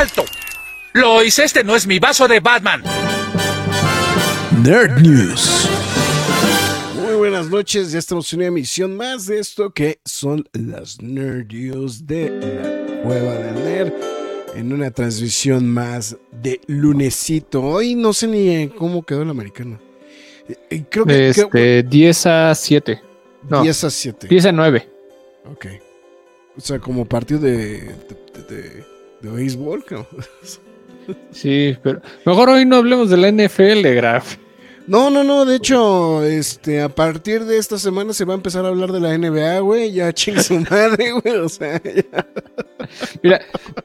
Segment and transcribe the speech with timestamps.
[0.00, 0.24] ¡Alto!
[0.94, 2.82] Lois, este no es mi vaso de Batman.
[4.62, 5.68] Nerd News.
[6.94, 11.52] Muy buenas noches, ya estamos en una emisión más de esto que son las Nerd
[11.52, 13.92] News de la Cueva del Nerd.
[14.54, 17.62] En una transmisión más de lunesito.
[17.62, 19.78] Hoy no sé ni cómo quedó el americano.
[20.70, 21.28] Eh, creo que.
[21.28, 23.02] Este, 10 a 7.
[23.62, 24.28] 10 a 7.
[24.28, 24.88] 10 a 9.
[25.52, 25.66] Ok.
[26.56, 28.89] O sea, como partido de, de, de,
[29.28, 30.06] béisbol, creo.
[31.32, 34.36] Sí, pero mejor hoy no hablemos de la NFL, Graf.
[34.86, 38.64] No, no, no, de hecho, este, a partir de esta semana se va a empezar
[38.64, 42.26] a hablar de la NBA, güey, ya chingue su madre, güey, o sea, ya.
[43.22, 43.40] Mira,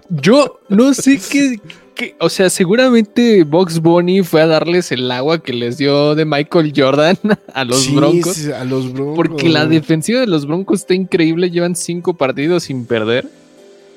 [0.10, 5.54] yo no sé qué, o sea, seguramente Box Bunny fue a darles el agua que
[5.54, 7.18] les dio de Michael Jordan
[7.54, 8.48] a los Broncos.
[8.48, 9.16] a los Broncos.
[9.16, 13.28] Porque la defensiva de los Broncos está increíble, llevan cinco partidos sin perder.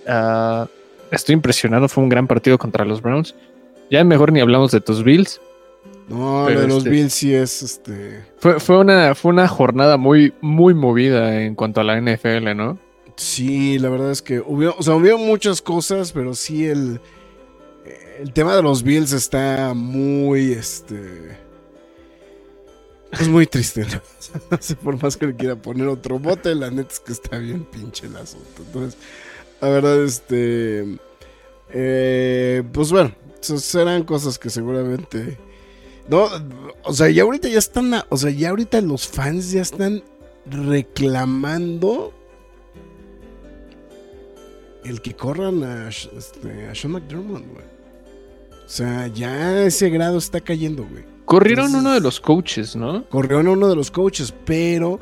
[0.06, 0.68] Ah,
[1.10, 3.34] estoy impresionado, fue un gran partido contra los Browns.
[3.90, 5.40] Ya mejor ni hablamos de tus Bills.
[6.08, 8.24] No, lo de los este Bills sí es este.
[8.38, 12.78] Fue, fue, una, fue una jornada muy, muy movida en cuanto a la NFL, ¿no?
[13.16, 17.00] Sí, la verdad es que hubo, o sea, hubo muchas cosas, pero sí el,
[18.20, 21.36] el tema de los Bills está muy, este...
[23.12, 24.00] Es muy triste, ¿no?
[24.84, 28.06] por más que le quiera poner otro bote, la neta es que está bien pinche
[28.06, 28.62] el asunto.
[28.66, 29.00] Entonces,
[29.60, 30.98] la verdad, este...
[31.70, 35.38] Eh, pues bueno, serán cosas que seguramente...
[36.08, 36.26] No,
[36.84, 40.02] o sea, ya ahorita ya están, o sea, ya ahorita los fans ya están
[40.46, 42.14] reclamando
[44.84, 47.64] el que corran a, este, a Sean McDermott, güey.
[48.64, 51.04] O sea, ya ese grado está cayendo, güey.
[51.24, 53.04] Corrieron uno de los coaches, ¿no?
[53.08, 54.98] Corrieron uno de los coaches, pero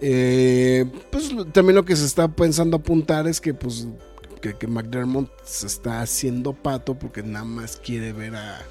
[0.00, 3.86] eh, pues también lo que se está pensando apuntar es que pues
[4.40, 8.62] que, McDermott se está haciendo pato porque nada más quiere ver a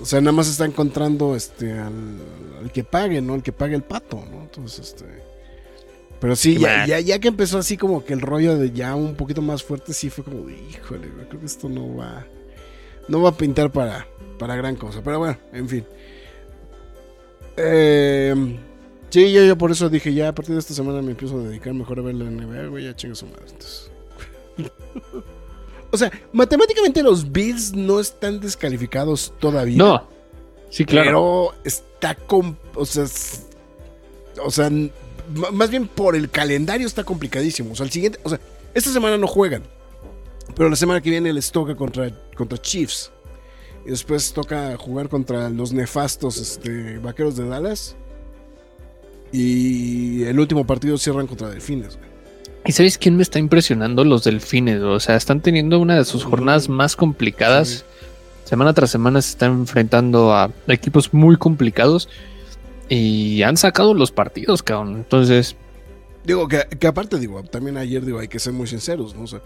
[0.00, 3.34] o sea, nada más está encontrando este al, que pague, ¿no?
[3.34, 4.42] El que pague el pato, ¿no?
[4.42, 5.04] Entonces, este
[6.20, 9.40] pero sí, ya, ya, que empezó así como que el rollo de ya un poquito
[9.40, 12.26] más fuerte, sí fue como de, híjole, creo que esto no va,
[13.08, 14.06] no va a pintar para,
[14.38, 15.00] para gran cosa.
[15.02, 15.86] Pero bueno, en fin.
[17.56, 18.34] Eh,
[19.10, 21.42] sí, yo, yo, por eso dije, ya a partir de esta semana me empiezo a
[21.42, 23.44] dedicar mejor a ver la NBA, güey, ya chingas su madre.
[25.90, 29.78] o sea, matemáticamente los Bills no están descalificados todavía.
[29.78, 30.08] No.
[30.70, 31.06] Sí, claro.
[31.06, 33.04] Pero está con, o sea,
[34.42, 34.70] o sea,
[35.52, 37.72] más bien por el calendario está complicadísimo.
[37.72, 38.40] O sea, el siguiente, o sea,
[38.74, 39.62] esta semana no juegan.
[40.56, 43.10] Pero la semana que viene les toca contra, contra Chiefs.
[43.84, 47.96] Y después toca jugar contra los nefastos este, vaqueros de Dallas.
[49.32, 51.98] Y el último partido cierran contra Delfines.
[52.66, 54.04] ¿Y sabéis quién me está impresionando?
[54.04, 54.82] Los Delfines.
[54.82, 57.84] O sea, están teniendo una de sus jornadas más complicadas.
[58.44, 62.08] Semana tras semana se están enfrentando a equipos muy complicados.
[62.88, 64.96] Y han sacado los partidos, cabrón.
[64.96, 65.56] Entonces.
[66.24, 69.22] Digo, que, aparte, digo, también ayer, digo, hay que ser muy sinceros, ¿no?
[69.22, 69.40] O sea,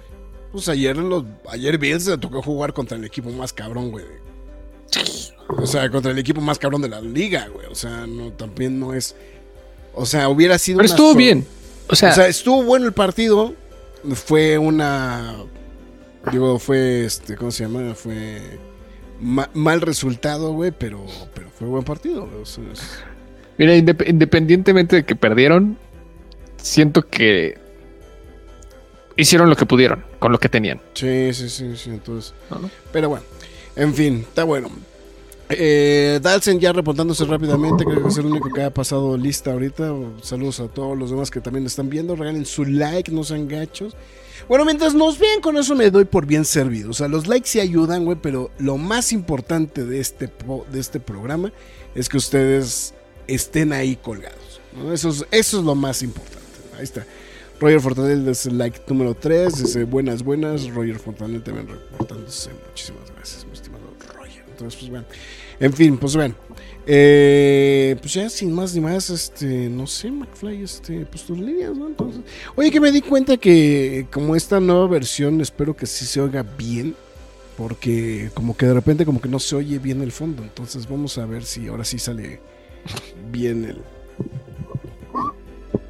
[0.51, 4.05] pues ayer, los, ayer bien se tocó jugar contra el equipo más cabrón, güey.
[5.49, 7.67] O sea, contra el equipo más cabrón de la liga, güey.
[7.67, 9.15] O sea, no, también no es.
[9.95, 10.79] O sea, hubiera sido.
[10.79, 11.47] Pero estuvo bien.
[11.89, 13.55] O sea, o sea, estuvo bueno el partido.
[14.15, 15.37] Fue una.
[16.31, 17.37] Digo, fue este.
[17.37, 17.95] ¿Cómo se llama?
[17.95, 18.41] Fue.
[19.21, 22.29] mal resultado, güey, pero, pero fue buen partido.
[22.41, 22.83] O sea, es,
[23.57, 25.79] Mira, independientemente de que perdieron,
[26.57, 27.59] siento que
[29.17, 30.81] hicieron lo que pudieron con lo que tenían.
[30.95, 31.91] Sí, sí, sí, sí.
[31.91, 32.35] Entonces,
[32.93, 33.25] pero bueno,
[33.77, 34.71] en fin, está bueno.
[35.59, 39.93] Eh, Dalsen ya reportándose rápidamente, creo que es el único que ha pasado lista ahorita.
[40.23, 42.17] Saludos a todos los demás que también están viendo.
[42.17, 43.97] Regalen su like, no sean gachos.
[44.49, 46.91] Bueno, mientras nos vean, con eso me doy por bien servido.
[46.91, 50.31] O sea, los likes sí ayudan, güey, pero lo más importante de este,
[50.71, 51.53] de este programa
[51.95, 52.95] es que ustedes
[53.27, 54.61] estén ahí colgados.
[54.93, 56.41] Eso, es, lo más importante.
[56.77, 57.07] Ahí está.
[57.61, 59.57] Roger Fortanel es el like número 3.
[59.57, 60.69] Dice buenas, buenas.
[60.69, 62.51] Roger Fortanel también reportándose.
[62.69, 63.85] Muchísimas gracias, mi estimado
[64.15, 64.45] Roger.
[64.51, 65.07] Entonces, pues bueno.
[65.61, 66.35] En fin, pues bueno.
[66.87, 71.75] Eh, pues ya sin más ni más, este, no sé, McFly, este, pues tus líneas,
[71.75, 71.87] ¿no?
[71.87, 72.21] Entonces,
[72.57, 76.43] oye, que me di cuenta que como esta nueva versión, espero que sí se oiga
[76.43, 76.95] bien,
[77.57, 81.17] porque como que de repente como que no se oye bien el fondo, entonces vamos
[81.17, 82.41] a ver si ahora sí sale
[83.33, 83.79] bien el,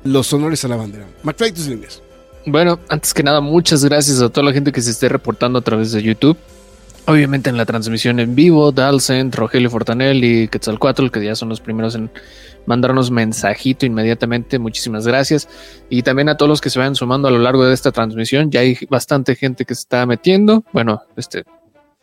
[0.04, 1.08] los honores a la bandera.
[1.24, 2.02] McFly, tus líneas.
[2.46, 5.62] Bueno, antes que nada, muchas gracias a toda la gente que se esté reportando a
[5.62, 6.36] través de YouTube.
[7.06, 11.60] Obviamente en la transmisión en vivo, Dalcent, Rogelio Fortanel y Quetzalcoatl, que ya son los
[11.60, 12.10] primeros en
[12.64, 14.58] mandarnos mensajito inmediatamente.
[14.58, 15.46] Muchísimas gracias.
[15.90, 18.50] Y también a todos los que se vayan sumando a lo largo de esta transmisión.
[18.50, 20.64] Ya hay bastante gente que se está metiendo.
[20.72, 21.44] Bueno, este,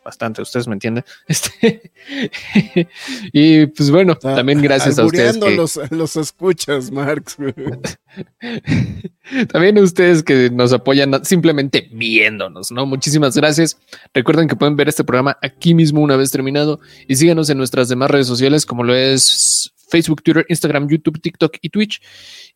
[0.04, 1.04] bastante, ustedes me entienden.
[1.26, 1.92] Este,
[3.32, 5.38] y pues bueno, también gracias a ustedes.
[5.38, 7.36] Que, los, los escuchas, Marx.
[9.52, 12.86] también a ustedes que nos apoyan simplemente viéndonos, ¿no?
[12.86, 13.78] Muchísimas gracias.
[14.12, 17.88] Recuerden que pueden ver este programa aquí mismo una vez terminado y síganos en nuestras
[17.88, 22.00] demás redes sociales como lo es Facebook, Twitter, Instagram, YouTube, TikTok y Twitch.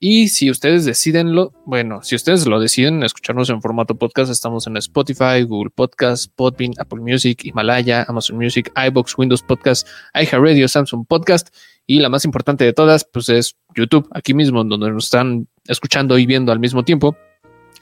[0.00, 4.66] Y si ustedes deciden lo, bueno, si ustedes lo deciden escucharnos en formato podcast, estamos
[4.66, 11.06] en Spotify, Google Podcast, Podbean, Apple Music, Himalaya, Amazon Music, iBox, Windows Podcast, iHeartRadio, Samsung
[11.06, 11.54] Podcast
[11.86, 16.18] y la más importante de todas, pues es YouTube, aquí mismo, donde nos están escuchando
[16.18, 17.16] y viendo al mismo tiempo.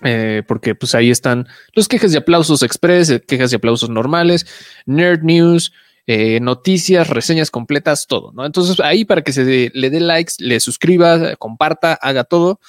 [0.03, 4.45] Eh, porque pues ahí están los quejas y aplausos express, quejas y aplausos normales,
[4.85, 5.73] nerd news,
[6.07, 8.45] eh, noticias, reseñas completas, todo, ¿no?
[8.45, 12.61] Entonces ahí para que se le dé likes, le suscriba, comparta, haga todo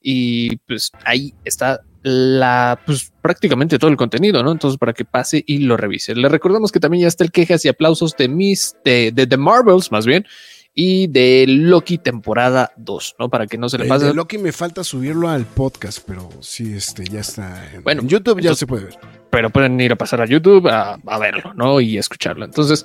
[0.00, 4.52] y pues ahí está la pues prácticamente todo el contenido, ¿no?
[4.52, 6.14] Entonces para que pase y lo revise.
[6.14, 9.36] Le recordamos que también ya está el quejas y aplausos de mis de, de The
[9.36, 10.26] Marvels, más bien,
[10.74, 13.28] y de Loki temporada 2, ¿no?
[13.28, 14.06] Para que no se le pase.
[14.06, 17.70] De Loki me falta subirlo al podcast, pero sí, este, ya está.
[17.72, 19.19] En, bueno, en YouTube ya se puede ver.
[19.30, 21.80] Pero pueden ir a pasar a YouTube a, verlo, ¿no?
[21.80, 22.44] Y escucharlo.
[22.44, 22.84] Entonces,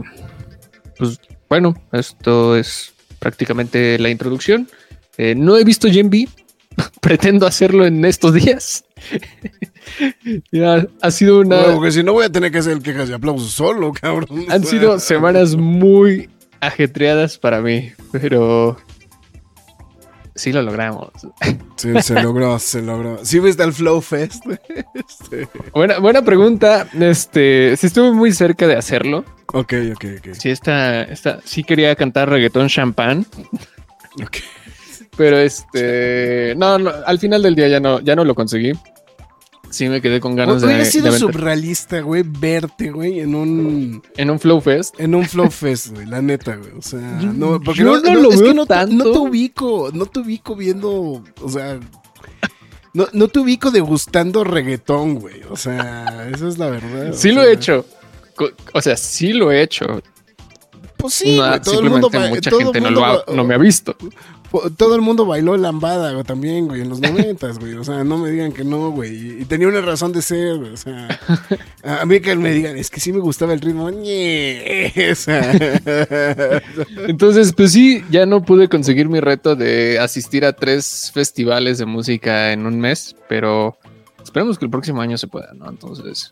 [0.97, 4.69] pues bueno, esto es prácticamente la introducción.
[5.17, 6.11] Eh, no he visto Gen
[7.00, 8.84] pretendo hacerlo en estos días.
[10.52, 11.75] ya, ha sido una.
[11.75, 14.46] porque si no voy a tener que hacer quejas y aplausos solo, cabrón.
[14.49, 16.28] Han sido semanas muy
[16.61, 18.76] ajetreadas para mí, pero
[20.34, 21.11] sí lo logramos.
[21.76, 23.25] Sí, se logró, se logró.
[23.25, 24.44] ¿Sí viste el Flow Fest?
[24.94, 25.49] Este.
[25.72, 26.87] Buena, buena pregunta.
[26.99, 29.25] Este, sí estuve muy cerca de hacerlo.
[29.52, 30.34] Ok, ok, ok.
[30.34, 33.26] Sí, esta, esta, sí quería cantar reggaetón champán.
[34.22, 34.37] Ok.
[35.20, 38.72] Pero este, no, no, al final del día ya no, ya no lo conseguí.
[39.69, 40.84] Sí me quedé con ganas Hubiera de.
[40.87, 44.99] sido de surrealista, güey, verte, güey, en un En un Flow Fest.
[44.99, 46.70] en un Flow Fest, güey, la neta, güey.
[46.78, 48.94] O sea, no, porque yo no, no no, lo es que no, te- tanto.
[49.05, 51.78] no te ubico, no te ubico viendo, o sea,
[52.94, 55.43] no, no te ubico degustando reggaetón, güey.
[55.50, 57.12] O sea, esa es la verdad.
[57.12, 57.84] Sí lo sea, he hecho.
[58.72, 60.02] O sea, sí lo he hecho.
[60.96, 63.25] Pues sí, No, güey, todo el mundo, simplemente ba- mucha todo gente no, lo ha,
[63.34, 63.94] no me ha visto.
[64.76, 67.75] Todo el mundo bailó lambada güey, también, güey, en los noventas, güey.
[67.75, 69.43] O sea, no me digan que no, güey.
[69.43, 70.73] Y tenía una razón de ser, güey.
[70.73, 71.20] O sea,
[71.85, 73.91] a mí que me digan, es que sí me gustaba el ritmo.
[73.91, 75.52] ñe, o sea,
[77.06, 81.86] Entonces, pues sí, ya no pude conseguir mi reto de asistir a tres festivales de
[81.86, 83.77] música en un mes, pero
[84.22, 85.69] esperemos que el próximo año se pueda, ¿no?
[85.69, 86.31] Entonces,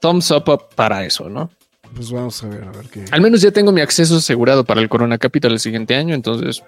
[0.00, 1.50] thumbs up para eso, ¿no?
[1.94, 3.04] Pues vamos a ver, a ver qué.
[3.10, 6.62] Al menos ya tengo mi acceso asegurado para el Corona Capital el siguiente año, entonces,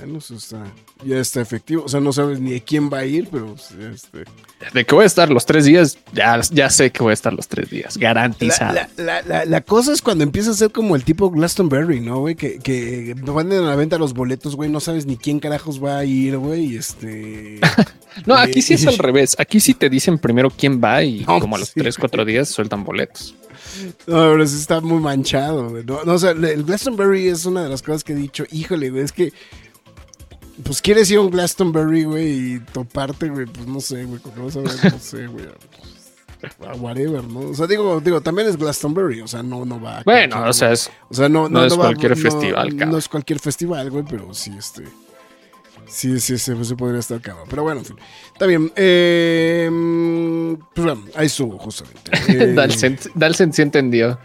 [0.00, 0.64] Bueno, eso está,
[1.04, 1.82] ya está efectivo.
[1.84, 4.24] O sea, no sabes ni de quién va a ir, pero pues, este.
[4.72, 7.32] de que voy a estar los tres días, ya, ya sé que voy a estar
[7.32, 8.74] los tres días, garantizado.
[8.74, 12.20] La, la- la- la cosa es cuando empieza a ser como el tipo Glastonbury, ¿no,
[12.20, 12.34] güey?
[12.36, 14.70] Que, que ponen a la venta los boletos, güey.
[14.70, 16.74] No sabes ni quién carajos va a ir, güey.
[16.74, 17.60] y Este.
[18.26, 19.36] No, aquí sí es al revés.
[19.38, 21.74] Aquí sí te dicen primero quién va y No, como a los sí.
[21.80, 23.36] tres, cuatro días sueltan boletos.
[24.08, 25.84] No, pero sí está muy manchado, güey.
[25.84, 28.44] No, no, o sea, el Glastonbury es una de las cosas que he dicho.
[28.50, 29.32] Híjole, güey, es que.
[30.64, 34.40] Pues quieres ir a un Glastonbury, güey, y toparte, güey, pues no sé, güey, porque
[34.40, 35.46] vas a ver, no sé, güey.
[36.66, 37.40] a whatever, ¿no?
[37.40, 39.98] O sea, digo, digo, también es Glastonbury, o sea, no, no va.
[39.98, 42.90] a Bueno, cualquier- o sea, es o sea, no, no no, es cualquier festival, cabrón.
[42.90, 44.84] No es cualquier festival, güey, pero sí, este.
[45.86, 47.46] Sí, sí, sí, pues, sí podría estar cabrón.
[47.48, 47.96] Pero bueno, en fin.
[48.32, 48.70] Está bien.
[48.76, 49.70] Eh,
[50.74, 52.10] pues bueno, ahí estuvo, justamente.
[52.28, 54.18] Eh, Dalsen, Dalsen sí entendió.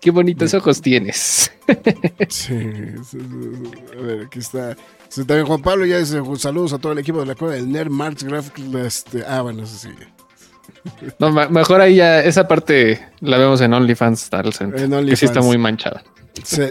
[0.00, 1.50] Qué bonitos ojos tienes.
[2.28, 4.76] Sí, a ver, aquí está.
[5.14, 7.70] Sí, también Juan Pablo ya dice saludos a todo el equipo de la Cueva del
[7.70, 8.74] Nerd, Marx Graphics.
[8.74, 9.88] Este, ah, bueno, eso sí.
[11.20, 16.02] No, mejor ahí ya esa parte la vemos en OnlyFans que sí está muy manchada.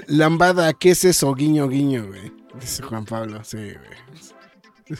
[0.07, 1.33] lambada, ¿qué es eso?
[1.33, 2.33] Guiño, guiño, güey.
[2.59, 4.99] Dice Juan Pablo, sí, güey.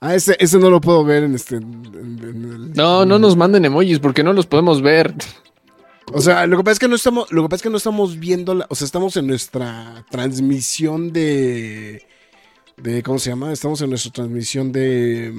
[0.00, 1.58] Ah, ese, ese, no lo puedo ver en este.
[1.60, 5.12] no, no nos manden emojis porque no los podemos ver.
[6.12, 7.76] O sea, lo que pasa es que no estamos, lo que pasa es que no
[7.76, 12.06] estamos viendo, la, o sea, estamos en nuestra transmisión de,
[12.82, 13.52] de, ¿cómo se llama?
[13.52, 15.32] Estamos en nuestra transmisión de,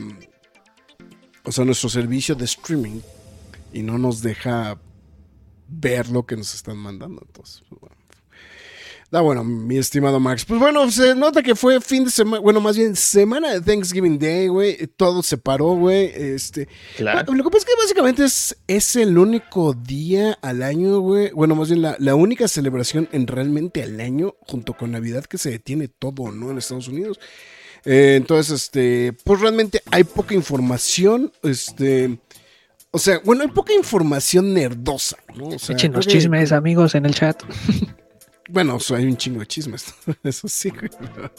[1.43, 2.99] o sea, nuestro servicio de streaming
[3.73, 4.79] y no nos deja
[5.67, 7.23] ver lo que nos están mandando.
[7.25, 8.00] Entonces, pues, bueno.
[9.11, 10.45] Da bueno, mi estimado Max.
[10.45, 14.17] Pues bueno, se nota que fue fin de semana, bueno, más bien semana de Thanksgiving
[14.17, 14.87] Day, güey.
[14.95, 16.13] Todo se paró, güey.
[16.15, 17.33] Este, claro.
[17.33, 21.29] Lo que pasa es que básicamente es, es el único día al año, güey.
[21.31, 25.37] Bueno, más bien la, la, única celebración en realmente al año, junto con Navidad, que
[25.37, 26.49] se detiene todo, ¿no?
[26.49, 27.19] En Estados Unidos.
[27.83, 32.17] Eh, entonces, este, pues realmente hay poca información, este...
[32.91, 35.47] O sea, bueno, hay poca información nerdosa, ¿no?
[35.47, 37.41] O sea, Echen los chismes, amigos, en el chat.
[38.51, 39.93] Bueno, hay un chingo de chismes,
[40.23, 40.73] eso sí,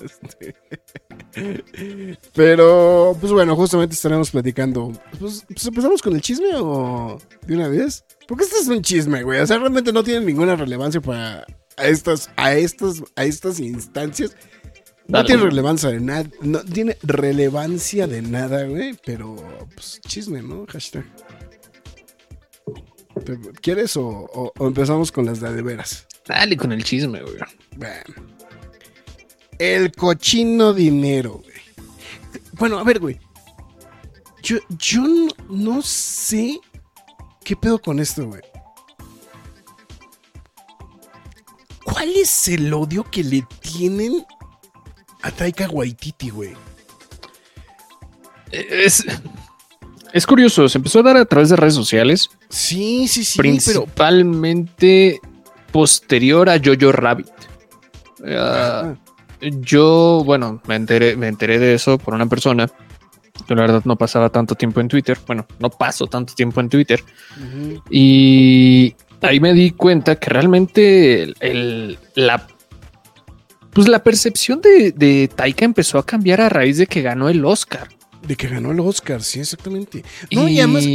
[0.03, 0.55] este,
[2.35, 4.93] Pero, pues bueno, justamente estaremos platicando.
[5.21, 8.05] Pues, pues, empezamos con el chisme o de una vez.
[8.27, 9.41] Porque este es un chisme, güey.
[9.41, 11.45] O sea, realmente no tiene ninguna relevancia para
[11.77, 14.35] estas, a estas, a estas instancias.
[15.07, 16.25] No tiene relevancia de nada.
[16.41, 18.97] No tiene relevancia de nada, güey.
[19.05, 19.37] Pero,
[19.75, 20.65] pues, chisme, ¿no?
[20.67, 21.05] Hashtag.
[23.61, 26.07] ¿Quieres o, empezamos con las de, de veras?
[26.27, 27.37] Dale con el chisme, güey.
[29.59, 31.53] El cochino dinero, güey.
[32.53, 33.19] Bueno, a ver, güey.
[34.43, 35.03] Yo, yo
[35.49, 36.61] no, sé
[37.45, 38.43] qué pedo con esto, güey.
[41.85, 44.25] ¿Cuál es el odio que le tienen
[45.23, 46.55] a Taika Waititi, güey?
[48.51, 49.05] Es,
[50.13, 52.29] es curioso, se empezó a dar a través de redes sociales.
[52.49, 53.39] Sí, sí, sí.
[53.39, 55.21] Principalmente
[55.73, 57.27] posterior a Jojo Rabbit.
[58.27, 58.95] Ah,
[59.41, 62.71] yo, bueno, me enteré, me enteré de eso por una persona.
[63.49, 65.19] Yo la verdad no pasaba tanto tiempo en Twitter.
[65.27, 67.03] Bueno, no paso tanto tiempo en Twitter.
[67.91, 72.47] Y ahí me di cuenta que realmente el, la,
[73.73, 77.89] pues la percepción de, Taika empezó a cambiar a raíz de que ganó el Oscar.
[78.27, 80.05] De que ganó el Oscar, sí, exactamente.
[80.31, 80.87] No, y, además,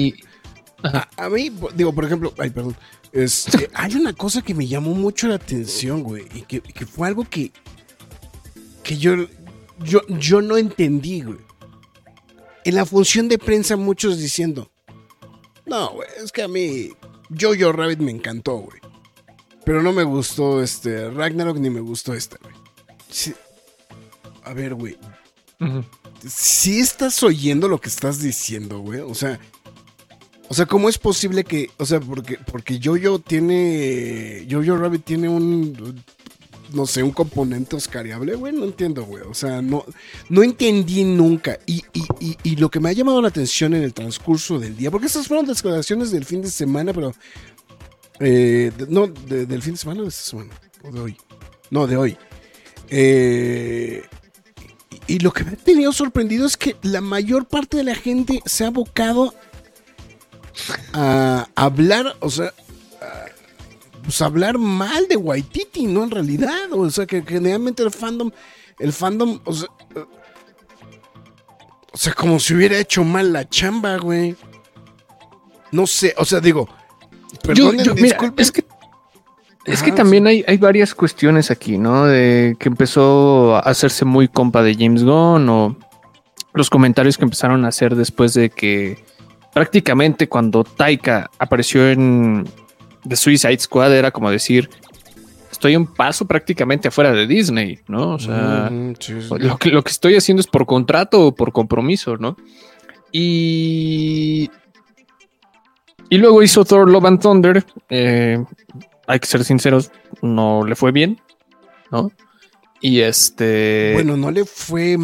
[0.84, 2.76] a, mí, digo, por ejemplo, ay, perdón.
[3.12, 7.24] Este, hay una cosa que me llamó mucho la atención, güey, y que, fue algo
[7.24, 7.52] que,
[8.84, 9.16] que yo,
[9.80, 11.40] yo, yo no entendí, güey.
[12.64, 14.70] En la función de prensa, muchos diciendo,
[15.66, 16.92] no, güey, es que a mí
[17.40, 18.80] Jojo Rabbit me encantó, güey.
[19.66, 22.56] Pero no me gustó este Ragnarok ni me gustó esta, güey.
[24.44, 24.98] A ver, güey.
[26.26, 29.02] Si estás oyendo lo que estás diciendo, güey.
[29.02, 29.40] O sea,
[30.50, 35.28] o sea, ¿cómo es posible que, o sea, porque, porque Jojo tiene, Jojo Rabbit tiene
[35.28, 36.04] un,
[36.74, 39.24] no sé, un componente oscariable, güey, no entiendo, güey.
[39.24, 39.86] O sea, no,
[40.30, 41.60] no entendí nunca.
[41.66, 44.92] Y, y, y, lo que me ha llamado la atención en el transcurso del día,
[44.92, 47.14] porque estas fueron declaraciones del fin de semana, pero,
[48.20, 51.18] eh, no, del fin de semana o de esta semana, o de hoy.
[51.70, 52.18] No, de hoy.
[52.90, 54.04] Eh,
[55.08, 58.42] y lo que me ha tenido sorprendido es que la mayor parte de la gente
[58.46, 59.34] se ha abocado
[60.94, 62.54] a hablar, o sea,
[64.04, 66.04] pues hablar mal de Waititi, ¿no?
[66.04, 68.32] En realidad, o sea, que generalmente el fandom,
[68.80, 69.68] el fandom, o sea,
[71.92, 74.36] o sea, como si hubiera hecho mal la chamba, güey.
[75.72, 76.70] No sé, o sea, digo,
[77.44, 77.78] perdón,
[78.38, 78.64] es que
[79.66, 82.06] es que también hay, hay, varias cuestiones aquí, ¿no?
[82.06, 85.76] De que empezó a hacerse muy compa de James Gunn o
[86.54, 89.04] los comentarios que empezaron a hacer después de que
[89.54, 92.48] prácticamente cuando Taika apareció en
[93.08, 94.70] The Suicide Squad era como decir,
[95.52, 98.14] estoy un paso prácticamente afuera de Disney, ¿no?
[98.14, 102.38] O sea, Lo, que, lo que estoy haciendo es por contrato o por compromiso, ¿no?
[103.12, 104.50] Y...
[106.10, 107.66] Y luego hizo Thor Love and Thunder.
[107.90, 108.42] Eh,
[109.08, 111.20] hay que ser sinceros, no le fue bien,
[111.92, 112.12] ¿no?
[112.80, 113.92] Y este...
[113.94, 114.98] Bueno, no le fue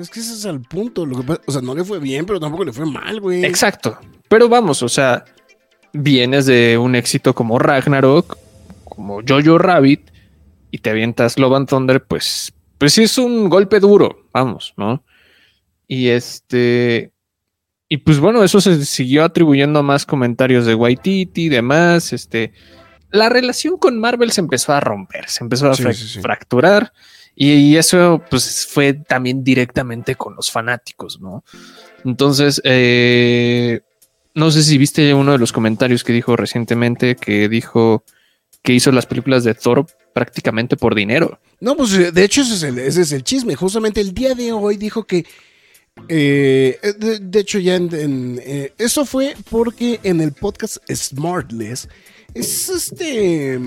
[0.00, 1.02] es que ese es el punto.
[1.46, 3.44] o sea, no le fue bien, pero tampoco le fue mal, güey.
[3.44, 3.98] Exacto.
[4.28, 5.24] Pero vamos, o sea,
[5.92, 8.38] vienes de un éxito como Ragnarok,
[8.84, 10.10] como Jojo Rabbit,
[10.70, 15.04] y te avientas Love and Thunder, pues, pues sí es un golpe duro, vamos, ¿no?
[15.86, 17.12] Y este.
[17.88, 22.14] Y pues bueno, eso se siguió atribuyendo a más comentarios de Waititi y demás.
[22.14, 22.54] Este.
[23.10, 26.94] La relación con Marvel se empezó a romper, se empezó a fracturar.
[27.34, 31.44] Y, eso pues fue también directamente con los fanáticos, ¿no?
[32.04, 33.80] Entonces, eh,
[34.34, 38.04] no sé si viste uno de los comentarios que dijo recientemente que dijo
[38.62, 41.40] que hizo las películas de Thor prácticamente por dinero.
[41.60, 43.54] No, pues eh, de hecho ese es el, ese es el chisme.
[43.54, 45.24] Justamente el día de hoy dijo que...
[46.08, 46.78] eh,
[47.20, 51.88] de, hecho ya en, eh, eso fue porque en el podcast Smartless
[52.34, 53.58] es este...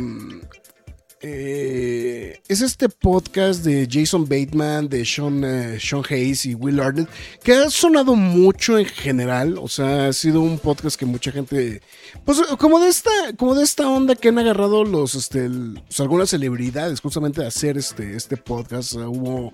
[1.27, 7.10] eh, es este podcast de Jason Bateman, de Sean, eh, Sean Hayes y Will Arnett,
[7.44, 9.58] que ha sonado mucho en general.
[9.60, 11.82] O sea, ha sido un podcast que mucha gente.
[12.25, 16.00] Pues como de esta, como de esta onda que han agarrado los, este, el- pues,
[16.00, 18.94] algunas celebridades justamente a hacer este, este podcast.
[18.94, 19.51] Hubo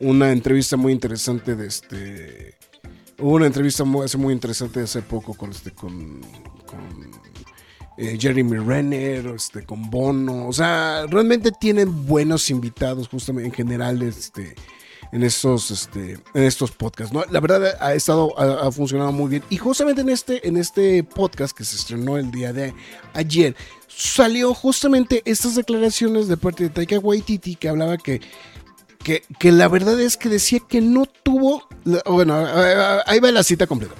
[0.00, 2.54] una entrevista muy interesante de este.
[3.18, 6.20] Hubo una entrevista muy, muy interesante hace poco con este, con
[7.96, 10.48] eh, Jeremy Renner, este, con Bono.
[10.48, 14.54] O sea, realmente tienen buenos invitados, justamente en general, este,
[15.12, 17.12] en estos, este, en estos podcasts.
[17.12, 17.24] ¿no?
[17.30, 19.42] La verdad ha estado, ha, funcionado muy bien.
[19.50, 22.74] Y justamente en este, en este podcast que se estrenó el día de
[23.12, 23.54] ayer,
[23.88, 28.20] salió justamente estas declaraciones de parte de Taika Waititi que hablaba que
[29.02, 31.66] que, que la verdad es que decía que no tuvo,
[32.06, 32.36] bueno,
[33.04, 33.94] ahí va la cita completa,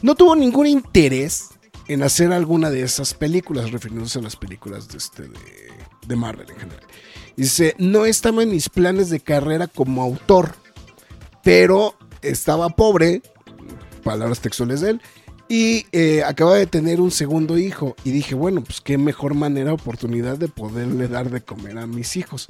[0.00, 1.53] no tuvo ningún interés
[1.88, 5.24] en hacer alguna de esas películas, refiriéndose a las películas de, este,
[6.06, 6.82] de, Marvel en general.
[7.36, 10.54] Dice, no estaba en mis planes de carrera como autor,
[11.42, 13.22] pero estaba pobre,
[14.02, 15.02] palabras textuales de él,
[15.48, 17.96] y eh, acaba de tener un segundo hijo.
[18.04, 22.16] Y dije, bueno, pues qué mejor manera, oportunidad de poderle dar de comer a mis
[22.16, 22.48] hijos.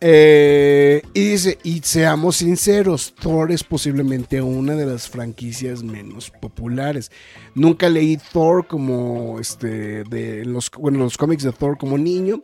[0.00, 7.10] Eh, y dice, y seamos sinceros, Thor es posiblemente una de las franquicias menos populares.
[7.54, 12.42] Nunca leí Thor como este de los bueno, los cómics de Thor como niño.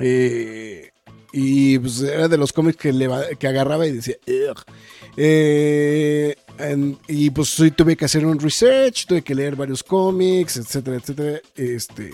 [0.00, 0.90] Eh,
[1.32, 4.16] y pues era de los cómics que, le, que agarraba y decía.
[5.16, 6.34] Eh,
[7.08, 11.40] y pues tuve que hacer un research, tuve que leer varios cómics, etcétera, etcétera.
[11.54, 12.12] Este,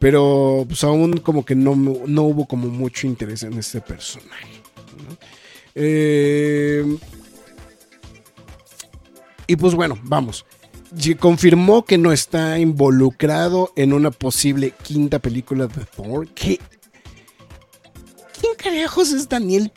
[0.00, 4.62] pero pues aún como que no, no hubo como mucho interés en este personaje.
[5.74, 6.84] Eh,
[9.46, 10.46] y pues bueno, vamos.
[11.20, 16.26] Confirmó que no está involucrado en una posible quinta película de Thor.
[16.28, 16.58] ¿Quién
[18.56, 19.70] carajos es Daniel?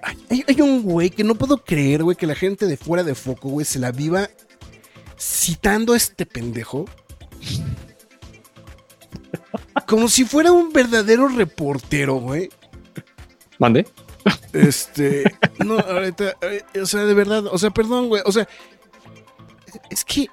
[0.00, 3.02] Ay, Hay, hay un güey que no puedo creer, güey, que la gente de fuera
[3.02, 4.30] de foco, güey, se la viva
[5.18, 6.84] citando a este pendejo.
[9.86, 12.48] Como si fuera un verdadero reportero, güey.
[13.58, 13.86] ¿Mande?
[14.52, 15.24] Este,
[15.64, 18.48] no, ahorita, eh, o sea, de verdad, o sea, perdón, güey, o sea,
[19.90, 20.28] es que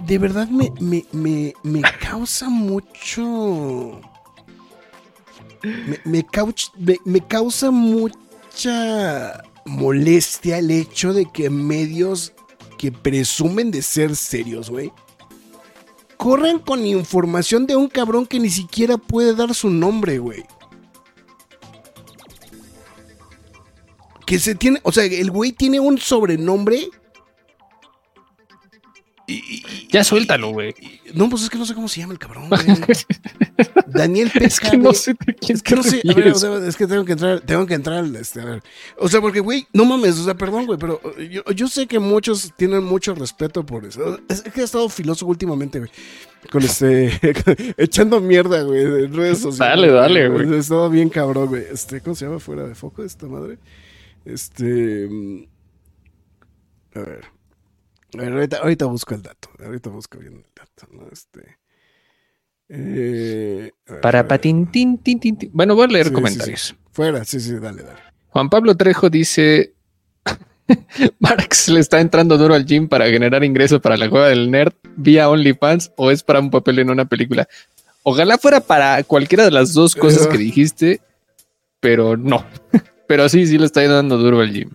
[0.00, 4.00] de verdad me, me, me, me causa mucho,
[5.62, 12.32] me, me, cauch- me- me causa mucha molestia el hecho de que medios
[12.78, 14.92] que presumen de ser serios, güey,
[16.16, 20.44] corran con información de un cabrón que ni siquiera puede dar su nombre, güey.
[24.26, 26.88] que se tiene, o sea, el güey tiene un sobrenombre.
[29.28, 30.74] Y, y- Ya suéltalo, güey.
[31.14, 32.60] no, pues es que no sé cómo se llama el cabrón, güey.
[33.88, 34.70] Daniel Es Pesca.
[34.70, 36.40] que no sé de quién Es que no te sé, a ver, o refieres.
[36.40, 38.62] sea, es que tengo que entrar, tengo que entrar, este, a ver.
[38.98, 41.86] O sea, porque, güey, no mames, o sea, perdón, güey, pero eh, yo, yo sé
[41.86, 44.20] que muchos tienen mucho respeto por eso.
[44.28, 45.90] Es que he estado filoso últimamente, güey.
[46.52, 47.18] Con este,
[47.78, 49.90] echando mierda, güey, en redes sociales.
[49.90, 50.52] Dale, dale, güey.
[50.54, 51.64] He estado bien cabrón, güey.
[51.72, 53.58] Este, ¿cómo se llama fuera de foco esta madre?
[54.24, 55.08] Este.
[55.10, 55.44] mm,
[56.94, 57.24] A ver.
[58.18, 59.48] Ahorita, ahorita busco el dato.
[59.64, 61.08] Ahorita busco bien el dato, ¿no?
[61.12, 61.58] Este.
[62.68, 63.70] Eh,
[64.02, 65.50] Para patín, tin, tin, tin, tin.
[65.52, 66.60] Bueno, voy a leer Sí, sí, comentarios.
[66.60, 66.74] sí.
[66.92, 67.98] Fuera, sí, sí, dale, dale.
[68.30, 69.74] Juan Pablo Trejo dice:
[71.20, 74.72] Marx le está entrando duro al gym para generar ingresos para la cueva del nerd
[74.96, 77.46] vía OnlyFans o es para un papel en una película.
[78.02, 81.00] Ojalá fuera para cualquiera de las dos cosas que dijiste,
[81.80, 82.44] pero no.
[83.08, 84.70] Pero sí, sí le está dando duro al gym.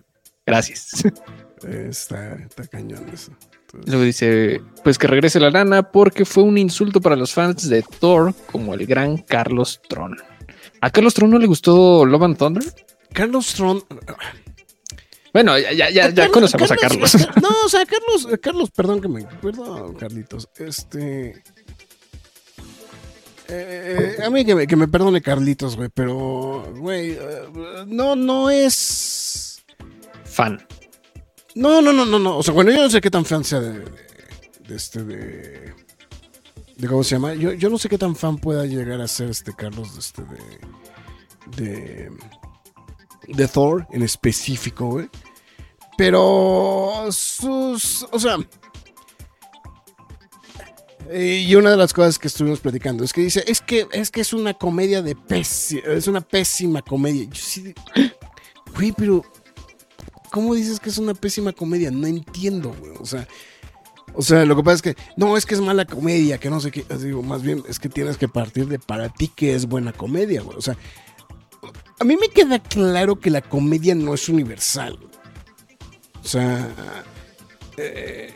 [0.46, 1.02] Gracias.
[1.66, 3.32] Eh, Está, está cañón eso.
[3.66, 7.68] Entonces, Luego dice, pues que regrese la lana porque fue un insulto para los fans
[7.68, 10.16] de Thor como el gran Carlos Tron.
[10.80, 12.64] ¿A Carlos Tron no le gustó Love and Thunder?
[13.12, 13.82] Carlos Tron.
[15.32, 17.14] Bueno, ya, ya, ya, ya conocemos a Carlos.
[17.40, 19.24] No, o sea, Carlos, Carlos, perdón que me.
[19.24, 20.48] Perdón, Carlitos.
[20.56, 21.42] Este.
[23.48, 27.42] eh, a mí que me, que me perdone Carlitos, güey, pero, güey, eh,
[27.86, 29.62] no, no es.
[30.24, 30.62] Fan.
[31.54, 32.38] No, no, no, no, no.
[32.38, 35.74] O sea, bueno, yo no sé qué tan fan sea de, de- este, de,
[36.76, 37.34] de cómo se llama.
[37.34, 40.22] Yo, yo no sé qué tan fan pueda llegar a ser este Carlos de este,
[40.22, 42.10] de, de,
[43.28, 45.08] de Thor en específico, güey.
[45.98, 48.36] Pero sus, o sea,
[51.12, 54.22] Y una de las cosas que estuvimos platicando es que dice, es que es, que
[54.22, 57.24] es una comedia de pésima, es una pésima comedia.
[57.24, 57.74] Yo sí,
[58.74, 59.22] güey, pero
[60.32, 61.92] ¿cómo dices que es una pésima comedia?
[61.92, 62.92] No entiendo, güey.
[62.98, 63.28] O sea,
[64.14, 66.58] o sea, lo que pasa es que no es que es mala comedia, que no
[66.58, 66.84] sé qué.
[66.96, 70.42] Digo, más bien es que tienes que partir de para ti que es buena comedia,
[70.42, 70.56] güey.
[70.56, 70.76] O sea,
[72.00, 74.98] a mí me queda claro que la comedia no es universal.
[76.24, 76.68] O sea,
[77.76, 78.34] eh,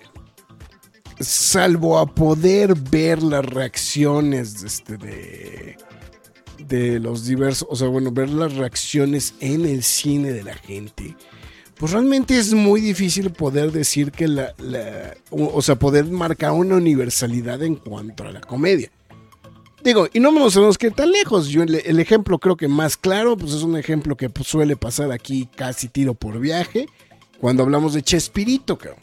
[1.19, 5.77] salvo a poder ver las reacciones este, de,
[6.59, 11.17] de los diversos, o sea, bueno, ver las reacciones en el cine de la gente,
[11.79, 14.55] pues realmente es muy difícil poder decir que la,
[15.31, 18.91] o sea, poder marcar una universalidad en cuanto a la comedia.
[19.85, 21.49] Digo, y no nos tenemos que ir tan lejos.
[21.49, 25.13] Yo el, ejemplo creo que más claro, pues es un ejemplo que pues, suele pasar
[25.13, 26.89] aquí casi tiro por viaje,
[27.39, 29.01] cuando hablamos de Chespirito, cabrón.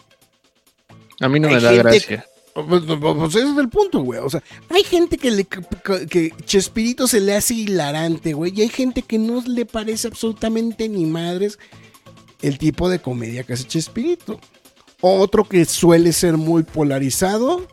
[1.21, 2.25] A mí no me da gracia.
[2.53, 4.19] Pues, pues, pues, ese es el punto, güey.
[4.19, 8.51] O sea, hay gente que, le, que Chespirito se le hace hilarante, güey.
[8.55, 11.59] Y hay gente que no le parece absolutamente ni madres
[12.43, 14.39] el tipo de comedia que hace Chespirito.
[15.01, 17.67] Otro que suele ser muy polarizado.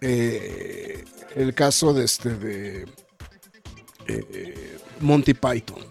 [0.00, 2.84] Eh, el caso de este de
[4.08, 5.84] eh, Monty Python.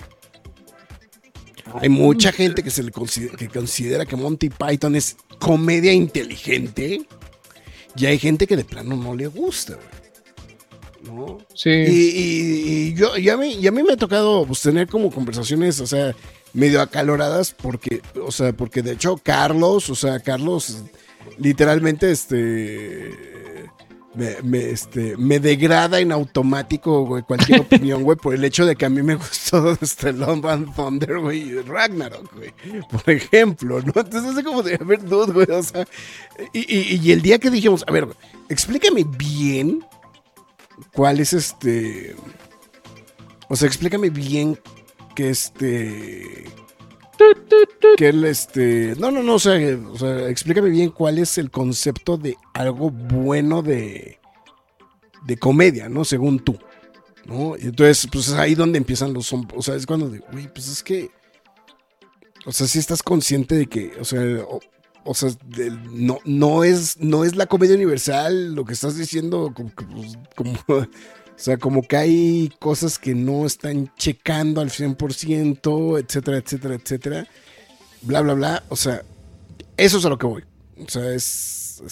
[1.76, 7.08] Hay mucha gente que se le considera que considera que Monty Python es comedia inteligente.
[7.96, 9.78] Y hay gente que de plano no le gusta,
[11.04, 11.38] ¿no?
[11.54, 11.70] Sí.
[11.70, 15.80] Y, yo, y a, mí, y a mí me ha tocado pues, tener como conversaciones,
[15.80, 16.16] o sea,
[16.54, 20.84] medio acaloradas, porque, o sea, porque de hecho Carlos, o sea, Carlos
[21.38, 23.34] literalmente, este
[24.16, 28.86] me, este, me degrada en automático, güey, cualquier opinión, güey, por el hecho de que
[28.86, 32.54] a mí me gustó este Love and Thunder, güey, y Ragnarok, güey,
[32.90, 33.94] por ejemplo, ¿no?
[33.96, 35.88] Entonces es como de, a ver, dude, güey, o sea,
[36.54, 38.08] y, y, el día que dijimos, a ver,
[38.50, 39.84] explícame bien
[40.94, 42.16] cuál es este,
[43.50, 44.60] o sea, explícame bien
[45.14, 46.46] que este
[47.98, 48.96] que él, este.
[48.98, 49.58] No, no, no, o sea,
[50.30, 54.20] explícame bien cuál es el concepto de algo bueno de.
[55.26, 56.06] de comedia, ¿no?
[56.06, 56.58] Según tú.
[57.26, 57.56] ¿No?
[57.58, 59.32] Y entonces, pues es ahí donde empiezan los.
[59.32, 61.12] O sea, es cuando, güey, pues es que.
[62.46, 64.22] O sea, si estás consciente de que, o sea,
[65.06, 65.30] o, sea,
[65.92, 69.72] no, no, es, no es la comedia universal lo que estás diciendo, como,
[70.36, 70.88] como
[71.44, 77.28] o sea, como que hay cosas que no están checando al 100%, etcétera, etcétera, etcétera.
[78.02, 78.64] Bla, bla, bla.
[78.70, 79.02] O sea,
[79.76, 80.46] eso es a lo que voy.
[80.78, 81.84] O sea, es.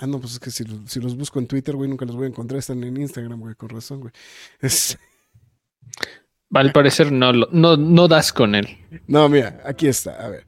[0.00, 2.30] ah, no, pues es que si, los busco en Twitter, güey, nunca los voy a
[2.30, 2.58] encontrar.
[2.58, 4.12] Están en Instagram, güey, con razón, güey.
[6.52, 8.66] Al parecer no, no, no das con él.
[9.06, 10.26] No, mira, aquí está.
[10.26, 10.44] A ver.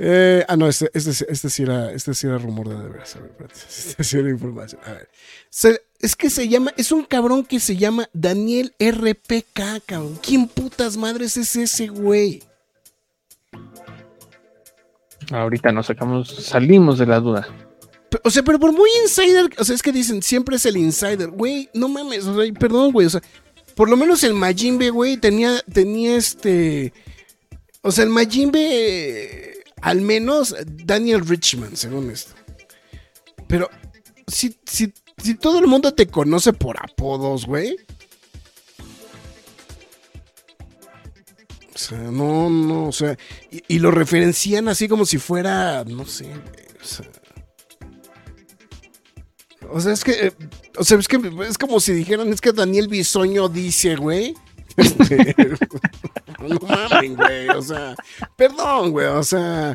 [0.00, 3.14] Eh, ah, no, este, este, este, sí era, este sí era rumor de de veras.
[3.14, 4.80] A ver, Este sí era información.
[4.84, 5.08] A ver.
[6.00, 10.18] Es que se llama, es un cabrón que se llama Daniel RPK, cabrón.
[10.22, 12.42] ¿Quién putas madres es ese güey?
[15.30, 17.48] Ahorita nos sacamos, salimos de la duda.
[18.22, 21.30] O sea, pero por muy insider, o sea, es que dicen, siempre es el insider.
[21.30, 23.22] Güey, no mames, o sea, perdón, güey, o sea,
[23.74, 26.92] por lo menos el Majimbe, güey, tenía, tenía este...
[27.82, 32.34] O sea, el Majimbe al menos Daniel Richman, según esto.
[33.46, 33.70] Pero
[34.26, 37.76] si, si, si todo el mundo te conoce por apodos, güey.
[41.74, 43.18] O sea, no, no, o sea,
[43.50, 47.06] y, lo referencian así como si fuera, no sé, o sea.
[49.70, 50.32] O sea, es que, eh,
[50.78, 54.34] o sea, es que es como si dijeran, es que Daniel Bisoño dice, güey.
[54.76, 55.34] Este,
[56.46, 57.48] no mames, güey.
[57.48, 57.94] O sea,
[58.36, 59.06] perdón, güey.
[59.06, 59.74] O sea.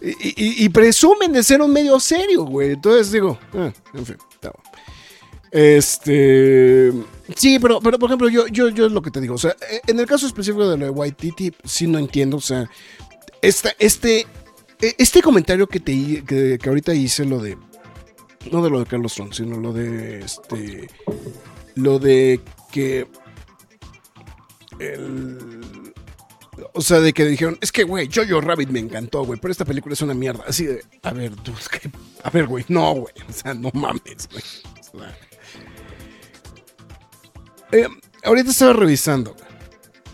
[0.00, 2.72] Y, presumen de ser un medio serio, güey.
[2.72, 4.16] Entonces digo, ah, en fin,
[5.50, 6.92] Este.
[7.34, 9.34] Sí, pero, pero por ejemplo, yo, yo, yo es lo que te digo.
[9.34, 9.56] O sea,
[9.86, 12.36] en el caso específico de lo de White Titi, sí no entiendo.
[12.36, 12.70] O sea,
[13.42, 14.26] esta, este,
[14.80, 17.58] e, este comentario que te que, que ahorita hice, lo de.
[18.52, 20.88] No de lo de Carlos Trump, sino lo de este.
[21.74, 23.06] Lo de que
[26.74, 29.64] o sea, de que dijeron, es que, güey, Jojo Rabbit me encantó, güey, pero esta
[29.64, 30.44] película es una mierda.
[30.46, 31.52] Así de, a ver, tú,
[32.22, 35.04] a ver, güey, no, güey, o sea, no mames, güey.
[37.72, 37.86] Eh,
[38.24, 39.36] ahorita estaba revisando,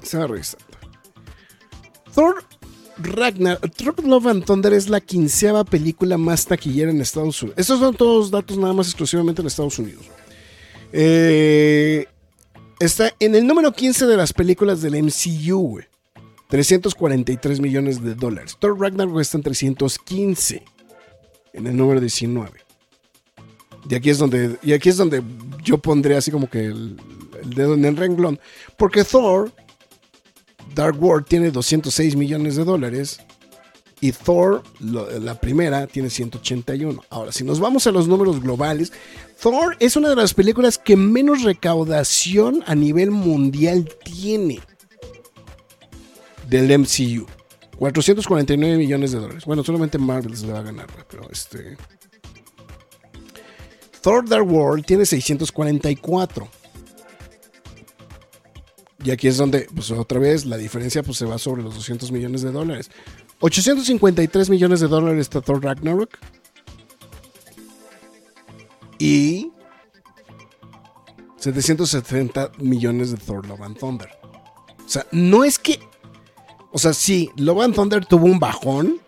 [0.02, 0.64] estaba revisando.
[2.14, 2.44] Thor
[2.98, 7.58] Ragnar, Thor Love and Thunder es la quinceava película más taquillera en Estados Unidos.
[7.58, 10.04] Estos son todos datos nada más exclusivamente en Estados Unidos.
[10.92, 12.06] Eh,
[12.80, 15.86] Está en el número 15 de las películas del MCU, güey.
[16.54, 18.56] 343 millones de dólares.
[18.60, 20.62] Thor Ragnarok está en 315.
[21.52, 22.48] en el número 19.
[23.90, 25.20] Y aquí es donde, y aquí es donde
[25.64, 26.96] yo pondré así como que el,
[27.44, 28.38] dedo en el renglón.
[28.76, 29.50] Porque Thor,
[30.76, 33.18] Dark World, tiene 206 millones de dólares.
[34.00, 37.02] Y Thor, la primera, tiene 181.
[37.10, 38.92] Ahora, si nos vamos a los números globales,
[39.42, 44.60] Thor es una de las películas que menos recaudación a nivel mundial tiene
[46.48, 47.26] del MCU.
[47.78, 49.44] 449 millones de dólares.
[49.44, 51.76] Bueno, solamente Marvel se le va a ganar, pero este.
[54.00, 56.48] Thor Dark World tiene 644.
[59.04, 62.10] Y aquí es donde, pues otra vez, la diferencia pues, se va sobre los 200
[62.10, 62.90] millones de dólares.
[63.40, 66.18] 853 millones de dólares está Thor Ragnarok.
[68.98, 69.52] Y
[71.36, 74.08] 770 millones de Thor Love and Thunder.
[74.84, 75.78] O sea, no es que.
[76.74, 78.98] O sea, sí, Love and Thunder tuvo un bajón.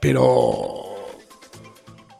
[0.00, 0.82] Pero.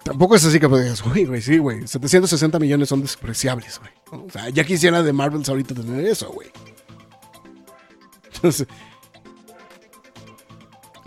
[0.05, 1.89] Tampoco es así que digas, uy, güey, sí, güey.
[1.89, 4.27] 760 millones son despreciables, güey.
[4.27, 6.51] O sea, ya quisiera de Marvels ahorita tener eso, güey.
[8.35, 8.69] Entonces.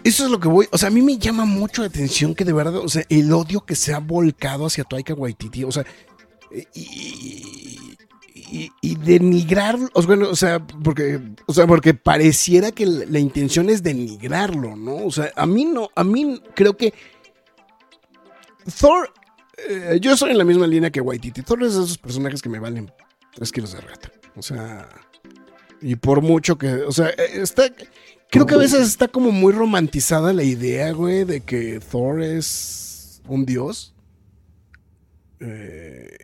[0.04, 0.68] Eso es lo que voy.
[0.72, 3.32] O sea, a mí me llama mucho la atención que de verdad, o sea, el
[3.32, 5.64] odio que se ha volcado hacia Taika Waititi.
[5.64, 5.86] O sea,
[6.74, 7.96] y,
[8.52, 14.76] y, y denigrar, o sea, porque, o sea, porque pareciera que la, intención es denigrarlo,
[14.76, 15.06] ¿no?
[15.06, 16.94] O sea, a mí no, a mí creo que
[18.80, 19.12] Thor,
[19.70, 21.42] eh, yo soy en la misma línea que Waititi.
[21.42, 22.92] Thor es de esos personajes que me valen
[23.36, 24.12] 3 kilos de rata.
[24.36, 24.88] O sea,
[25.82, 27.64] y por mucho que, o sea, eh, está,
[28.30, 33.22] creo que a veces está como muy romantizada la idea, güey, de que Thor es
[33.28, 33.94] un dios.
[35.40, 36.19] Eh,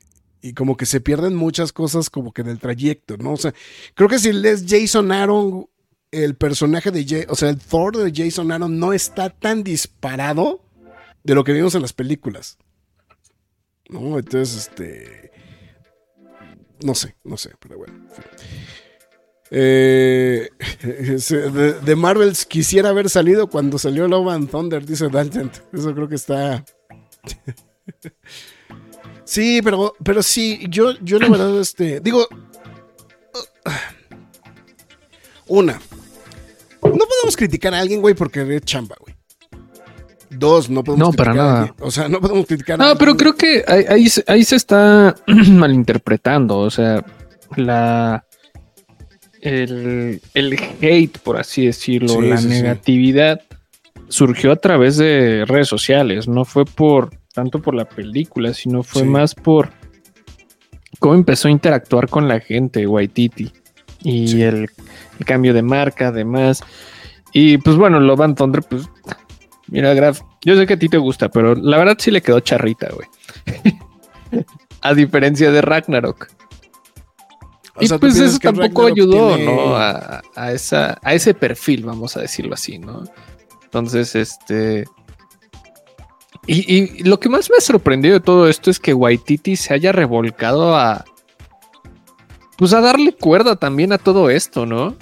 [0.49, 3.33] y como que se pierden muchas cosas como que del trayecto, ¿no?
[3.33, 3.53] O sea,
[3.95, 5.67] creo que si lees Jason Aaron,
[6.11, 10.61] el personaje de, Ja- o sea, el Thor de Jason Aaron no está tan disparado
[11.23, 12.57] de lo que vimos en las películas.
[13.89, 14.19] ¿No?
[14.19, 15.31] Entonces, este...
[16.83, 17.93] No sé, no sé, pero bueno.
[17.93, 18.23] en.
[19.51, 20.49] Eh,
[21.19, 25.51] se- de, de Marvels quisiera haber salido cuando salió Love and Thunder, dice Dalton.
[25.73, 26.63] Eso creo que está...
[29.25, 32.27] Sí, pero, pero sí, yo, yo la verdad, este, digo,
[35.47, 39.15] una, no podemos criticar a alguien, güey, porque es chamba, güey.
[40.29, 41.59] Dos, no podemos No, para a nada.
[41.61, 44.23] alguien- O sea, no podemos criticar a No, pero alguien- creo que ahí, ahí se-
[44.27, 46.57] ahí se está malinterpretando.
[46.59, 47.03] O sea,
[47.55, 48.25] la.
[49.41, 52.49] El, el hate, por así decirlo, Sí, la sí, sí.
[52.49, 53.41] negatividad
[54.09, 56.27] surgió a través de redes sociales.
[56.27, 59.07] No fue por tanto por la película, sino fue Sí.
[59.07, 59.69] más por
[60.99, 63.51] cómo empezó a interactuar con la gente, Waititi.
[64.01, 64.41] Y Sí.
[64.43, 64.69] el,
[65.19, 66.63] el cambio de marca, además.
[67.33, 68.89] Y pues bueno, Love and Thunder, pues.
[69.67, 72.39] Mira, Graf, yo sé que a ti te gusta, pero la verdad sí le quedó
[72.39, 73.07] charrita, güey.
[74.81, 76.27] a diferencia de Ragnarok.
[77.77, 79.75] O y sea, ¿tú pues eso tampoco ayudó, tiene- ¿no?
[79.75, 83.03] A, a esa, a ese perfil, vamos a decirlo así, ¿no?
[83.65, 84.85] Entonces, este.
[86.47, 89.73] Y, y lo que más me ha sorprendido de todo esto es que Waititi se
[89.73, 91.03] haya revolcado a.
[92.57, 94.95] Pues a darle cuerda también a todo esto, ¿no?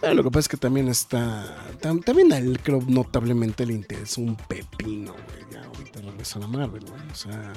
[0.00, 1.56] Bueno, lo que pasa es que también está.
[1.80, 5.46] tam- también a él creo notablemente le interesa un pepino, güey.
[5.52, 7.00] Ya ahorita regresa a la Marvel, güey.
[7.10, 7.52] O sea.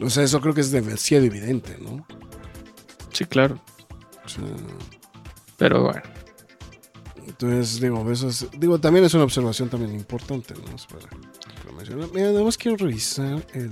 [0.00, 2.06] O sea, eso creo que es demasiado evidente, ¿no?
[3.12, 3.58] Sí, claro.
[4.24, 4.44] O sea,
[5.56, 6.02] Pero bueno.
[7.26, 8.46] Entonces, digo, eso es.
[8.58, 10.60] Digo, también es una observación también importante, ¿no?
[10.64, 11.08] Para-
[11.64, 12.08] para mencionar.
[12.14, 13.70] Mira, nada más quiero revisar el.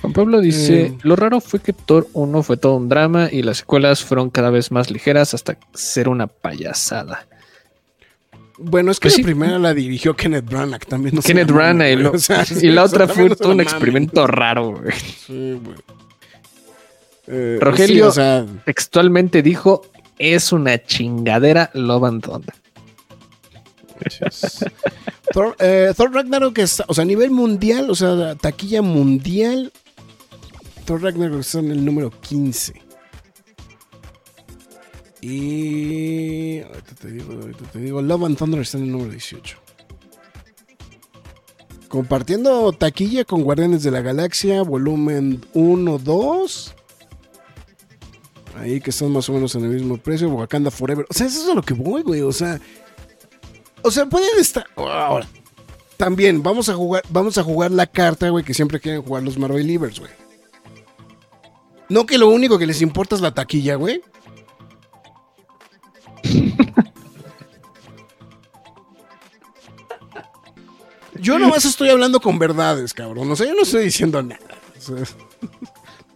[0.00, 0.98] Juan Pablo dice, Eh.
[1.02, 4.50] lo raro fue que Thor 1 fue todo un drama y las secuelas fueron cada
[4.50, 7.26] vez más ligeras hasta ser una payasada.
[8.58, 9.22] Bueno, es que Pues la sí.
[9.24, 11.14] primera la dirigió Kenneth Branagh también.
[11.16, 14.72] No Kenneth Branagh y, lo- O sea, y la otra fue todo un experimento raro.
[14.78, 14.92] güey.
[15.26, 15.76] Sí, güey.
[17.26, 17.94] Eh, Rogelio.
[17.96, 19.82] sí, o sea, Textualmente dijo,
[20.18, 22.54] es una chingadera Love and Thunder.
[25.32, 29.72] Thor, eh, Thor Ragnarok está, o sea, a nivel mundial, o sea, taquilla mundial,
[30.84, 32.84] Thor Ragnarok está en el número 15.
[35.20, 39.56] Y ahorita te digo, ahorita te digo, Love and Thunder está en el número 18.
[41.88, 46.74] Compartiendo taquilla con Guardianes de la Galaxia, volumen 1, 2.
[48.56, 50.28] Ahí que están más o menos en el mismo precio.
[50.28, 51.06] Wakanda Forever.
[51.08, 52.20] O sea, eso es a lo que voy, güey.
[52.20, 52.60] O sea,
[53.84, 54.66] o sea, pueden estar.
[54.76, 55.26] Ahora,
[55.98, 59.38] también vamos a jugar, vamos a jugar la carta, güey, que siempre quieren jugar los
[59.38, 60.10] Marvel Livers, güey.
[61.90, 64.00] No que lo único que les importa es la taquilla, güey.
[71.20, 73.30] yo nomás estoy hablando con verdades, cabrón.
[73.30, 74.40] O sea, yo no estoy diciendo nada.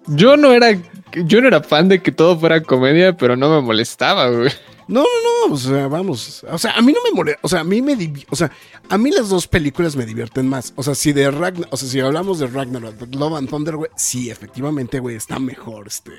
[0.06, 0.70] Yo no era,
[1.12, 4.50] yo no era fan de que todo fuera comedia, pero no me molestaba, güey.
[4.88, 6.44] No, no, no, o sea, vamos.
[6.50, 7.40] O sea, a mí no me molesta.
[7.42, 7.96] O sea, a mí me.
[8.30, 8.50] O sea,
[8.88, 10.72] a mí las dos películas me divierten más.
[10.76, 11.68] O sea, si de Ragnar.
[11.70, 13.90] O sea, si hablamos de Ragnarok, Love and Thunder, güey.
[13.96, 16.12] Sí, efectivamente, güey, está mejor este.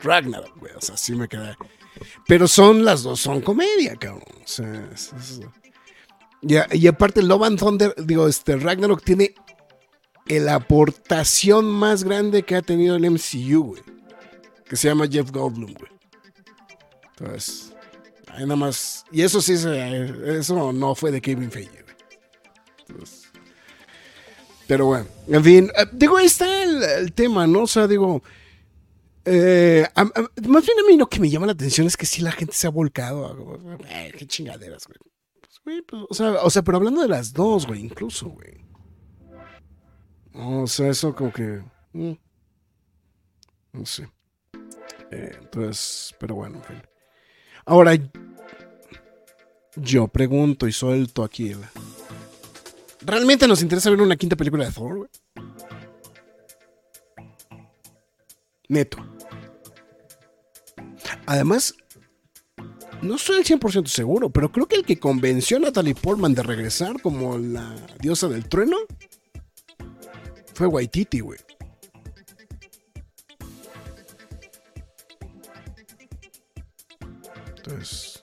[0.00, 0.72] Ragnarok, güey.
[0.74, 1.56] O sea, sí me queda.
[2.26, 4.24] Pero son las dos, son comedia, cabrón.
[4.44, 4.90] O sea,
[6.42, 9.34] y, y, aparte, Love and Thunder, digo, este Ragnarok tiene
[10.26, 13.82] la aportación más grande que ha tenido el MCU, güey.
[14.68, 15.92] Que se llama Jeff Goldblum, güey.
[17.18, 17.75] Entonces
[18.40, 19.04] nada más.
[19.10, 21.84] Y eso sí, eso no fue de Kevin Feige.
[24.66, 27.62] pero bueno, en fin, eh, digo, ahí está el, tema, ¿no?
[27.62, 28.22] O sea, digo,
[29.24, 32.32] eh, más bien a mí lo que me llama la atención es que sí la
[32.32, 33.58] gente se ha volcado.
[34.16, 34.98] Qué chingaderas, güey.
[35.64, 38.64] Pues, pues, o, sea, o sea, pero hablando de las dos, güey, incluso, güey.
[40.34, 41.62] O sea, eso como que...
[41.92, 42.12] Mm,
[43.72, 44.08] no sé.
[45.10, 46.82] Eh, entonces, pero bueno, en fin.
[47.64, 47.92] Ahora,
[49.76, 51.52] yo pregunto y suelto aquí.
[53.00, 55.10] ¿Realmente nos interesa ver una quinta película de Thor, güey?
[58.68, 58.98] Neto.
[61.26, 61.74] Además,
[63.02, 66.42] no estoy al 100% seguro, pero creo que el que convenció a Natalie Portman de
[66.42, 68.76] regresar como la diosa del trueno
[70.54, 71.38] fue Waititi, güey.
[77.56, 78.15] Entonces.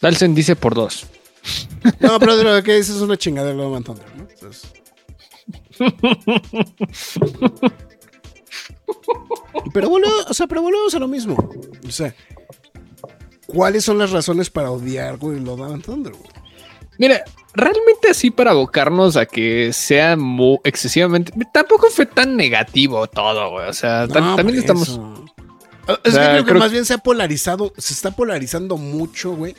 [0.00, 1.06] Dalsen dice por dos.
[2.00, 4.26] No, pero lo que dices es una chingada de Love Thunder, ¿no?
[4.28, 4.72] Entonces...
[9.72, 11.36] pero bueno, o sea, pero volvemos a lo mismo.
[11.86, 12.14] O sea,
[13.46, 16.30] ¿cuáles son las razones para odiar, güey, Love Thunder, güey?
[16.98, 17.22] Mira,
[17.54, 21.32] realmente así para abocarnos a que sea muy excesivamente.
[21.52, 23.68] Tampoco fue tan negativo todo, güey.
[23.68, 25.00] O sea, también estamos.
[26.02, 29.54] Es que creo, que más bien se ha polarizado, se está polarizando mucho, güey.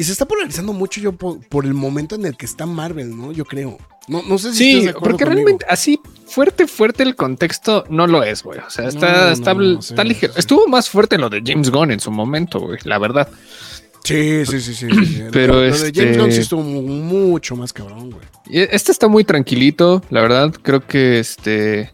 [0.00, 3.32] Y se está polarizando mucho yo por, el momento en el que está Marvel, ¿no?
[3.32, 3.76] Yo creo.
[4.08, 8.42] No, no sé si sí, porque realmente así fuerte, fuerte el contexto no lo es,
[8.42, 8.60] güey.
[8.60, 9.52] O sea, está, está,
[10.02, 10.32] ligero.
[10.38, 13.28] Estuvo más fuerte lo de James Gunn en su momento, güey, la verdad.
[14.02, 14.88] Sí, sí, sí, sí.
[15.32, 15.92] Pero lo, este...
[15.92, 18.24] de James Gunn sí estuvo mucho más cabrón, güey.
[18.48, 20.54] Este está muy tranquilito, la verdad.
[20.62, 21.92] Creo que este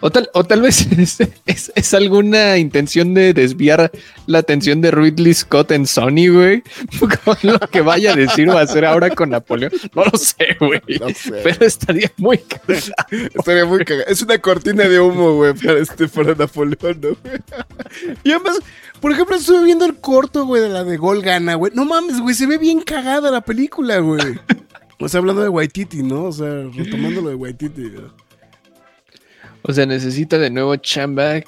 [0.00, 0.86] o tal, o tal vez
[1.46, 3.90] es, alguna intención de desviar
[4.26, 6.62] la atención de Ridley Scott en Sony, güey.
[7.24, 9.72] Con lo que vaya a decir o a hacer ahora con Napoleón.
[9.94, 10.80] No lo sé, güey.
[11.42, 12.94] Pero estaría muy cagado.
[13.34, 14.06] Estaría muy cagado.
[14.08, 17.16] Es una cortina de humo, güey, para, este, para Napoleón, ¿no?
[18.24, 18.58] Y además,
[19.00, 21.72] por ejemplo, estuve viendo el corto, güey, de la de Gol Gana, güey.
[21.74, 24.38] No mames, güey, se ve bien cagada la película, güey.
[25.00, 26.24] O sea, hablando de Waititi, ¿no?
[26.24, 27.82] O sea, retomando lo de Waititi.
[27.82, 28.27] ¿no?
[29.68, 31.42] O sea, necesita de nuevo chamba.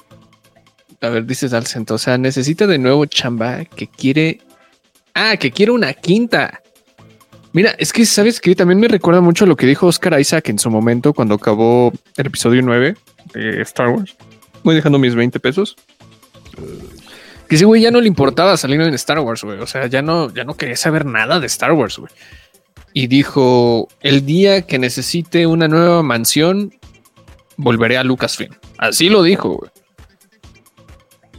[1.01, 1.95] A ver, dices al centro.
[1.95, 4.39] O sea, necesita de nuevo chamba que quiere.
[5.15, 6.61] Ah, que quiere una quinta.
[7.51, 10.59] Mira, es que sabes que también me recuerda mucho lo que dijo Oscar Isaac en
[10.59, 12.95] su momento cuando acabó el episodio 9
[13.33, 14.15] de Star Wars.
[14.63, 15.75] Voy dejando mis 20 pesos.
[17.49, 19.57] Que ese güey ya no le importaba salir en Star Wars, güey.
[19.59, 22.11] O sea, ya no, ya no quería saber nada de Star Wars, güey.
[22.93, 26.71] Y dijo: El día que necesite una nueva mansión,
[27.61, 28.53] volveré a Lucasfilm.
[28.77, 29.71] Así lo dijo, güey.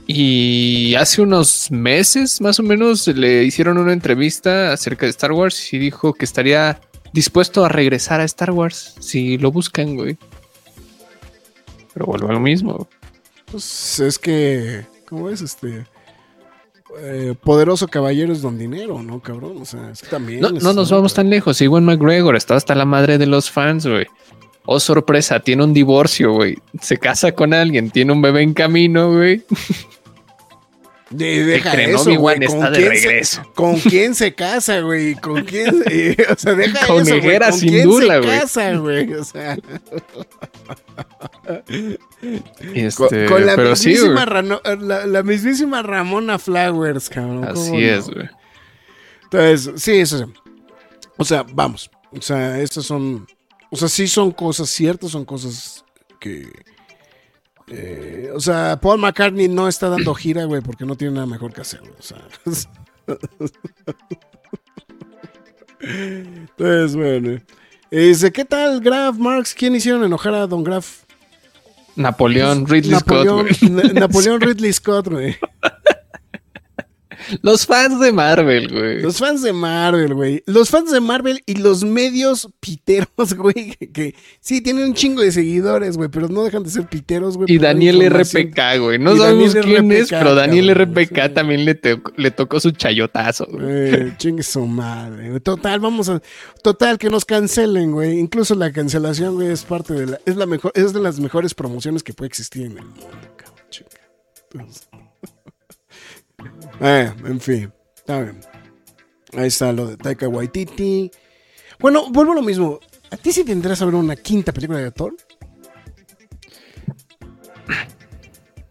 [0.07, 5.73] Y hace unos meses, más o menos, le hicieron una entrevista acerca de Star Wars
[5.73, 6.81] y dijo que estaría
[7.13, 10.17] dispuesto a regresar a Star Wars si lo buscan, güey.
[11.95, 12.89] Pero vuelve a lo mismo.
[13.51, 15.87] Pues es que, ¿cómo es este?
[16.99, 19.63] Eh, poderoso caballero es don dinero, ¿no, cabrón?
[19.63, 20.41] O sea, es también.
[20.41, 21.61] No, no nos vamos tan lejos.
[21.61, 24.07] Iwan McGregor está hasta la madre de los fans, güey.
[24.65, 26.59] Oh, sorpresa, tiene un divorcio, güey.
[26.81, 29.43] Se casa con alguien, tiene un bebé en camino, güey.
[31.13, 32.43] De, deja eso, güey.
[32.43, 33.43] está de regreso.
[33.55, 35.15] ¿Con quién se casa, güey?
[35.15, 35.69] ¿Con quién?
[36.31, 37.39] o sea, deja con eso, güey.
[37.39, 39.13] ¿Con sin quién duda, se casa, güey?
[39.13, 39.59] O sea.
[42.75, 47.45] Este, con, la, pero mismísima la, la, mismísima Ramona Flowers, cabrón.
[47.45, 48.31] Así es, güey.
[49.25, 50.25] Entonces, sí, eso sí.
[51.19, 51.91] O sea, vamos.
[52.13, 53.27] O sea, estas son
[53.73, 55.83] o sea, sí son cosas ciertas, son cosas
[56.21, 56.47] que...
[57.69, 61.55] Eh, o sea, Paul McCartney no está dando gira, güey, porque no tiene nada mejor
[61.55, 62.19] que hacer, O sea...
[65.81, 67.41] Entonces, bueno.
[67.91, 69.55] dice, ¿qué tal Graf Marx?
[69.55, 71.05] ¿Quién hicieron enojar a Don Graf?
[71.97, 73.27] Napoleón Ridley Scott.
[73.95, 75.35] Napoleón Ridley Scott, güey.
[77.43, 79.03] Los fans de Marvel, güey.
[79.03, 80.43] Los fans de Marvel, güey.
[80.47, 83.77] Los fans de Marvel y los medios piteros, güey.
[83.93, 87.53] Que, sí, tienen un chingo de seguidores, güey, pero no dejan de ser piteros, güey.
[87.53, 88.99] Y Daniel RPK, güey.
[88.99, 91.79] No sabemos quién es, pero Daniel RPK también le,
[92.17, 94.17] le, tocó su chayotazo, güey.
[94.17, 95.41] chingue su madre.
[95.41, 96.23] Total, vamos a.
[96.63, 98.19] Total, que nos cancelen, güey.
[98.19, 100.21] Incluso la cancelación, güey, es parte de la.
[100.25, 103.07] Es la mejor, es de las mejores promociones que puede existir en el mundo,
[103.37, 103.53] cabrón.
[104.55, 104.89] Entonces,
[106.81, 108.41] eh, en fin, está bien.
[109.35, 111.11] Ahí está lo de Taika Waititi.
[111.79, 112.81] Bueno, vuelvo a lo mismo.
[113.11, 115.15] ¿A ti sí tendrás a ver una quinta película de Thor?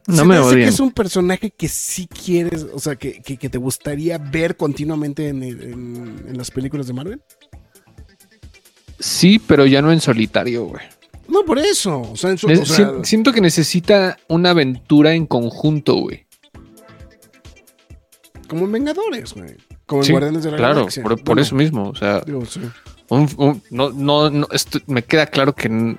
[0.08, 0.64] No me odien.
[0.64, 6.38] que es un personaje que sí quieres, o sea, que, te gustaría ver continuamente en,
[6.38, 7.22] las películas de Marvel?
[9.00, 10.84] Sí, pero ya no en solitario, güey.
[11.28, 12.02] No, por eso.
[12.02, 12.36] O sea,
[13.04, 16.26] siento que necesita una aventura en conjunto, güey.
[18.52, 19.56] Como en Vengadores, güey.
[19.86, 20.86] Como en Guardianes de la claro,
[21.24, 21.88] por, eso mismo.
[21.88, 22.22] O sea,
[23.70, 24.48] no, no,
[24.88, 25.96] me queda claro que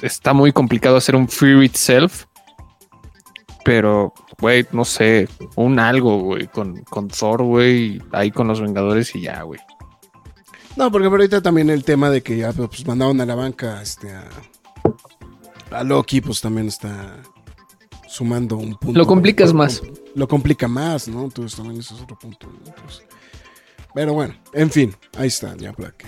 [0.00, 2.24] está muy complicado hacer un Free Itself.
[3.62, 9.14] Pero, güey, no sé, un algo, güey, con, con Thor, güey, ahí con los Vengadores
[9.14, 9.60] y ya, güey.
[10.76, 14.14] No, porque ahorita también el tema de que ya pues, mandaron a la banca este,
[14.14, 14.24] a,
[15.72, 17.18] a Loki, pues también está
[18.08, 18.98] sumando un punto.
[18.98, 19.82] Lo complicas más.
[20.14, 21.24] Lo complica más, ¿no?
[21.24, 22.48] Entonces también ese es otro punto.
[23.94, 26.06] pero bueno, en fin, ahí está, ya para que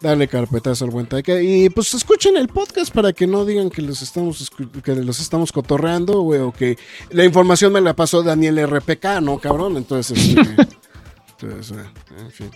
[0.00, 1.40] darle carpetazo al buen Taika.
[1.40, 4.50] Y pues escuchen el podcast para que no digan que los estamos,
[4.84, 6.78] que los estamos cotorreando, güey, o que
[7.10, 9.76] la información me la pasó Daniel RPK, ¿no, cabrón?
[9.76, 10.40] Entonces, este,
[11.40, 11.78] entonces,
[12.18, 12.50] en fin.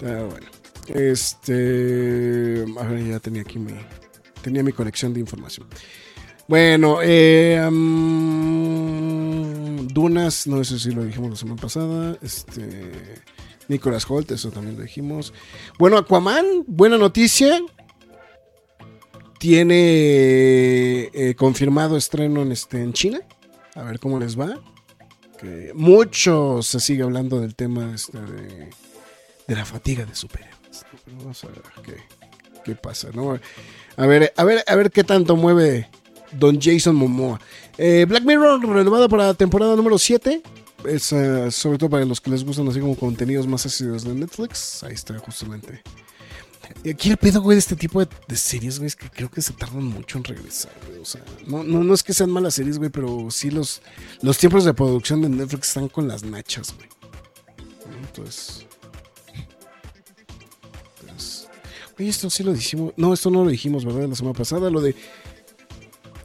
[0.00, 0.46] bueno.
[0.86, 2.64] Este.
[2.78, 3.74] A ver, ya tenía aquí mi.
[4.42, 5.66] Tenía mi conexión de información.
[6.48, 7.60] Bueno, eh,
[9.88, 12.16] Dunas, no sé si lo dijimos la semana pasada.
[12.22, 13.22] Este,
[13.68, 15.32] Nicolas Holt, eso también lo dijimos.
[15.78, 17.60] Bueno, Aquaman, buena noticia.
[19.38, 23.20] Tiene eh, confirmado estreno en, este, en China.
[23.74, 24.60] A ver cómo les va.
[25.38, 28.70] Que mucho se sigue hablando del tema este, de,
[29.46, 30.84] la fatiga de superhéroes.
[31.18, 31.96] Vamos a ver qué,
[32.64, 33.38] qué pasa, ¿no?
[33.96, 35.88] A ver, a ver, a ver qué tanto mueve
[36.32, 37.40] Don Jason Momoa.
[37.78, 40.42] Eh, Black Mirror renovado para temporada número 7.
[40.84, 44.14] Es eh, sobre todo para los que les gustan así como contenidos más ácidos de
[44.14, 44.82] Netflix.
[44.82, 45.82] Ahí está justamente.
[46.84, 49.42] Y aquí el pedo, güey, de este tipo de, series, güey, es que creo que
[49.42, 51.00] se tardan mucho en regresar, güey.
[51.00, 53.82] O sea, no, no, es que sean malas series, güey, pero sí los,
[54.22, 56.88] los tiempos de producción de Netflix están con las nachas, güey.
[58.02, 58.66] Entonces...
[61.98, 62.94] Oye, esto sí lo dijimos.
[62.96, 64.08] No, esto no lo dijimos, ¿verdad?
[64.08, 64.94] La semana pasada, lo de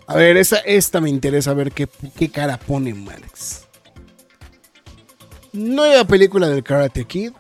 [0.08, 3.66] a ver, esta, esta me interesa ver qué, qué cara pone Max.
[5.54, 7.32] Nueva película del Karate Kid.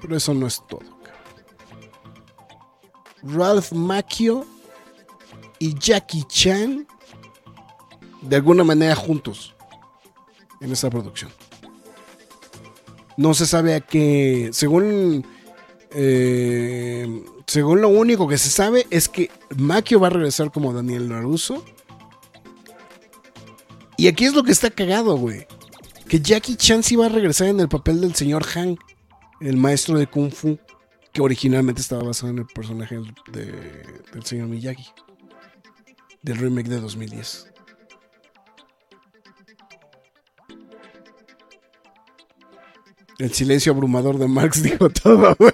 [0.00, 0.98] Pero eso no es todo.
[3.22, 4.46] Ralph Macchio
[5.58, 6.86] y Jackie Chan
[8.22, 9.54] de alguna manera juntos
[10.60, 11.30] en esta producción.
[13.16, 15.26] No se sabe a qué, según
[15.90, 21.08] eh, según lo único que se sabe es que Makio va a regresar como Daniel
[21.08, 21.64] Laruso.
[23.96, 25.46] Y aquí es lo que está cagado, güey.
[26.08, 28.76] Que Jackie Chan sí va a regresar en el papel del señor Han,
[29.40, 30.58] el maestro de Kung Fu,
[31.12, 32.98] que originalmente estaba basado en el personaje
[33.32, 34.86] del señor Miyagi,
[36.22, 37.48] del remake de 2010.
[43.18, 45.52] El silencio abrumador de Marx dijo todo, güey.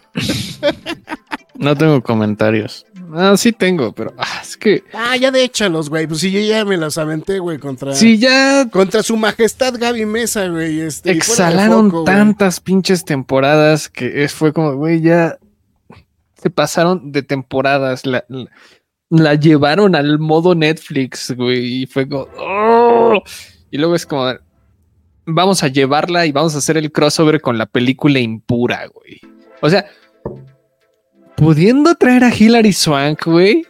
[1.55, 2.85] No tengo comentarios.
[3.17, 4.83] Ah, sí tengo, pero ah, es que.
[4.93, 6.09] Ah, ya de échalos, güey.
[6.09, 7.95] Pues si yo ya me los aventé, güey, contra.
[7.95, 8.69] Sí, ya.
[8.71, 10.81] Contra su majestad Gaby Mesa, güey.
[10.81, 15.39] Este, exhalaron tantas pinches temporadas que fue como, güey, ya.
[16.43, 18.05] Se pasaron de temporadas.
[18.05, 18.25] La,
[19.11, 21.83] la, llevaron al modo Netflix, güey.
[21.83, 22.27] Y fue como.
[22.37, 23.23] ¡oh!
[23.71, 24.35] Y luego es como.
[25.25, 29.21] Vamos a llevarla y vamos a hacer el crossover con la película impura, güey.
[29.63, 29.87] O sea,
[31.37, 33.67] pudiendo traer a Hilary Swank, güey.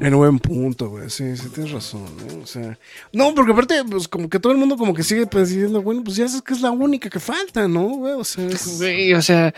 [0.00, 1.10] En buen punto, güey.
[1.10, 2.06] Sí, sí, tienes razón.
[2.40, 2.78] O sea,
[3.12, 6.16] no, porque aparte, pues como que todo el mundo como que sigue diciendo, bueno, pues
[6.16, 7.88] ya sabes que es la única que falta, ¿no?
[7.88, 8.48] Güey, o sea,
[8.78, 9.52] güey, o sea,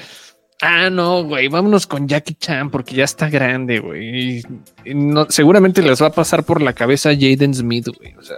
[0.63, 4.43] ah, no, güey, vámonos con Jackie Chan porque ya está grande, güey.
[4.87, 8.15] no, seguramente les va a pasar por la cabeza Jaden Smith, güey.
[8.15, 8.37] O sea.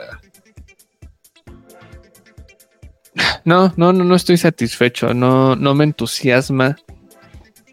[3.45, 5.14] No, no, no, no estoy satisfecho.
[5.14, 6.76] No, no me entusiasma.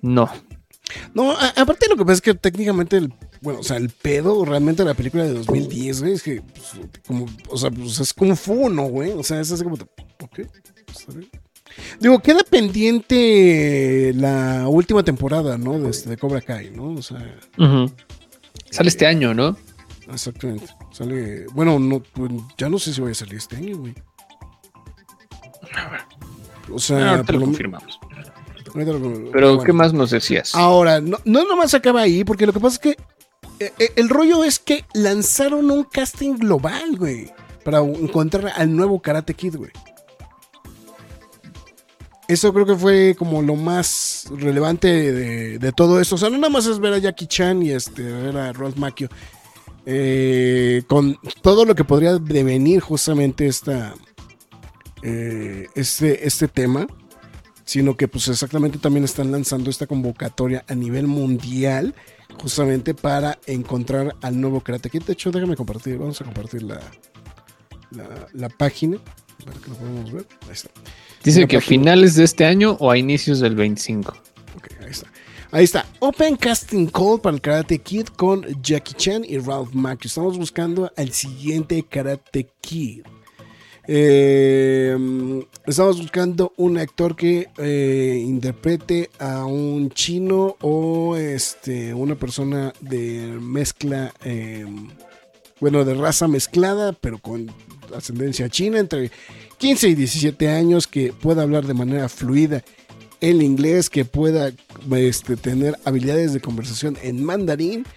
[0.02, 0.30] No.
[1.14, 4.84] No, aparte lo que pasa es que técnicamente el, bueno, o sea, el pedo realmente
[4.84, 6.72] de la película de 2010, güey, es que, pues,
[7.06, 9.12] como, o sea, pues es como fu, ¿no, güey?
[9.12, 9.76] O sea, es así como,
[10.22, 10.40] Ok,
[11.14, 11.30] bien.
[12.00, 15.80] Digo, queda pendiente la última temporada, ¿no?
[15.80, 16.94] De, este, de Cobra Kai, ¿no?
[16.96, 17.40] O sea.
[18.72, 19.56] Sale este año, ¿no?
[20.12, 20.66] exactamente.
[20.92, 21.46] Sale.
[21.54, 23.94] Bueno, no, pues, ya no sé si voy a salir este año, güey.
[26.72, 27.99] O sea, Ah, ahorita lo lo- confirmamos.
[28.74, 29.64] Ahorita lo- Pero, bueno.
[29.64, 30.56] ¿qué más nos decías?
[30.56, 32.90] Ahora, no, no nomás acaba ahí, porque lo que pasa es que
[33.60, 37.32] eh, eh, el rollo es que lanzaron un casting global, güey,
[37.66, 39.72] para encontrar al nuevo Karate Kid, güey.
[42.28, 46.14] Eso creo que fue como lo más relevante de, de todo esto.
[46.14, 48.78] O sea, no nada más es ver a Jackie Chan y este, ver a Ralph
[48.78, 49.10] Macchio.
[49.88, 53.96] Eh, con todo lo que podría devenir justamente esta,
[55.02, 56.86] eh, este, este tema
[57.70, 61.94] sino que pues exactamente también están lanzando esta convocatoria a nivel mundial
[62.42, 65.04] justamente para encontrar al nuevo Karate Kid.
[65.04, 66.80] De hecho, déjame compartir, vamos a compartir la,
[67.92, 68.98] la, la página
[69.46, 70.26] para que lo podamos ver.
[70.48, 70.72] Ahí está.
[71.24, 74.14] Dice que a finales de este año o a inicios del 25.
[74.58, 75.08] Ok, ahí está.
[75.52, 75.86] Ahí está.
[76.00, 80.08] Open Casting Call para el Karate Kid con Jackie Chan y Ralph Macchio.
[80.08, 83.04] Estamos buscando al siguiente Karate Kid.
[83.92, 84.96] Eh,
[85.66, 93.36] estamos buscando un actor que eh, interprete a un chino o este una persona de
[93.42, 94.68] mezcla, eh,
[95.60, 97.52] bueno, de raza mezclada, pero con
[97.96, 99.10] ascendencia china, entre
[99.58, 102.64] 15 y 17 años, que pueda hablar de manera fluida
[103.22, 104.52] el inglés, que pueda
[104.98, 107.88] este, tener habilidades de conversación en mandarín.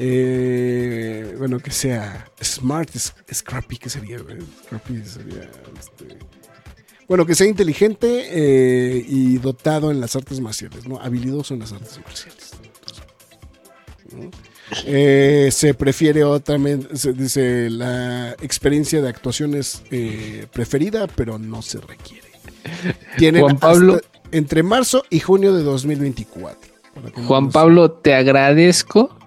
[0.00, 4.18] Eh, bueno, que sea smart, es- scrappy, que sería?
[4.18, 5.50] Scrappy sería.
[5.78, 6.18] este,
[7.08, 11.00] bueno, que sea inteligente eh, y dotado en las artes marciales, ¿no?
[11.00, 12.50] Habilidoso en las artes marciales.
[14.14, 14.30] ¿no?
[14.84, 16.58] Eh, se prefiere otra,
[16.94, 22.28] se dice la experiencia de actuaciones eh, preferida, pero no se requiere.
[23.16, 24.00] Tienen Juan Pablo.
[24.30, 26.70] entre marzo y junio de 2024.
[26.94, 29.17] para que no Juan Pablo, te agradezco.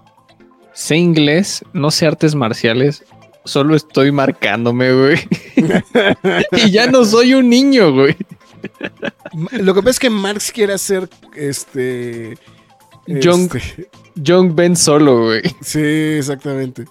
[0.74, 3.04] Sé inglés, no sé artes marciales.
[3.44, 5.18] Solo estoy marcándome, güey.
[6.52, 8.16] y ya no soy un niño, güey.
[9.52, 12.38] Lo que pasa es que Marx quiere hacer este.
[13.06, 15.42] Young- este, Young Ben solo, güey.
[15.60, 16.84] sí, exactamente.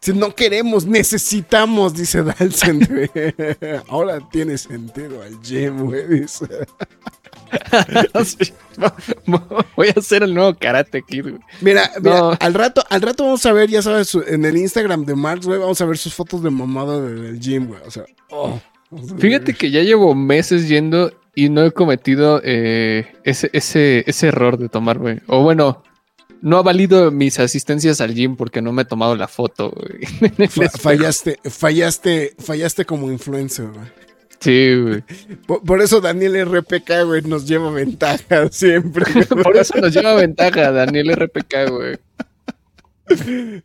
[0.00, 3.08] Si no queremos, necesitamos, dice Dalsen.
[3.88, 6.08] Ahora tiene sentido al gym, güey.
[6.08, 6.46] dice.
[9.76, 11.38] Voy a hacer el nuevo Karate Kid, güey.
[11.60, 12.36] Mira, mira, No.
[12.38, 15.46] al rato, al rato vamos a ver, ya sabes, su- en el Instagram de Marx,
[15.46, 17.80] güey, vamos a ver sus fotos de mamada del gym, güey.
[17.86, 18.60] O sea, oh.
[19.18, 24.58] Fíjate que ya llevo meses yendo y no he cometido eh, ese, ese, ese error
[24.58, 25.20] de tomar, güey.
[25.28, 25.82] O bueno,
[26.42, 30.28] no ha valido mis asistencias al gym porque no me he tomado la foto, güey.
[30.48, 33.86] Fa- fallaste, fallaste, fallaste como influencer, güey.
[34.42, 35.04] Sí, güey.
[35.46, 39.04] Por, por eso Daniel RPK, güey, nos lleva ventaja siempre.
[39.26, 41.98] Por eso nos lleva ventaja Daniel RPK, güey.
[43.08, 43.18] Ay,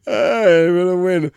[0.06, 1.32] pero bueno.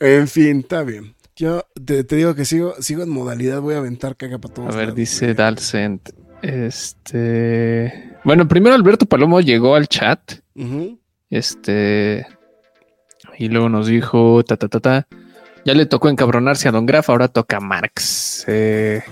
[0.00, 1.14] En fin, está bien.
[1.36, 4.74] Yo te, te digo que sigo, sigo en modalidad, voy a aventar caga para todos.
[4.74, 5.34] A ver, lados, dice.
[5.34, 6.08] Dalcent.
[6.40, 8.14] Este.
[8.24, 10.20] Bueno, primero Alberto Palomo llegó al chat.
[11.28, 12.26] Este.
[13.38, 14.42] Y luego nos dijo.
[14.44, 15.06] Ta, ta, ta, ta.
[15.66, 18.44] Ya le tocó encabronarse a Don Graf, ahora toca a Marx.
[18.46, 19.02] Eh,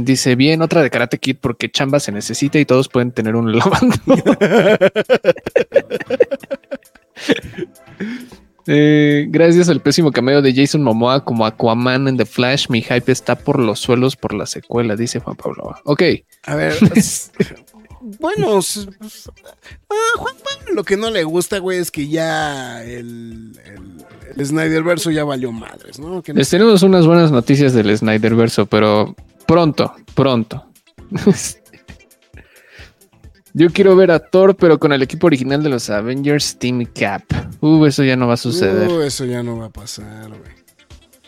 [0.00, 3.52] dice: Bien, otra de Karate Kid porque chamba se necesita y todos pueden tener un
[3.58, 3.94] lavando.
[8.66, 13.12] Eh, gracias al pésimo cameo de Jason Momoa como Aquaman en The Flash, mi hype
[13.12, 15.76] está por los suelos por la secuela, dice Juan Pablo.
[15.84, 16.02] Ok,
[16.44, 16.74] A ver,
[18.00, 24.06] bueno, ah, Juan Pablo lo que no le gusta, güey, es que ya el, el,
[24.36, 26.22] el Snyderverso ya valió madres, ¿no?
[26.26, 29.14] Les tenemos unas buenas noticias del Snyderverso, pero
[29.46, 30.64] pronto, pronto.
[33.56, 37.22] Yo quiero ver a Thor, pero con el equipo original de los Avengers Team Cap.
[37.60, 38.88] Uh, eso ya no va a suceder.
[38.88, 40.64] Uh, eso ya no va a pasar, güey.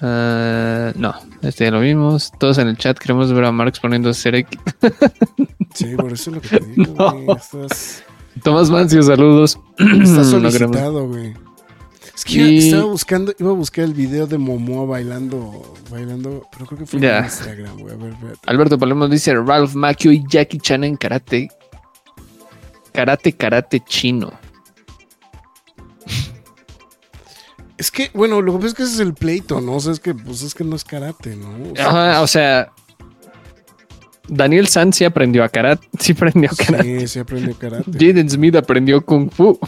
[0.00, 2.32] Ah, no, este ya lo vimos.
[2.38, 4.48] Todos en el chat queremos ver a Marx poniendo Serek.
[5.74, 7.12] Sí, por eso es lo que te digo, No.
[7.12, 7.36] güey.
[7.36, 8.02] Estás,
[8.42, 9.58] Tomás Mancio, saludos.
[9.78, 11.34] estás No solicitado, güey.
[12.16, 16.64] Es que Y- estaba buscando, iba a buscar el video de Momoa bailando, bailando, pero
[16.64, 17.92] creo que fue en Instagram, güey.
[17.94, 18.38] A ver, espérate.
[18.46, 21.48] Alberto Paloma dice Ralph Macchio y Jackie Chan en karate.
[22.92, 24.32] Karate, karate chino.
[27.76, 29.74] Es que, bueno, lo que pasa es que ese es el pleito, ¿no?
[29.74, 31.48] O sea, es que, pues es que no es karate, ¿no?
[31.72, 32.72] O sea, Ajá, o sea,
[34.28, 35.88] Daniel Sanz sí aprendió a karate.
[35.98, 37.00] Sí aprendió karate.
[37.00, 37.90] sí, sí aprendió karate.
[37.92, 39.58] Jaden Smith aprendió kung fu.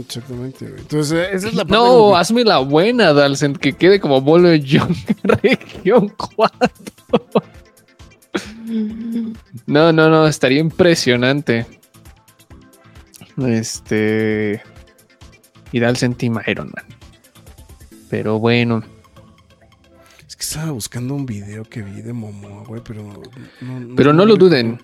[0.00, 0.80] Exactamente, güey.
[0.80, 4.48] Entonces, esa es la parte No, que- hazme la buena, Dalcent, que quede como bolo
[4.48, 6.70] de Young Región 4.
[9.66, 11.66] No, no, no, estaría impresionante.
[13.46, 14.62] Este.
[15.72, 16.84] Ir al Team Iron Man.
[18.10, 18.82] Pero bueno.
[20.42, 23.04] Estaba buscando un video que vi de Momoa, güey, pero.
[23.60, 24.82] No, pero no, lo duden.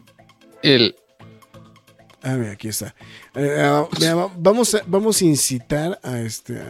[0.63, 0.95] El.
[2.23, 2.95] Ah, mira, aquí está.
[3.35, 3.89] Eh, ah,
[4.39, 6.63] vamos, a, vamos a incitar a este.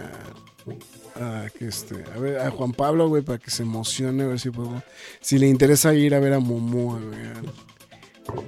[1.16, 4.40] A, que este, a, ver, a Juan Pablo, güey, para que se emocione, a ver
[4.40, 4.82] si podemos.
[5.20, 8.42] Si le interesa ir a ver a Momoa, güey.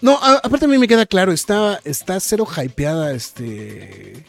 [0.00, 4.24] No, aparte a mí me queda claro, está, está cero hypeada este.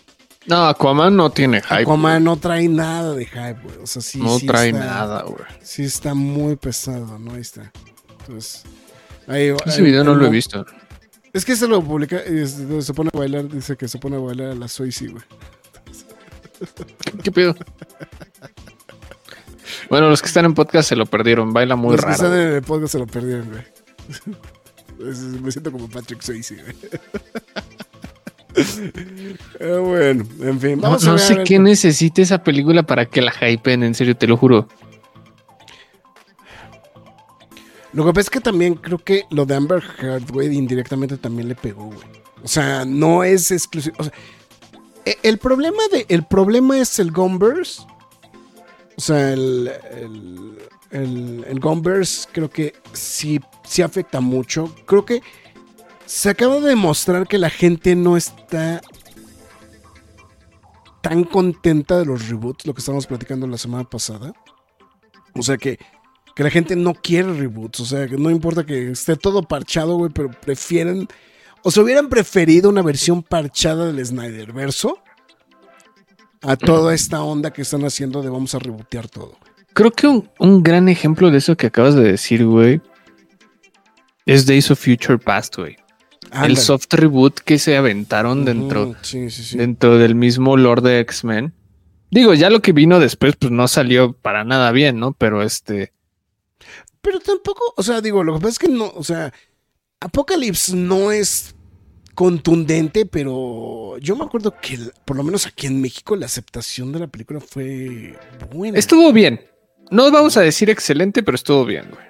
[0.47, 1.81] No, Aquaman no tiene hype.
[1.81, 3.77] Aquaman no trae nada de hype, güey.
[3.83, 4.19] O sea, sí.
[4.19, 5.43] No trae nada, güey.
[5.61, 7.33] Sí, está muy pesado, ¿no?
[7.33, 7.71] Ahí está.
[8.21, 8.63] Entonces.
[9.27, 10.65] Ahí, Ese video no, lo he visto.
[11.33, 14.51] Es que se lo publica, se pone a bailar, dice que se pone a bailar
[14.51, 15.23] a la Soisi, güey.
[17.21, 17.55] ¿Qué pedo?
[19.89, 22.07] Bueno, los que están en podcast se lo perdieron, baila muy raro.
[22.07, 23.63] Los que están en el podcast se lo perdieron, güey.
[25.43, 26.75] Me siento como Patrick Swayze, güey.
[29.61, 30.81] Ah, bueno, en fin.
[30.81, 34.37] Vamos no, sé qué necesita esa película para que la hypen, en serio, te lo
[34.37, 34.67] juro.
[37.93, 41.47] Lo que pasa es que también creo que lo de Amber Heard, güey, indirectamente también
[41.47, 42.07] le pegó, güey.
[42.43, 43.95] O sea, no es exclusivo.
[43.99, 44.13] O sea,
[45.05, 46.05] e, el problema de.
[46.09, 47.87] El problema es el Gumbers.
[48.95, 49.71] O sea, el.
[50.91, 54.73] El, el, Gumbers creo que sí, sí afecta mucho.
[54.85, 55.21] Creo que
[56.07, 58.81] se acaba de demostrar que la gente no está
[61.01, 64.33] tan contenta de los reboots, lo que estábamos platicando la semana pasada.
[65.35, 65.77] O sea que,
[66.33, 69.97] que la gente no quiere reboots, o sea que no importa que esté todo parchado,
[69.97, 71.07] güey, pero prefieren,
[71.61, 74.99] o se hubieran preferido una versión parchada del Snyder verso
[76.41, 79.37] a toda esta onda que están haciendo de vamos a rebootear todo.
[79.73, 82.81] Creo que un, un gran ejemplo de eso que acabas de decir, güey,
[84.25, 85.75] es Days of Future Past, güey
[86.43, 88.95] el soft reboot que se aventaron dentro,
[89.53, 91.53] dentro del mismo Lord de X-Men.
[92.09, 95.13] Digo, ya lo que vino después, pues no salió para nada bien, ¿no?
[95.13, 95.93] Pero este.
[97.01, 99.33] Pero tampoco, o sea, digo, lo que pasa es que no, o sea,
[99.99, 101.55] Apocalypse no es
[102.15, 106.99] contundente, pero yo me acuerdo que por lo menos aquí en México la aceptación de
[106.99, 108.17] la película fue
[108.51, 108.77] buena.
[108.77, 109.41] Estuvo bien.
[109.91, 112.06] No vamos a decir excelente, pero estuvo bien, güey.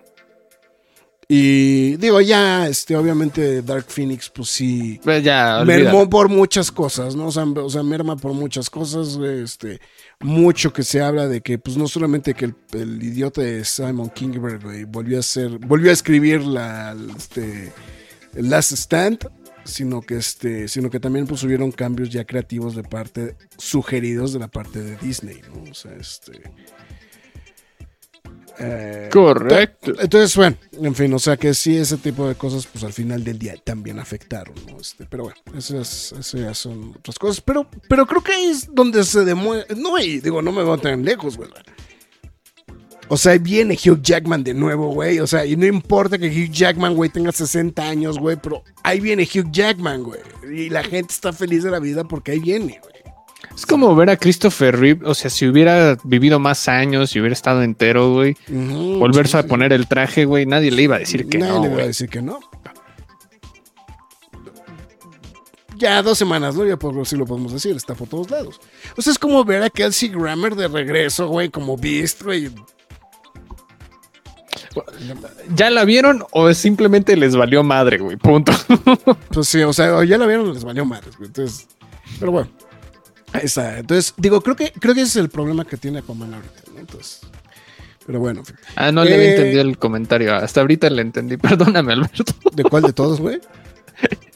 [1.30, 4.98] Y digo, ya, este, obviamente Dark Phoenix, pues sí.
[5.04, 7.28] Pues ya, mermó por muchas cosas, ¿no?
[7.28, 9.82] O sea, merma por muchas cosas, este,
[10.22, 14.88] mucho que se habla de que, pues no solamente que el, idiota de Simon Kingberg,
[14.88, 17.74] volvió a hacer, volvió a escribir la, este,
[18.34, 19.30] Last Stand,
[19.66, 24.40] sino que este, sino que también pues hubieron cambios ya creativos de parte, sugeridos de
[24.40, 25.70] la parte de Disney, ¿no?
[25.70, 26.42] O sea, este
[28.60, 29.94] eh, Correcto.
[30.00, 33.24] Entonces, bueno, en fin, o sea que sí, ese tipo de cosas, pues al final
[33.24, 34.80] del día también afectaron, ¿no?
[34.80, 37.42] Este, pero bueno, esas, ya son otras cosas.
[37.42, 39.76] Pero, pero creo que ahí es donde se demuestra.
[39.76, 41.50] No, y digo, no me voy tan lejos, güey.
[43.10, 45.20] O sea, viene Hugh Jackman de nuevo, güey.
[45.20, 49.00] O sea, y no importa que Hugh Jackman, güey, tenga 60 años, güey, pero ahí
[49.00, 50.20] viene Hugh Jackman, güey.
[50.52, 52.97] Y la gente está feliz de la vida porque ahí viene, güey.
[53.58, 57.34] Es como ver a Christopher Reeve, o sea, si hubiera vivido más años, si hubiera
[57.34, 61.40] estado entero, güey, volverse a poner el traje, güey, nadie le iba a decir que
[61.40, 61.48] no.
[61.48, 62.40] Nadie le iba a decir que no.
[65.76, 66.68] Ya dos semanas, ¿no?
[66.68, 68.62] Ya por si lo podemos decir, está por todos lados.
[68.96, 72.52] O sea, es como ver a Kelsey Grammer de regreso, güey, como Beast, güey.
[75.56, 78.18] ¿Ya la vieron o simplemente les valió madre, güey?
[78.18, 78.52] Punto.
[79.34, 81.26] pues sí, o sea, ya la vieron o les valió madre, güey.
[81.26, 81.68] Entonces,
[82.20, 82.52] pero bueno.
[83.34, 86.80] Entonces, digo, creo que, creo que ese es el problema que tiene Aquaman ahorita, ¿no?
[86.80, 87.22] Entonces.
[88.06, 88.42] Pero bueno.
[88.76, 90.34] Ah, no le había eh, entendido el comentario.
[90.34, 91.38] Hasta ahorita le entendí.
[91.38, 92.24] Perdóname, Alberto.
[92.54, 93.40] ¿De cuál de todos, güey?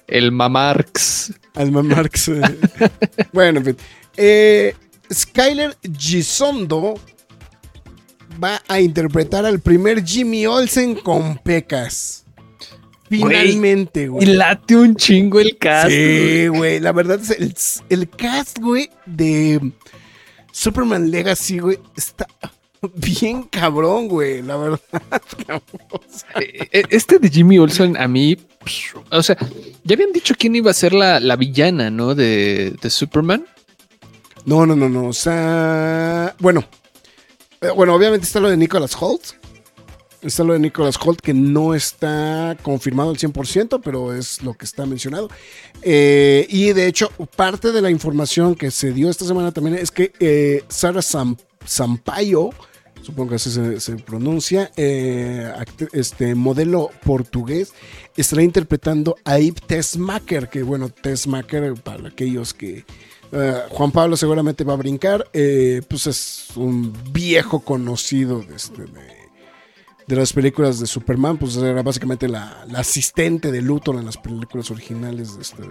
[0.08, 1.34] El Mamarx.
[1.56, 2.28] El Mamarx.
[2.28, 2.42] Eh.
[3.34, 3.78] bueno, en fin.
[4.18, 4.76] Eh,
[5.12, 6.96] Skyler Gisondo
[8.44, 12.21] va a interpretar al primer Jimmy Olsen con pecas.
[13.12, 14.24] Finalmente, güey.
[14.24, 15.90] Y late un chingo el cast.
[15.90, 16.80] Sí, güey.
[16.80, 17.54] La verdad es el,
[17.90, 19.74] el cast, güey, de
[20.54, 22.26] Superman Legacy, güey, está
[22.96, 24.42] bien cabrón, güey.
[24.42, 24.80] La verdad.
[26.40, 28.38] Eh, eh, este de Jimmy Olsen, a mí,
[29.12, 29.38] o sea,
[29.84, 32.16] ya habían dicho quién iba a ser la, la villana, ¿no?
[32.16, 33.46] De, de Superman.
[34.46, 35.08] No, no, no, no.
[35.08, 36.64] O sea, bueno.
[37.60, 39.41] Eh, bueno, obviamente está lo de Nicholas Holt
[40.22, 44.66] está lo de Nicholas Holt, que no está confirmado al 100%, pero es lo que
[44.66, 45.30] está mencionado.
[45.82, 49.92] Eh, y de hecho, parte de la información que se dio esta semana también es
[49.92, 52.52] que eh, Sara Sampaio
[53.02, 53.50] supongo que así
[53.80, 55.52] se, pronuncia, eh,
[55.92, 57.74] este modelo portugués,
[58.16, 62.86] estará interpretando a Yves Tesmaker, que bueno, Tesmaker, para aquellos que
[63.70, 69.21] Juan Pablo seguramente va a brincar, pues es un viejo conocido este, de,
[70.16, 75.36] las películas de Superman, pues era básicamente la, asistente de Luthor en las películas originales
[75.36, 75.64] de, este,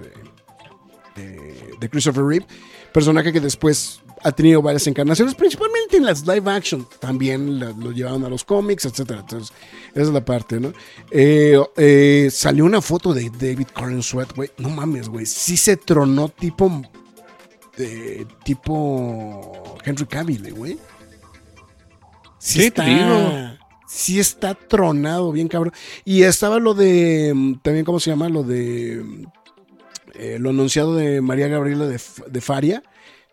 [1.78, 2.46] de Christopher Reeve,
[2.92, 6.86] personaje que después ha tenido varias encarnaciones, principalmente en las live action.
[6.98, 9.12] También lo llevaron a los cómics, etc.
[9.20, 9.52] Entonces,
[9.92, 10.72] esa es la parte, ¿no?
[11.10, 14.50] Eh, eh, salió una foto de David Corin Sweat, güey.
[14.58, 15.26] No mames, güey.
[15.26, 16.82] Sí se tronó tipo.
[18.44, 19.76] tipo.
[19.84, 20.78] Henry Cavill, güey.
[22.38, 23.58] Sí, está.
[23.92, 25.72] Sí está tronado, bien cabrón.
[26.04, 27.58] Y estaba lo de.
[27.62, 28.28] También, ¿cómo se llama?
[28.28, 29.26] Lo de.
[30.14, 32.82] Eh, lo anunciado de María Gabriela de, de Faria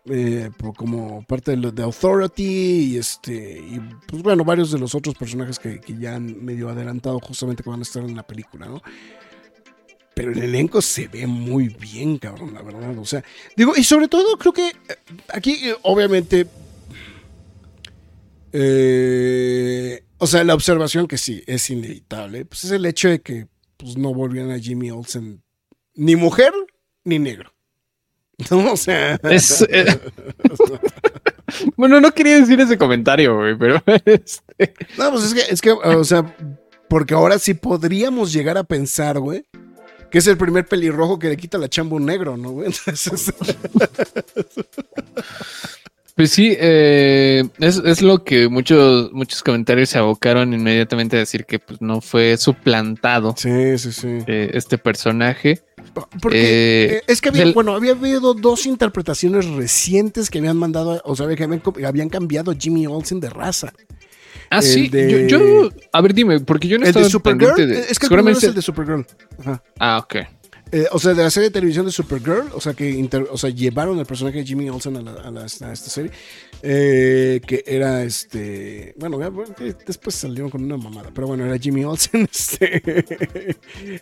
[0.10, 5.16] eh, como parte de, de, Authority y este y pues bueno varios de los otros
[5.16, 8.82] personajes que, ya han medio adelantado justamente que van a estar en la película no
[10.14, 13.22] pero el elenco se ve muy bien cabrón la verdad o sea
[13.58, 14.74] digo y sobre todo creo que eh,
[15.34, 16.48] aquí eh, obviamente
[20.18, 23.48] o sea la observación que sí es inevitable pues es el hecho de que
[23.78, 25.44] pues no volvían a Jimmy Olsen
[25.96, 26.54] ni mujer
[27.04, 27.58] ni negro
[28.52, 29.20] O sea.
[29.24, 30.00] Eh,
[31.76, 33.82] bueno, no quería decir ese comentario, güey, pero.
[34.06, 34.74] Este...
[34.98, 36.36] No, pues es que, es que, o sea,
[36.90, 39.46] porque ahora sí podríamos llegar a pensar, güey,
[40.12, 42.72] que es el primer pelirrojo que le quita la chamba un negro, ¿no, güey?
[46.18, 51.60] Pues sí, eh, es, lo que muchos, muchos comentarios se abocaron inmediatamente a decir que
[51.60, 54.08] pues, no fue suplantado sí, sí, sí.
[54.26, 55.62] Eh, este personaje.
[56.20, 61.16] Porque eh, es que había, bueno, había habido dos interpretaciones recientes que habían mandado, o
[61.16, 61.44] sea, que
[61.86, 63.72] habían, cambiado a Jimmy Olsen de raza.
[64.50, 64.90] Ah, sí.
[65.28, 67.60] Yo, a ver, dime, porque yo no estaba de Supergirl.
[67.74, 69.06] Es que el es el de Supergirl.
[69.80, 70.16] Ah, ok.
[70.72, 73.50] Eh, o sea, de la serie de televisión de Supergirl, o sea, que o sea,
[73.50, 76.12] llevaron el personaje de Jimmy Olsen a, esta serie,
[76.62, 79.18] eh, que era este, bueno,
[79.86, 82.82] después salieron con una mamada, pero bueno, era Jimmy Olsen, este,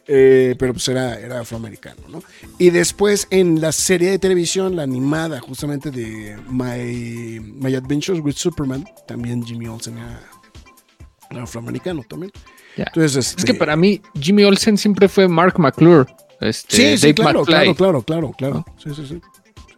[0.07, 2.23] eh, pero pues era, era afroamericano, ¿no?
[2.57, 8.35] Y después en la serie de televisión, la animada justamente de My, My Adventures with
[8.35, 12.31] Superman, también Jimmy Olsen era, afroamericano también.
[12.75, 16.05] Entonces, es que este para mí Jimmy Olsen siempre fue Mark McClure.
[16.45, 19.21] Este, sí, claro, claro, claro, claro, claro, Sí, sí, sí.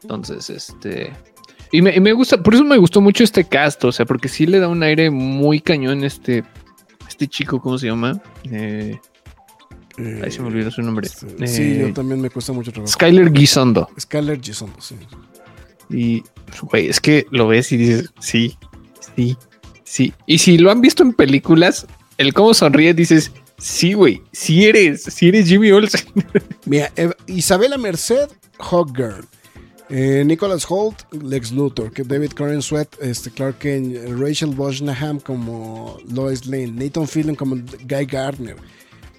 [0.03, 1.13] Entonces, este.
[1.71, 4.59] Y me, gusta, por eso me gustó mucho este cast, o sea, porque sí le
[4.59, 6.45] da un aire muy cañón este,
[7.09, 8.21] este chico, ¿cómo se llama?
[8.49, 8.97] Eh,
[10.23, 11.07] ahí se me olvidó su nombre.
[11.07, 12.91] Este, sí, yo eh, también me cuesta mucho trabajo.
[12.91, 13.89] Skyler Gisondo.
[13.99, 14.95] Skyler Gisondo, sí.
[15.89, 16.23] Y,
[16.61, 18.57] güey, es que lo ves y dices, sí,
[19.15, 19.37] sí,
[19.83, 20.13] sí.
[20.25, 21.85] Y si lo han visto en películas,
[22.17, 24.21] el cómo sonríe, dices, Sí, güey.
[24.31, 25.03] Sí eres.
[25.03, 26.01] Sí eres Jimmy Olsen.
[26.65, 26.91] Mira,
[27.25, 28.29] Isabela Merced,
[28.59, 29.25] Hog Girl.
[29.89, 31.91] Eh, Nicholas Holt, Lex Luthor.
[31.91, 33.95] David Coren Sweat, este, Clark Kent.
[34.19, 36.67] Rachel Bosnaham como Lois Lane.
[36.67, 38.57] Nathan Fillion como Guy Gardner.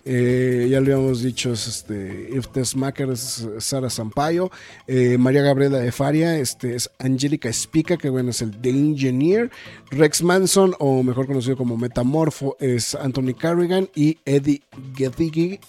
[0.05, 4.51] Eh, ya lo habíamos dicho, es este, If Macker es Sara Sampaio,
[4.87, 9.51] eh, María Gabriela de Faria, este, es Angélica Spica, que bueno, es el The Engineer,
[9.91, 14.63] Rex Manson, o mejor conocido como Metamorfo, es Anthony Carrigan, y Eddie
[14.97, 15.61] Gethy,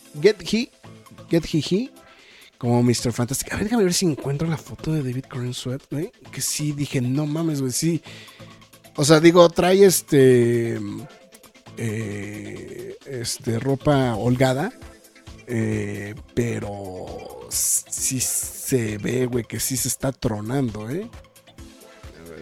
[2.57, 3.11] como Mr.
[3.11, 3.53] Fantastic.
[3.53, 5.81] A ver, déjame ver si encuentro la foto de David Coren Sweat,
[6.31, 8.01] que sí, dije, no mames, güey, sí.
[8.95, 10.77] O sea, digo, trae este
[11.81, 14.73] eh, este, ropa holgada,
[15.47, 21.09] eh, pero sí se ve, güey, que sí se está tronando, ¿eh?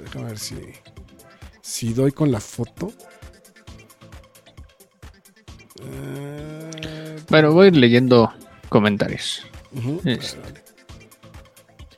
[0.04, 0.56] déjame ver si,
[1.62, 2.92] si doy con la foto.
[5.82, 8.34] Eh, bueno, voy leyendo
[8.70, 9.44] comentarios.
[10.04, 10.40] Este,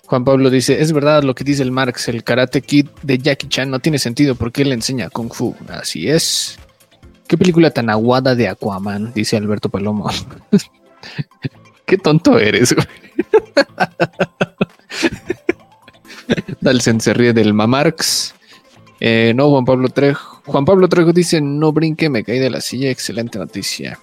[0.07, 3.47] Juan Pablo dice, es verdad lo que dice el Marx, el Karate Kid de Jackie
[3.47, 5.55] Chan no tiene sentido porque él enseña Kung Fu.
[5.69, 6.59] Así es.
[7.29, 9.13] ¿Qué película tan aguada de Aquaman?
[9.13, 10.09] Dice Alberto Palomo.
[11.85, 12.87] Qué tonto eres, güey.
[16.59, 18.33] Dalsen se ríe del Mamarx.
[18.99, 20.41] Eh, no, Juan Pablo Trejo.
[20.47, 22.89] Juan Pablo Trejo dice: No brinque, me caí de la silla.
[22.89, 23.99] Excelente noticia.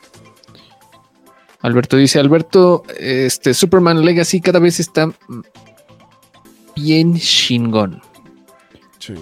[1.63, 5.13] Alberto dice: Alberto, este Superman Legacy cada vez está
[6.77, 8.01] bien chingón.
[9.01, 9.15] Sí.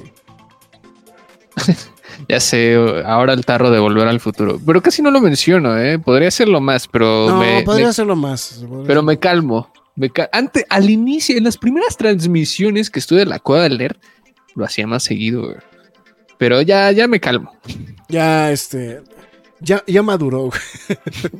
[2.28, 4.60] Ya sé, ahora el tarro de volver al futuro.
[4.64, 5.98] Pero casi no lo menciono, ¿eh?
[5.98, 7.28] Podría hacerlo más, pero.
[7.28, 8.64] No, podría hacerlo más.
[8.86, 9.70] pero me calmo.
[9.96, 13.98] Me Antes, al inicio, en las primeras transmisiones que estuve en la cueva del leer,
[14.54, 15.56] lo hacía más seguido, güey.
[16.38, 17.52] Pero ya, ya me calmo.
[18.08, 19.02] Ya, este.
[19.64, 20.50] Ya, ya maduró.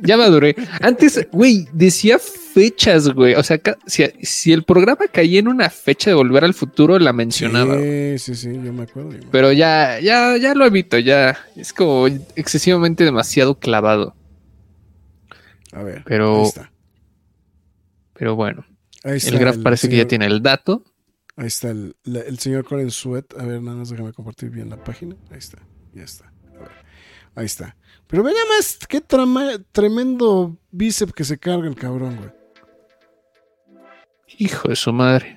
[0.01, 0.55] ya maduré.
[0.81, 3.35] Antes, güey, decía fechas, güey.
[3.35, 7.77] O sea, si, el programa caía en una fecha de volver al futuro, la mencionaba.
[7.77, 9.11] Sí, sí, sí, yo me acuerdo.
[9.31, 11.37] Pero ya, ya, ya lo evito, ya.
[11.55, 14.15] Es como excesivamente demasiado clavado.
[15.71, 16.03] A ver.
[16.05, 16.39] Pero.
[16.39, 16.71] Ahí está.
[18.13, 18.65] Pero bueno.
[19.03, 20.83] el graph parece que ya tiene el dato.
[21.37, 21.95] Ahí está el,
[22.39, 23.37] señor Coren Sweat.
[23.37, 25.15] A ver, nada más déjame compartir bien la página.
[25.29, 25.59] Ahí está,
[25.93, 26.31] ya está.
[27.35, 27.75] Ahí está.
[28.07, 29.01] Pero ve nada más qué
[29.71, 32.29] tremendo bíceps que se carga el cabrón, güey.
[34.37, 35.35] Hijo de su madre.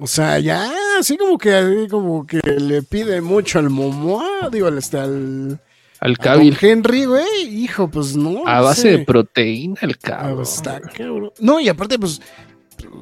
[0.00, 5.04] O sea, ya, así como que, como que le pide mucho al Momoa, digo, está
[5.04, 5.60] al.
[6.00, 6.56] Al Cabil.
[6.60, 8.46] Henry, güey, hijo, pues no.
[8.46, 11.32] A base de proteína, el cabrón.
[11.40, 12.22] No, y aparte, pues,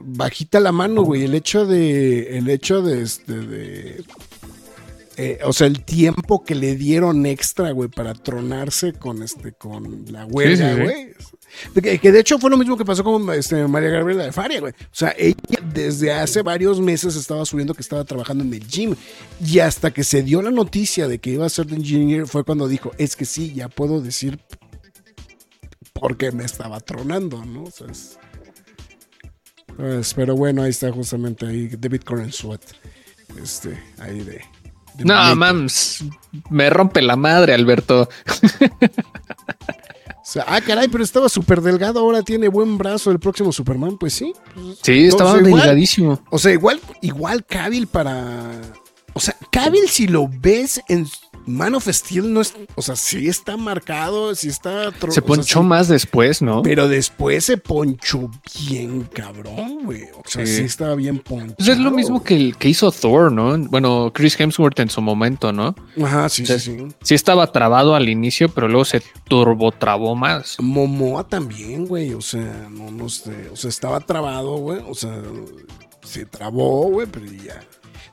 [0.03, 1.25] bajita la mano, güey.
[1.25, 2.39] El hecho de.
[2.39, 3.35] El hecho de este.
[3.35, 4.05] De,
[5.19, 10.05] eh, o sea, el tiempo que le dieron extra, güey, para tronarse con este, con
[10.11, 11.15] la huelga, güey.
[11.83, 14.73] Que, de hecho fue lo mismo que pasó con este, María Gabriela de Faria, güey.
[14.73, 18.95] O sea, ella desde hace varios meses estaba subiendo que estaba trabajando en el gym.
[19.43, 22.45] Y hasta que se dio la noticia de que iba a ser de engineer, fue
[22.45, 24.39] cuando dijo, es que sí, ya puedo decir
[25.95, 27.65] porque me estaba tronando, ¿no?
[27.65, 27.87] O sea,
[29.77, 32.61] pues, pero bueno, ahí está justamente ahí David Coren Sweat.
[33.43, 34.43] Este, ahí de
[34.99, 36.05] no, mams,
[36.51, 38.09] me rompe la madre, Alberto.
[40.47, 44.33] ah, caray, pero estaba súper delgado, ahora tiene buen brazo el próximo Superman, pues sí.
[44.83, 46.21] sí, estaba delgadísimo.
[46.31, 48.61] O sea, igual, igual Cavill para.
[49.15, 51.07] O sea, Cavill, si lo ves en
[51.47, 54.93] Man of Steel no es, o sea, sí está marcado, sí está...
[55.11, 56.63] Se ponchó más después, ¿no?
[56.63, 58.31] Pero después se ponchó
[58.69, 60.03] bien cabrón, güey.
[60.15, 61.55] O sea, sí, estaba bien ponchado.
[61.57, 63.57] Pues es lo mismo que, el, que hizo Thor, ¿no?
[63.59, 65.77] Bueno, Chris Hemsworth en su momento, ¿no?
[66.03, 66.77] Ajá, sí, sí, sí.
[67.03, 70.57] Sí estaba trabado al inicio, pero luego se turbotrabó más.
[70.61, 72.13] Momoa también, güey.
[72.13, 73.51] O sea, no, no sé.
[73.53, 74.81] O sea, estaba trabado, güey.
[74.89, 75.23] O sea,
[76.03, 77.61] se trabó, güey, pero ya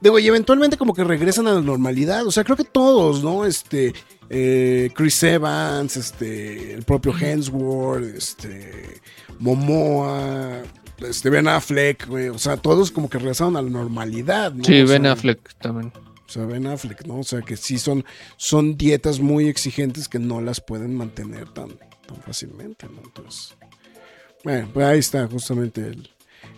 [0.04, 2.28] Digo, y eventualmente como que regresan a la normalidad.
[2.28, 3.46] O sea, creo que todos, ¿no?
[3.46, 3.94] Este,
[4.30, 9.00] eh, Chris Evans, este, el propio Hemsworth, este,
[9.40, 10.62] Momoa,
[10.98, 12.28] este, Ben Affleck, güey.
[12.28, 14.66] O sea, todos como que regresaron a la normalidad, ¿no?
[14.66, 15.94] Sí, Ben Affleck también.
[15.96, 17.20] O sea, Ben Affleck, ¿no?
[17.20, 18.04] O sea, que sí son,
[18.36, 21.70] son dietas muy exigentes que no las pueden mantener tan,
[22.08, 23.02] tan fácilmente, ¿no?
[23.06, 23.56] Entonces,
[24.44, 26.10] bueno, pues ahí está justamente el,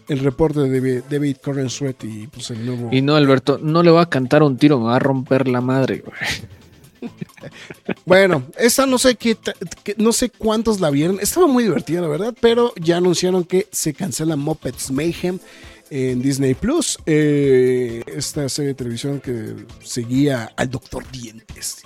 [0.08, 2.90] el reporte de David, David Sweat y pues el nuevo.
[2.92, 5.62] Y no, Alberto, no le va a cantar un tiro, me va a romper la
[5.62, 7.12] madre, güey.
[8.06, 9.38] bueno, esta no sé qué,
[9.98, 11.20] no sé cuántos la vieron.
[11.20, 15.40] Estaba muy divertida, la verdad, pero ya anunciaron que se cancela Muppets Mayhem
[15.90, 16.98] en Disney Plus.
[17.06, 21.84] Eh, esta serie de televisión que seguía al Doctor Dientes.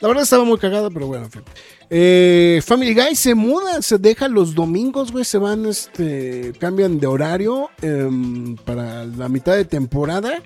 [0.00, 1.42] la verdad estaba muy cagada, pero bueno, en fin.
[1.88, 7.06] Eh, Family Guy se muda, se deja los domingos, güey, se van, este, cambian de
[7.06, 10.42] horario em, para la mitad de temporada.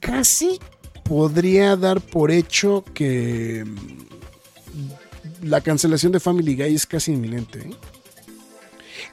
[0.00, 0.58] Casi
[1.04, 3.76] podría dar por hecho que em,
[5.42, 7.60] la cancelación de Family Guy es casi inminente.
[7.60, 7.74] ¿eh?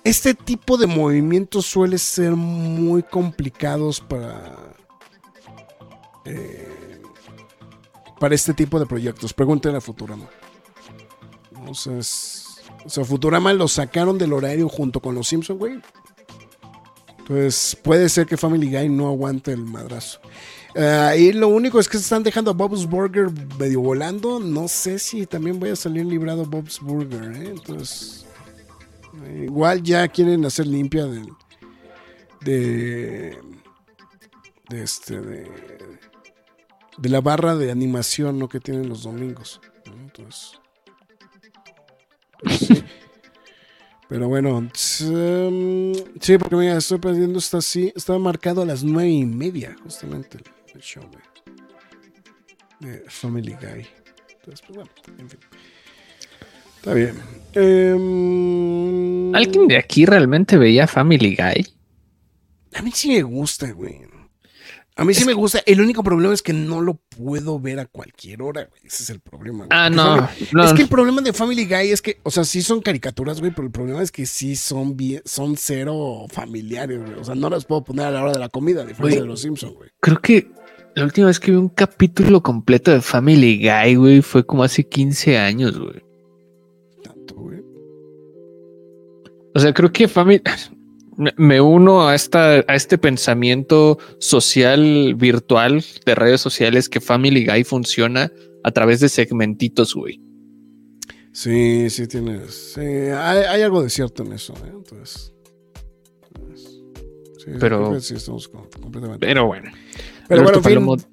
[0.03, 4.73] Este tipo de movimientos suele ser muy complicados para...
[6.25, 7.01] Eh,
[8.19, 9.33] para este tipo de proyectos.
[9.33, 10.25] Pregúntenle a Futurama.
[11.67, 11.99] O sea,
[12.85, 15.81] o sea, Futurama lo sacaron del horario junto con los Simpsons, güey.
[17.19, 20.19] Entonces, puede ser que Family Guy no aguante el madrazo.
[20.75, 24.39] Uh, y lo único es que se están dejando a Bob's Burger medio volando.
[24.39, 27.49] No sé si también voy a salir librado Bob's Burger, ¿eh?
[27.49, 28.25] Entonces,
[29.41, 31.29] igual ya quieren hacer limpia del,
[32.41, 33.37] de,
[34.69, 35.49] de este, de,
[36.97, 38.47] de la barra de animación ¿no?
[38.47, 39.61] que tienen los domingos.
[39.85, 40.59] Entonces,
[44.07, 49.25] Pero bueno, sí, porque mira, estoy perdiendo, está así, estaba marcado a las nueve y
[49.25, 50.37] media, justamente,
[50.73, 51.03] el, show
[52.79, 53.87] de, Family Guy.
[54.29, 55.39] Entonces, pues bueno, en fin.
[56.77, 57.15] Está bien.
[57.53, 61.67] Em, ¿Alguien de aquí realmente veía Family Guy?
[62.75, 64.01] A mí sí me gusta, güey.
[64.97, 65.59] A mí sí me gusta.
[65.65, 68.81] El único problema es que no lo puedo ver a cualquier hora, güey.
[68.85, 69.67] Ese es el problema.
[69.69, 70.27] Ah, no,
[70.63, 73.51] Es que el problema de Family Guy es que, o sea, sí son caricaturas, güey,
[73.51, 77.19] pero el problema es que sí son bien, son cero familiares, güey.
[77.19, 79.41] O sea, no las puedo poner a la hora de la comida, diferencia de los
[79.41, 79.89] Simpsons, güey.
[79.99, 80.49] Creo que
[80.95, 84.87] la última vez que vi un capítulo completo de Family Guy, güey, fue como hace
[84.87, 86.01] 15 años, güey.
[87.03, 87.59] Tanto, güey.
[89.53, 90.41] O sea, creo que Family
[91.17, 97.63] me uno a, esta, a este pensamiento social virtual de redes sociales que Family Guy
[97.63, 98.31] funciona
[98.63, 100.21] a través de segmentitos, güey.
[101.31, 102.77] Sí, sí tienes.
[102.77, 104.71] hay, algo de cierto en eso, ¿eh?
[104.73, 105.33] Entonces.
[107.59, 109.25] pero, sí, estamos completamente.
[109.25, 109.69] Pero bueno.
[110.27, 111.05] Pero bueno, fin,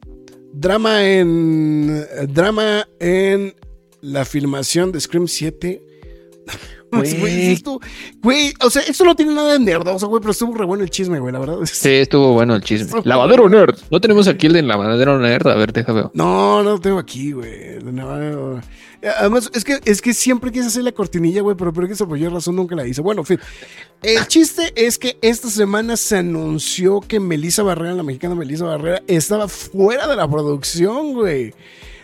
[0.52, 2.06] drama en.
[2.28, 3.54] Drama en
[4.00, 5.82] la filmación de Scream 7
[6.92, 10.90] Güey, o sea, eso no tiene nada de nerdoso, güey, pero estuvo re bueno el
[10.90, 11.56] chisme, güey, la verdad.
[11.64, 13.00] Sí, estuvo bueno el chisme.
[13.04, 13.78] Lavadero nerd.
[13.90, 15.48] No tenemos aquí el de lavadero nerd.
[15.48, 16.10] A ver, déjame ver.
[16.12, 17.78] No, no lo tengo aquí, güey.
[19.18, 22.06] Además, es que, es que siempre quise hacer la cortinilla, güey, pero creo que eso
[22.06, 23.00] por razón nunca la hice.
[23.00, 23.40] Bueno, en fin.
[24.02, 29.02] El chiste es que esta semana se anunció que Melissa Barrera, la mexicana Melissa Barrera,
[29.06, 31.54] estaba fuera de la producción, güey.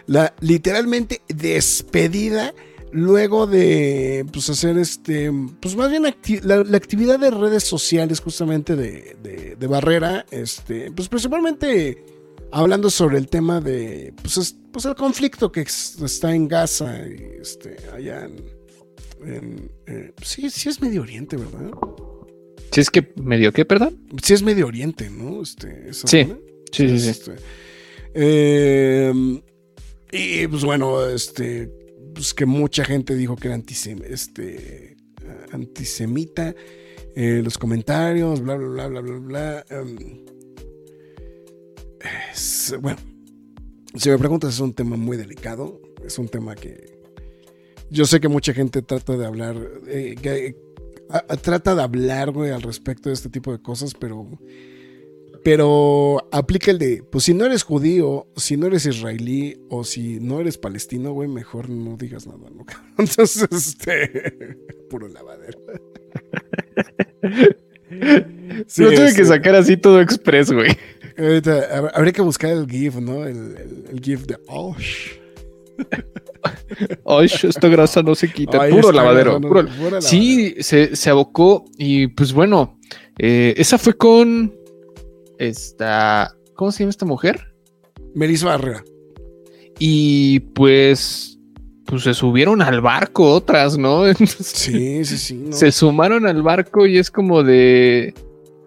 [0.07, 2.55] La literalmente despedida
[2.93, 5.31] luego de pues hacer este
[5.61, 9.17] pues más bien la, actividad de redes sociales justamente de,
[9.59, 12.05] de, Barrera este pues principalmente
[12.51, 17.77] hablando sobre el tema de pues, pues el conflicto que está en Gaza y este
[17.95, 18.25] allá
[19.25, 21.71] en, eh, sí sí es Medio Oriente verdad
[22.73, 26.07] sí es que medio qué perdón sí es Medio Oriente no este sí.
[26.07, 26.27] sí
[26.73, 27.37] sí sí, este,
[28.15, 29.13] eh,
[30.11, 31.78] y pues bueno este
[32.19, 33.63] pues, que mucha gente dijo que era
[34.09, 34.97] este,
[35.53, 36.53] antisemita.
[37.15, 39.65] Eh, los comentarios, bla, bla, bla, bla, bla, bla.
[39.71, 40.25] Em,
[42.81, 42.99] bueno,
[43.95, 45.81] si me preguntas, es un tema muy delicado.
[46.05, 47.01] Es un tema que
[47.89, 49.57] yo sé que mucha gente trata de hablar,
[49.87, 50.57] eh,
[51.41, 54.29] trata de hablar, al respecto de este tipo de cosas, pero
[55.43, 60.21] pero aplica el de, pues si no eres judío, si no eres israelí o si
[60.21, 62.65] no eres palestino, güey, mejor no digas nada, ¿no?
[62.99, 64.57] Entonces, este,
[64.91, 65.59] puro lavadero.
[68.67, 70.77] Sí, Lo tuve que sacar así todo express, güey.
[71.17, 73.25] Ahorita habría que buscar el GIF, ¿no?
[73.25, 75.13] El, el, GIF de Osh.
[77.05, 78.69] Osh, esta grasa no se quita.
[78.69, 79.41] puro lavadero.
[80.01, 82.79] Sí, se, se, abocó y pues bueno,
[83.19, 84.55] eh, esa fue con
[85.39, 87.55] esta, ¿cómo se llama esta mujer?
[88.15, 88.85] Melissa Barrera.
[89.79, 91.39] Y pues,
[91.87, 94.13] pues se subieron al barco otras, ¿no?
[94.15, 95.47] sí, sí, sí.
[95.51, 98.15] Se sumaron al barco y es como de,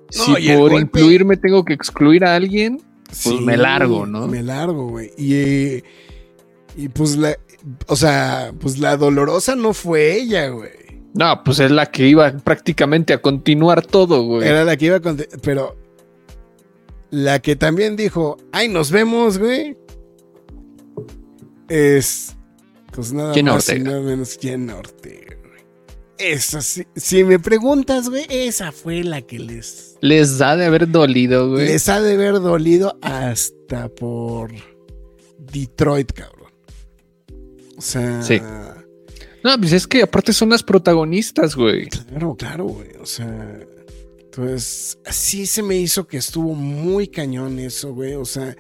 [0.09, 2.81] si por incluirme tengo que excluir a alguien,
[3.23, 4.27] pues me largo, ¿no?
[4.27, 5.11] Me largo, güey.
[5.17, 5.83] Y,
[6.81, 7.37] y pues la,
[7.87, 10.71] o sea, pues la dolorosa no fue ella, güey.
[11.13, 14.47] No, pues es la que iba prácticamente a continuar todo, güey.
[14.47, 15.01] Era la que iba a
[15.41, 15.75] pero
[17.11, 19.77] la que también dijo, ay, nos vemos, güey.
[21.69, 22.35] Es.
[22.93, 25.61] Pues nada más y nada menos Jenna Ortega, güey.
[26.17, 26.85] Esa sí.
[26.95, 29.97] Si me preguntas, güey, esa fue la que les.
[30.01, 31.67] Les ha de haber dolido, güey.
[31.67, 34.51] Les ha de haber dolido hasta por
[35.37, 36.51] Detroit, cabrón.
[37.77, 38.21] O sea.
[38.21, 38.41] Sí.
[39.43, 41.87] No, pues es que aparte son las protagonistas, güey.
[41.87, 42.89] Claro, claro, güey.
[43.01, 43.59] O sea.
[44.33, 48.13] Entonces, así se me hizo que estuvo muy cañón eso, güey.
[48.13, 48.55] O sea.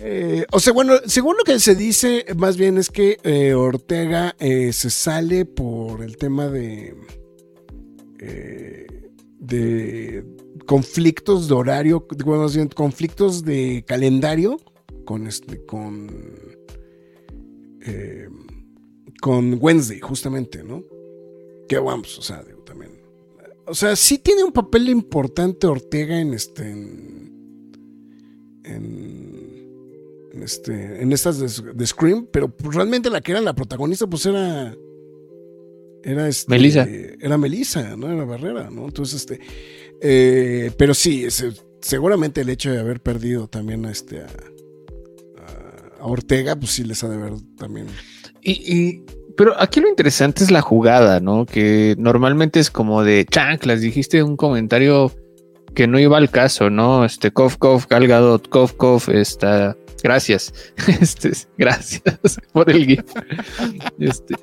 [0.00, 4.34] Eh, o sea, bueno, según lo que se dice, más bien es que eh, Ortega
[4.38, 6.94] eh, se sale por el tema de.
[9.38, 10.24] de
[10.66, 14.58] conflictos de horario, bueno, conflictos de calendario
[15.04, 16.10] con este, con.
[19.20, 20.82] con Wednesday, justamente, ¿no?
[21.68, 22.61] Que vamos, o sea, también
[23.66, 26.70] o sea, sí tiene un papel importante Ortega en este.
[28.64, 29.22] En,
[30.42, 31.02] este.
[31.02, 34.74] En estas de, Scream, pero realmente la que era la protagonista, pues era.
[36.02, 36.50] Era este.
[36.50, 36.88] Melissa.
[36.88, 38.10] Era Melissa, ¿no?
[38.10, 38.86] Era Barrera, ¿no?
[38.86, 39.40] Entonces, este.
[40.00, 41.28] Eh, pero sí,
[41.80, 44.20] seguramente el hecho de haber perdido también a este.
[44.20, 44.26] A,
[46.04, 47.86] Ortega, pues sí les ha de ver también.
[48.42, 49.04] y
[49.36, 51.46] pero aquí lo interesante es la jugada, ¿no?
[51.46, 55.12] Que normalmente es como de chanclas, dijiste un comentario
[55.74, 57.04] que no iba al caso, ¿no?
[57.04, 59.76] Este, Kof, Kof, Galgadot, Kof, Kof, está.
[60.02, 60.52] Gracias.
[61.00, 62.02] Este, gracias
[62.52, 63.04] por el GIF.
[63.98, 64.34] Este,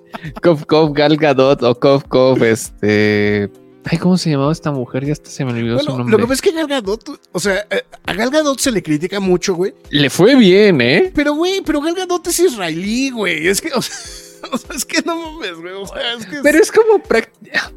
[0.41, 3.49] Kof, Kof, Galgadot o Kof, Kof, este.
[3.85, 5.05] Ay, ¿cómo se llamaba esta mujer?
[5.05, 6.11] Ya hasta se me olvidó su nombre.
[6.11, 9.55] Lo que pasa es que Galgadot, o sea, eh, a Galgadot se le critica mucho,
[9.55, 9.73] güey.
[9.89, 11.11] Le fue bien, ¿eh?
[11.13, 13.47] Pero, güey, pero Galgadot es israelí, güey.
[13.47, 13.95] Es que, o sea.
[14.51, 15.73] o sea, es que no mames, güey.
[15.73, 17.01] O sea, es que Pero es como.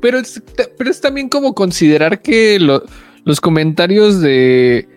[0.01, 0.43] Pero es,
[0.77, 4.89] pero es también como considerar que los comentarios de,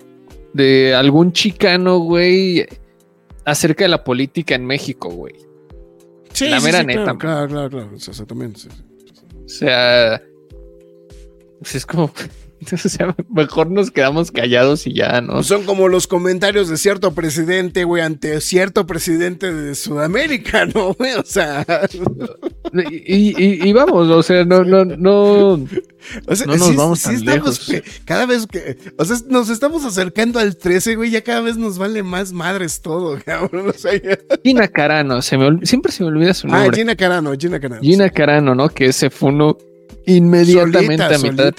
[0.54, 2.66] de algún chicano, güey,
[3.46, 5.36] acerca de la política en México, güey.
[6.34, 7.18] Sí, la mera neta.
[7.18, 8.54] Claro, claro, claro, O sea, también.
[8.54, 10.22] O sea,
[11.60, 12.12] Pues es como,
[12.72, 15.44] o sea, mejor nos quedamos callados y ya, ¿no?
[15.44, 21.14] Son como los comentarios de cierto presidente, güey, ante cierto presidente de Sudamérica, ¿no, güey?
[21.14, 21.66] O sea.
[22.74, 25.66] Y, y, vamos, o sea, no, no, no.
[26.28, 27.72] O sea, no nos vamos tan lejos.
[28.06, 28.78] cada vez que.
[28.98, 32.82] O sea, nos estamos acercando al 13, güey, ya cada vez nos vale más madres
[32.82, 33.70] todo, cabrón.
[33.70, 33.92] O sea,
[34.44, 36.70] Gina Carano, se me siempre se me olvida su ah, nombre.
[36.72, 37.82] Ah, Gina Carano, Gina Carano.
[37.82, 38.70] Gina Carano, ¿no?
[38.70, 39.58] Que ese fue uno
[40.06, 41.52] inmediatamente a mitad de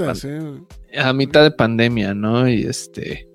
[0.96, 2.48] a mitad de pandemia, ¿no?
[2.48, 3.28] Y este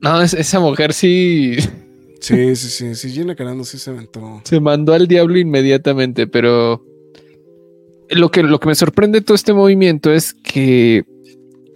[0.00, 1.56] no, esa mujer sí
[2.20, 4.42] Sí, sí, sí, sí, Gina Carano sí se aventó.
[4.44, 6.84] Se mandó al diablo inmediatamente, pero
[8.10, 11.04] lo que, lo que me sorprende de todo este movimiento es que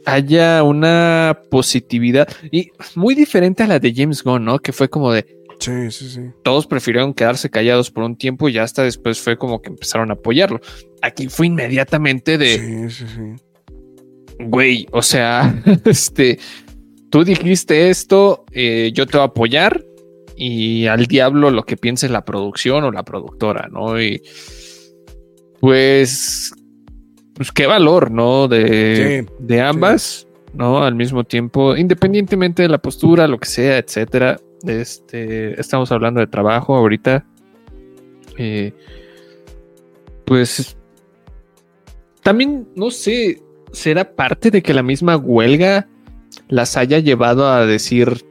[0.05, 4.59] haya una positividad y muy diferente a la de James Gunn, ¿no?
[4.59, 5.25] Que fue como de
[5.61, 6.21] Sí, sí, sí.
[6.43, 10.15] Todos prefirieron quedarse callados por un tiempo y hasta después fue como que empezaron a
[10.15, 10.61] apoyarlo.
[11.01, 12.59] Aquí fue inmediatamente de.
[12.59, 13.44] Sí, sí, sí.
[14.39, 16.39] Güey, o sea, este.
[17.11, 19.85] Tú dijiste esto, eh, yo te voy a apoyar
[20.37, 24.01] y al diablo lo que piense la producción o la productora, ¿no?
[24.03, 24.21] Y
[25.61, 26.53] pues,
[27.35, 28.49] pues qué valor, ¿no?
[28.49, 30.83] De, de ambas, ¿no?
[30.83, 34.41] Al mismo tiempo, independientemente de la postura, lo que sea, etcétera.
[34.67, 37.25] Este, estamos hablando de trabajo ahorita.
[38.39, 38.73] Eh,
[40.25, 40.77] pues
[42.23, 43.43] también, no sé,
[43.75, 45.89] será parte de que la misma huelga
[46.49, 48.25] las haya llevado a decir,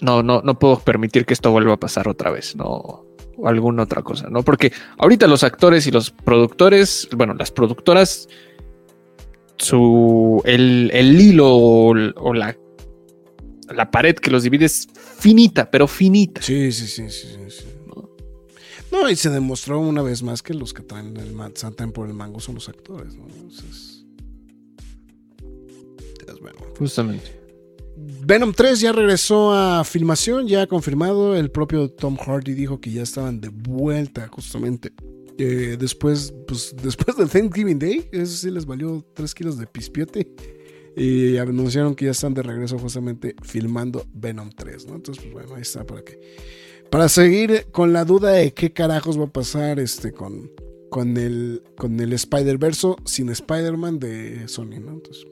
[0.00, 3.04] no, no, no puedo permitir que esto vuelva a pasar otra vez, no,
[3.36, 4.42] o alguna otra cosa, ¿no?
[4.42, 8.28] Porque ahorita los actores y los productores, bueno, las productoras,
[9.58, 12.56] su, el, el hilo o la
[13.74, 14.88] la pared que los divide es
[15.18, 16.42] finita, pero finita.
[16.42, 17.64] Sí, sí, sí, sí, sí.
[19.00, 19.10] ¿No?
[19.10, 22.40] y se demostró una vez más que los que traen el saltan por el mango
[22.40, 23.26] son los actores, ¿no?
[23.26, 23.96] Entonces,
[26.40, 26.58] bueno.
[26.78, 27.46] Justamente.
[27.96, 31.36] Venom 3 ya regresó a filmación, ya ha confirmado.
[31.36, 34.92] El propio Tom Hardy dijo que ya estaban de vuelta, justamente.
[35.38, 40.30] Eh, después, pues, después del Thanksgiving Day, eso sí les valió 3 kilos de pispiote.
[40.96, 44.96] Y anunciaron que ya están de regreso justamente filmando Venom 3, ¿no?
[44.96, 46.18] Entonces, pues bueno, ahí está para que...
[46.96, 50.50] Para seguir con la duda de qué carajos va a pasar este con,
[50.88, 54.92] con el, con el Spider-Verse sin Spider-Man de Sony, ¿no?
[54.92, 55.26] Entonces...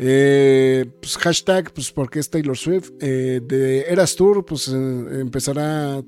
[0.00, 2.90] Eh, pues hashtag, pues porque es Taylor Swift.
[3.00, 6.02] Eh, de Eras Tour, pues eh, empezará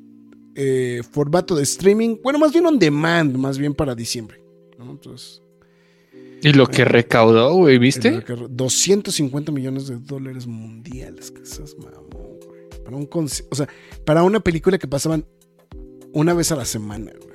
[1.13, 2.17] formato de streaming.
[2.21, 4.43] Bueno, más bien on demand, más bien para diciembre.
[4.77, 4.91] ¿no?
[4.91, 5.43] Entonces,
[6.43, 8.25] y lo que recaudó, güey, ¿viste?
[8.51, 11.31] 250 millones de dólares mundiales.
[11.31, 12.30] Que esas mamón.
[12.85, 13.69] Para un o sea,
[14.05, 15.27] para una película que pasaban
[16.13, 17.31] una vez a la semana, güey.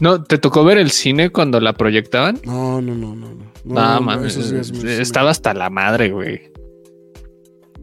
[0.00, 0.22] ¿No?
[0.22, 2.40] ¿Te tocó ver el cine cuando la proyectaban?
[2.44, 3.28] No, no, no, no.
[3.64, 6.52] No, no, no estaba hasta la madre, güey.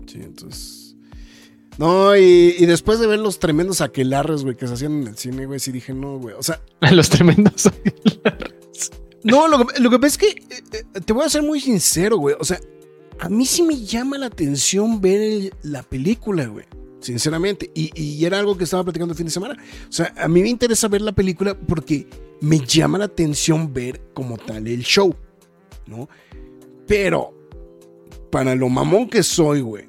[0.06, 0.96] Sí, entonces.
[1.78, 5.18] No, y, y, después de ver los tremendos aquelarres, güey, que se hacían en el
[5.18, 6.36] cine, güey, sí dije, no, güey.
[6.38, 6.62] O sea.
[6.92, 8.92] los tremendos aquelarres.
[9.24, 11.60] No, lo que, lo que pasa es que eh, eh, te voy a ser muy
[11.60, 12.36] sincero, güey.
[12.40, 12.60] O sea,
[13.22, 16.66] a mí sí me llama la atención ver la película, güey.
[17.02, 17.72] Sinceramente.
[17.76, 19.64] Y, era algo que estaba platicando el fin de semana.
[19.88, 22.08] O sea, a mí me interesa ver la película porque
[22.42, 25.16] me llama la atención ver como tal el show,
[25.86, 26.10] ¿no?
[26.88, 27.32] Pero,
[28.32, 29.88] para lo mamón que soy, güey,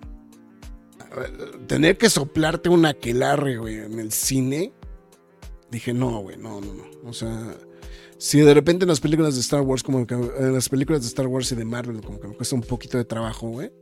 [1.66, 4.74] tener que soplarte un aquelarre, güey, en el cine,
[5.70, 6.85] dije, no, güey, no, no, no.
[7.09, 7.57] O sea,
[8.23, 11.09] si de repente en las películas de Star Wars, como que en las películas de
[11.09, 13.73] Star Wars y de Marvel, como que me cuesta un poquito de trabajo, güey.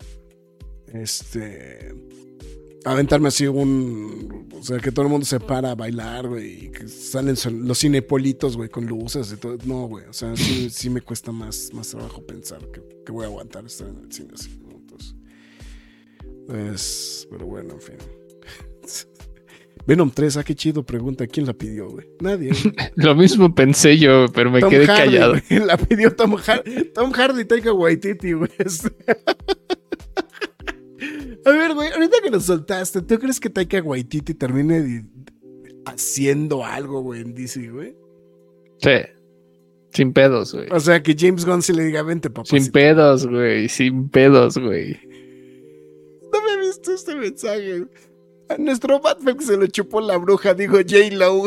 [0.87, 1.95] Este.
[2.87, 4.49] Aventarme así un.
[4.59, 6.65] O sea, que todo el mundo se para a bailar, güey.
[6.65, 7.37] Y que salen
[7.67, 9.59] los cinepolitos, güey, con luces y todo.
[9.67, 10.07] No, güey.
[10.07, 13.89] O sea, sí, me cuesta más, más trabajo pensar que, que, voy a aguantar estar
[13.89, 14.59] en el cine así.
[14.71, 15.15] Entonces.
[16.47, 17.29] Pues.
[17.31, 18.20] Pero bueno, en fin.
[19.87, 22.07] Venom 3, ah, qué chido, pregunta, ¿quién la pidió, güey?
[22.21, 22.53] Nadie.
[22.97, 25.35] Lo mismo pensé yo, pero me quedé callado.
[25.67, 28.51] La pidió Tom Hardy, Tom Hardy, Taika Waititi, güey.
[31.45, 35.07] A ver, güey, ahorita que nos soltaste, ¿tú crees que Taika Waititi termine
[35.87, 37.97] haciendo algo, güey, en DC, güey?
[38.79, 38.91] Sí.
[39.93, 40.69] Sin pedos, güey.
[40.71, 42.47] O sea, que James Gunn se le diga, vente, papá.
[42.47, 43.69] Sin pedos, güey.
[43.69, 45.01] Sin pedos, güey.
[46.33, 47.87] No me he visto este mensaje.
[48.51, 51.45] A nuestro Batman se lo chupó la bruja, dijo J-Lo.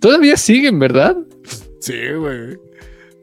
[0.00, 1.16] Todavía siguen, ¿verdad?
[1.80, 2.58] Sí, güey.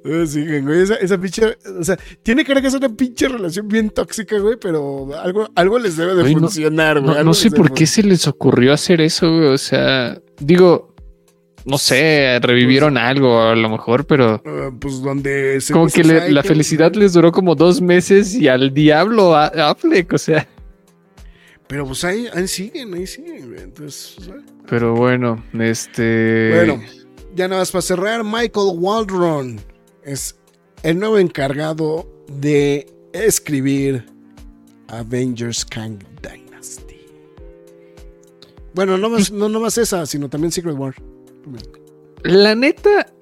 [0.03, 0.81] Todavía siguen, güey.
[0.81, 1.57] Esa, pinche.
[1.79, 5.77] O sea, tiene cara que es una pinche relación bien tóxica, güey, pero algo, algo
[5.79, 7.23] les debe de funcionar, güey.
[7.23, 9.47] No, sé por qué se les ocurrió hacer eso, güey.
[9.49, 10.95] O sea, digo,
[11.65, 16.31] no sé, revivieron algo a lo mejor, pero Ah, pues donde se como que le-
[16.31, 20.47] la felicidad les duró como dos meses y al diablo a Affleck, o sea.
[21.69, 23.61] Pero pues ahí, ahí siguen, ahí siguen, güey.
[23.61, 24.41] Entonces, pues.
[24.67, 26.51] Pero bueno, este.
[26.51, 26.81] Bueno,
[27.35, 29.61] ya nada más para cerrar, Michael Waldron
[30.03, 30.35] es
[30.81, 34.03] el nuevo encargado de escribir
[34.87, 37.05] Avengers Kang Dynasty.
[38.73, 40.95] Bueno, no más, no, no más esa, sino también Secret War.
[42.23, 43.13] La neta,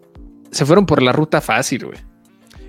[0.51, 2.06] se fueron por la ruta fácil, güey.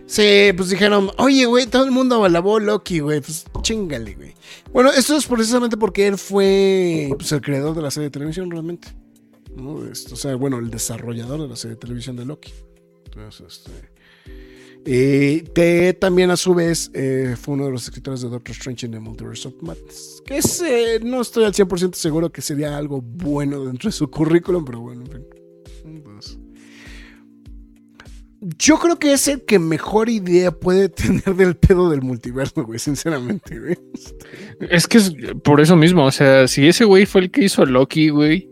[0.08, 4.34] Sí, pues dijeron, oye, güey, todo el mundo alabó Loki, güey, pues chingale, güey.
[4.72, 8.50] Bueno, esto es precisamente porque él fue pues, el creador de la serie de televisión,
[8.50, 8.88] realmente.
[9.54, 9.74] ¿no?
[9.74, 12.54] O sea, bueno, el desarrollador de la serie de televisión de Loki.
[13.04, 13.98] Entonces, este.
[14.86, 18.86] Y que también a su vez eh, fue uno de los escritores de Doctor Strange
[18.86, 20.22] en the Multiverse of Madness.
[20.24, 24.10] Que es, eh, no estoy al 100% seguro que sería algo bueno dentro de su
[24.10, 25.37] currículum, pero bueno, en fin.
[28.40, 32.78] Yo creo que es el que mejor idea puede tener del pedo del multiverso, güey,
[32.78, 33.76] sinceramente, güey.
[34.70, 35.12] Es que es
[35.42, 38.48] por eso mismo, o sea, si ese güey fue el que hizo Loki, güey.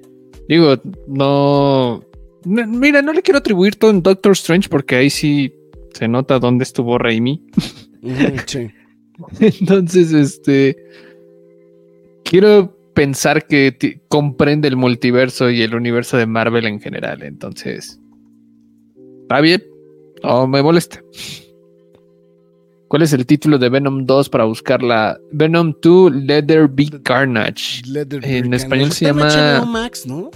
[0.49, 0.77] Digo,
[1.09, 2.03] no.
[2.45, 5.53] no- Mira, no le quiero atribuir todo en Doctor Strange porque ahí sí
[5.95, 7.43] se nota dónde estuvo Raimi.
[8.47, 8.69] Sí.
[9.41, 10.77] Entonces, este.
[12.25, 17.23] Quiero pensar que comprende el multiverso y el universo de Marvel en general.
[17.23, 18.01] Entonces.
[19.23, 19.63] Está bien.
[20.23, 21.03] No me molesta.
[22.89, 25.19] ¿Cuál es el título de Venom 2 para buscarla?
[25.33, 27.83] Venom 2 Let There Be Carnage.
[28.23, 29.29] En español se llama-
[29.61, 30.31] HBO Max, ¿no?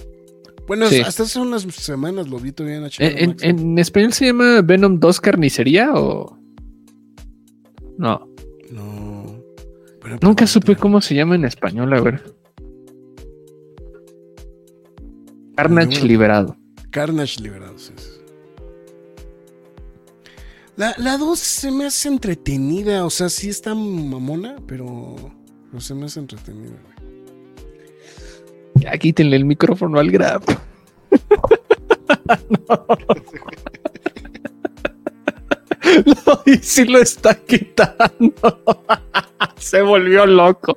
[0.67, 0.99] Bueno, Sí.
[1.01, 3.43] hasta hace unas semanas lo vi todavía en HBO ¿En, en- Max.
[3.43, 6.37] en español se llama Venom 2 Carnicería o.?
[7.97, 8.27] No.
[8.71, 9.41] No.
[10.21, 12.23] Nunca supe cómo se llama en español, a ver.
[15.55, 16.55] Carnage liberado.
[16.89, 18.09] Carnage liberado, sí, sí.
[20.77, 25.15] La, la 2 se me hace entretenida, o sea, sí está mamona, pero,
[25.69, 26.71] pero se me hace entretenida.
[26.81, 27.01] güey.
[28.75, 30.43] Ya quítenle el micrófono al grab.
[36.05, 38.33] No, y sí lo está quitando.
[39.57, 40.75] Se volvió loco.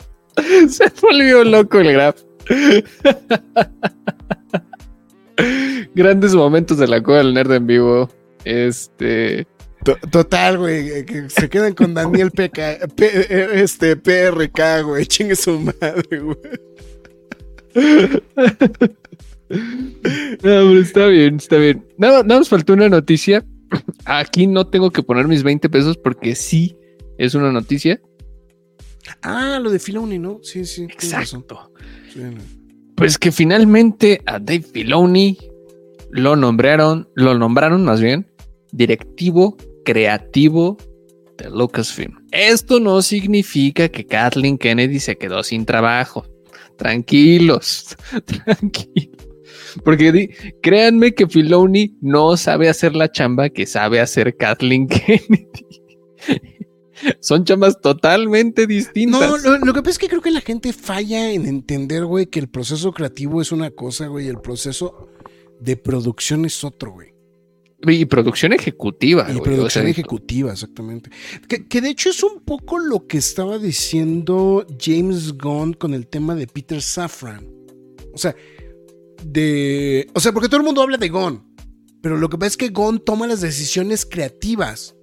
[0.69, 2.17] Se volvió loco el grab.
[5.95, 8.09] Grandes momentos de la cueva del nerd en vivo.
[8.45, 9.47] Este.
[9.85, 15.07] To- Total, güey, eh, que se quedan con Daniel PK, P- eh, este, PRK, güey,
[15.07, 16.37] chingue su madre, güey.
[19.51, 19.59] No,
[20.43, 21.87] pero está bien, está bien.
[21.99, 23.45] Nada, nada más faltó una noticia.
[24.05, 26.77] Aquí no tengo que poner mis 20 pesos porque sí
[27.19, 28.01] es una noticia.
[29.23, 30.41] Ah, lo de Filoni, ¿no?
[30.43, 30.85] Sí, sí.
[30.85, 31.73] Exacto.
[32.13, 32.41] Sí, no.
[32.97, 35.37] Pues que finalmente a Dave Filoni
[36.11, 38.27] lo nombraron, lo nombraron más bien
[38.73, 40.77] directivo creativo
[41.39, 42.15] de Lucasfilm.
[42.31, 46.27] Esto no significa que Kathleen Kennedy se quedó sin trabajo.
[46.77, 47.97] Tranquilos,
[48.45, 49.25] tranquilos.
[49.85, 55.49] Porque créanme que Filoni no sabe hacer la chamba que sabe hacer Kathleen Kennedy.
[57.21, 59.21] Son chambas totalmente distintas.
[59.21, 62.27] No, lo, lo que pasa es que creo que la gente falla en entender, güey,
[62.27, 65.09] que el proceso creativo es una cosa, güey, y el proceso
[65.61, 67.14] de producción es otro, güey.
[67.83, 69.27] Y producción ejecutiva.
[69.29, 71.11] Y güey, o producción sea, ejecutiva, exactamente.
[71.49, 76.07] Que, que de hecho es un poco lo que estaba diciendo James Gunn con el
[76.07, 77.47] tema de Peter Safran.
[78.13, 78.35] O sea,
[79.25, 80.09] de.
[80.15, 81.43] O sea, porque todo el mundo habla de Gunn.
[82.01, 84.95] Pero lo que pasa es que Gunn toma las decisiones creativas.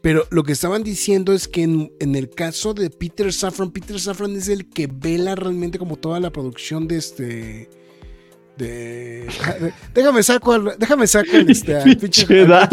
[0.00, 3.98] Pero lo que estaban diciendo es que en, en el caso de Peter Safran, Peter
[3.98, 7.70] Safran es el que vela realmente como toda la producción de este.
[8.58, 9.28] De,
[9.94, 12.68] déjame saco al, déjame saco al, este, al pinche, al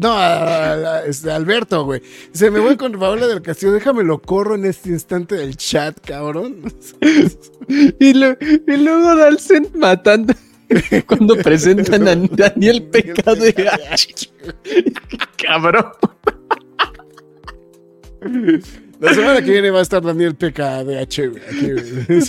[0.00, 2.00] no, a- este, Alberto, güey.
[2.32, 5.98] Se me voy con Paola del Castillo, déjame lo corro en este instante del chat,
[6.00, 6.62] cabrón.
[8.00, 10.34] Y, lo- y luego Dalcent matando
[11.06, 14.32] cuando presentan a Daniel PKDH.
[15.36, 15.92] Cabrón.
[19.00, 21.42] La semana que viene va a estar Daniel PKDH, güey.
[21.48, 22.20] aquí, güey.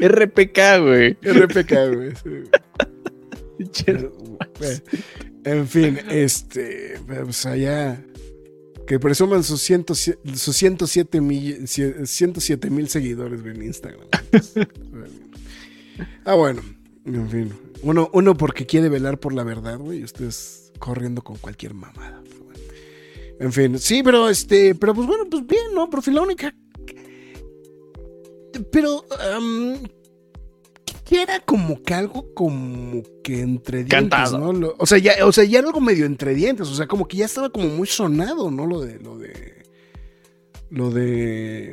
[0.00, 1.18] RPK, güey.
[1.22, 2.12] RPK, güey.
[3.72, 3.92] sí.
[5.44, 8.02] En fin, este, pues allá
[8.86, 14.06] que presuman sus, 107 sus 107 mil 107 mil seguidores güey, en Instagram.
[16.24, 16.62] ah, bueno,
[17.04, 17.52] en fin.
[17.82, 22.22] Uno, uno porque quiere velar por la verdad, güey, y ustedes corriendo con cualquier mamada.
[23.42, 25.90] En fin, sí, pero este, pero pues bueno, pues bien, ¿no?
[25.90, 26.54] Profilónica.
[28.70, 29.04] Pero,
[29.34, 29.78] am,
[31.10, 34.74] ya era como que algo como que entre dientes, ¿no?
[34.78, 37.16] o, sea, ya, o sea, ya era algo medio entre dientes, o sea, como que
[37.16, 38.64] ya estaba como muy sonado, ¿no?
[38.64, 39.64] Lo de, lo de,
[40.70, 41.72] lo de,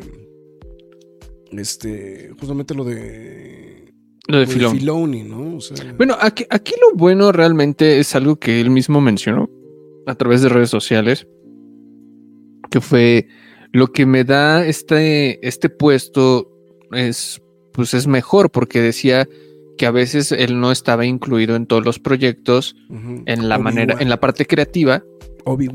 [1.52, 3.94] este, justamente lo de...
[4.28, 5.24] Lo de, Filoni.
[5.24, 5.60] ¿no?
[5.98, 9.50] bueno, aquí, aquí lo bueno realmente es algo que él mismo mencionó
[10.08, 11.28] a través de redes sociales,
[12.70, 13.28] que fue
[13.72, 16.52] lo que me da este, este puesto
[16.92, 17.42] es
[17.74, 19.28] pues es mejor porque decía
[19.78, 24.10] que a veces él no estaba incluido en todos los proyectos en la manera, en
[24.10, 25.02] la parte creativa.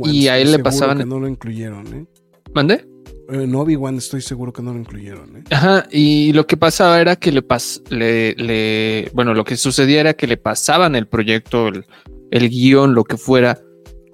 [0.04, 0.98] y a él le pasaban.
[0.98, 2.06] Que no lo incluyeron, ¿eh?
[2.54, 2.86] ¿Mande?
[3.30, 5.44] En Obi-Wan estoy seguro que no lo incluyeron, ¿eh?
[5.50, 10.00] Ajá, y lo que pasaba era que le, pas le, le, Bueno, lo que sucedía
[10.00, 11.86] era que le pasaban el proyecto, el,
[12.30, 13.58] el guion, lo que fuera,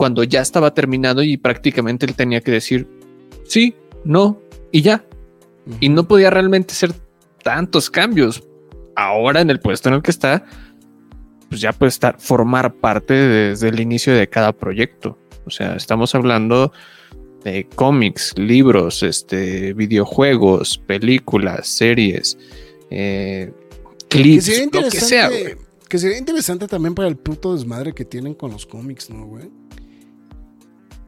[0.00, 2.88] cuando ya estaba terminado y prácticamente él tenía que decir
[3.44, 4.40] sí, no
[4.72, 5.04] y ya.
[5.78, 6.94] Y no podía realmente ser
[7.44, 8.42] tantos cambios.
[8.96, 10.46] Ahora en el puesto en el que está,
[11.50, 15.18] pues ya puede estar, formar parte desde el inicio de cada proyecto.
[15.44, 16.72] O sea, estamos hablando
[17.44, 22.38] de cómics, libros, este, videojuegos, películas, series,
[22.90, 23.52] eh,
[24.08, 25.28] clips, lo que sea.
[25.86, 29.59] Que sería interesante también para el puto desmadre que tienen con los cómics, ¿no, güey?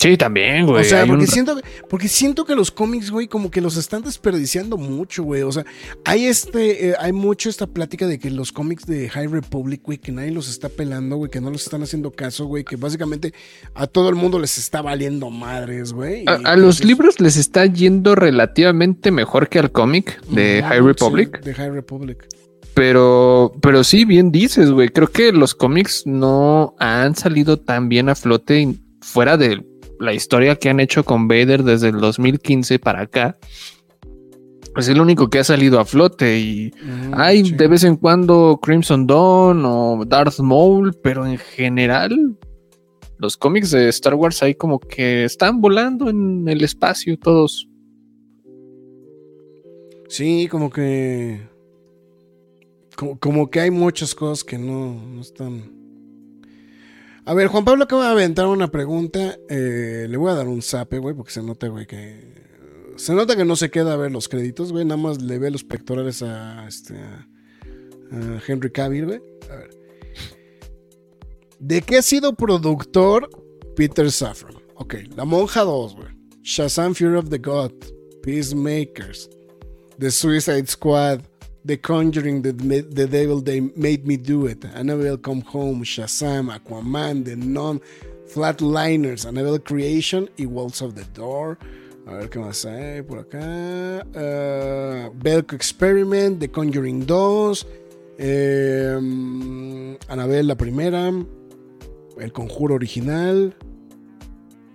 [0.03, 0.81] Sí, también, güey.
[0.81, 4.77] O sea, porque, siento, porque siento que los cómics, güey, como que los están desperdiciando
[4.77, 5.43] mucho, güey.
[5.43, 5.65] O sea,
[6.05, 9.99] hay este, eh, hay mucho esta plática de que los cómics de High Republic, güey,
[9.99, 13.33] que nadie los está pelando, güey, que no los están haciendo caso, güey, que básicamente
[13.74, 16.24] a todo el mundo les está valiendo madres, güey.
[16.27, 21.41] A, los libros les está yendo relativamente mejor que al cómic de High Republic.
[21.45, 22.27] de High Republic.
[22.74, 24.89] Pero, pero sí, bien dices, güey.
[24.89, 29.65] Creo que los cómics no han salido tan bien a flote fuera de
[30.03, 33.39] la historia que han hecho con Vader desde el 2015 para acá,
[34.74, 37.97] pues es el único que ha salido a flote y mm, hay de vez en
[37.97, 42.37] cuando Crimson Dawn o Darth Maul, pero en general
[43.19, 47.69] los cómics de Star Wars ahí como que están volando en el espacio todos.
[50.09, 51.49] Sí, como que
[53.20, 55.82] como, que hay muchas cosas que no, no están
[57.24, 59.36] a ver, Juan Pablo acaba de aventar una pregunta.
[59.49, 62.43] Eh, le voy a dar un zape, güey, porque se nota, güey, que.
[62.97, 64.85] Se nota que no se queda a ver los créditos, güey.
[64.85, 66.94] Nada más le ve los pectorales a, este,
[68.47, 69.20] Henry Cavill, güey.
[69.51, 69.70] A ver.
[71.59, 73.31] ¿De qué ha sido productor
[73.77, 74.57] Peter Safran?
[74.74, 76.09] Ok, La Monja 2, güey.
[76.43, 77.73] Shazam Fury of the God.
[78.23, 79.31] Peacemakers.
[79.99, 81.20] The Suicide Squad.
[81.64, 82.52] The Conjuring, the,
[83.06, 87.80] Devil They Made Me Do It, Annabelle Come Home, Shazam, Aquaman, The Nun,
[88.26, 91.59] Flatliners, Annabelle Creation y Walls of the Door.
[92.06, 94.05] A ver qué más hay por acá.
[94.12, 97.66] Uh, Belko Experiment, The Conjuring 2,
[98.18, 101.12] eh, Annabelle la primera,
[102.18, 103.55] El Conjuro original.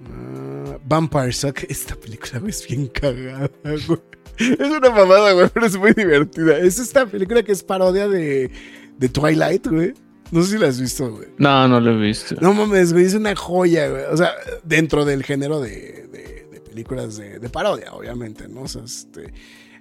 [0.06, 1.64] Uh, Vampire Suck.
[1.70, 4.00] Esta película es bien cagada, güey.
[4.38, 6.58] Es una mamada, güey, pero es muy divertida.
[6.60, 8.52] Es esta película que es parodia de,
[8.98, 9.94] de Twilight, güey.
[10.32, 11.28] No sé si la has visto, güey.
[11.38, 12.36] No, no la he visto.
[12.42, 14.04] No mames, güey, es una joya, güey.
[14.12, 14.32] O sea,
[14.64, 18.64] dentro del género de, de, películas de, parodia, obviamente, ¿no?
[18.64, 19.34] O sea, este.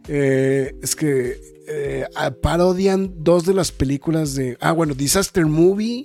[0.08, 2.06] Eh, es que eh,
[2.40, 4.56] parodian dos de las películas de.
[4.60, 6.04] Ah, bueno, Disaster Movie,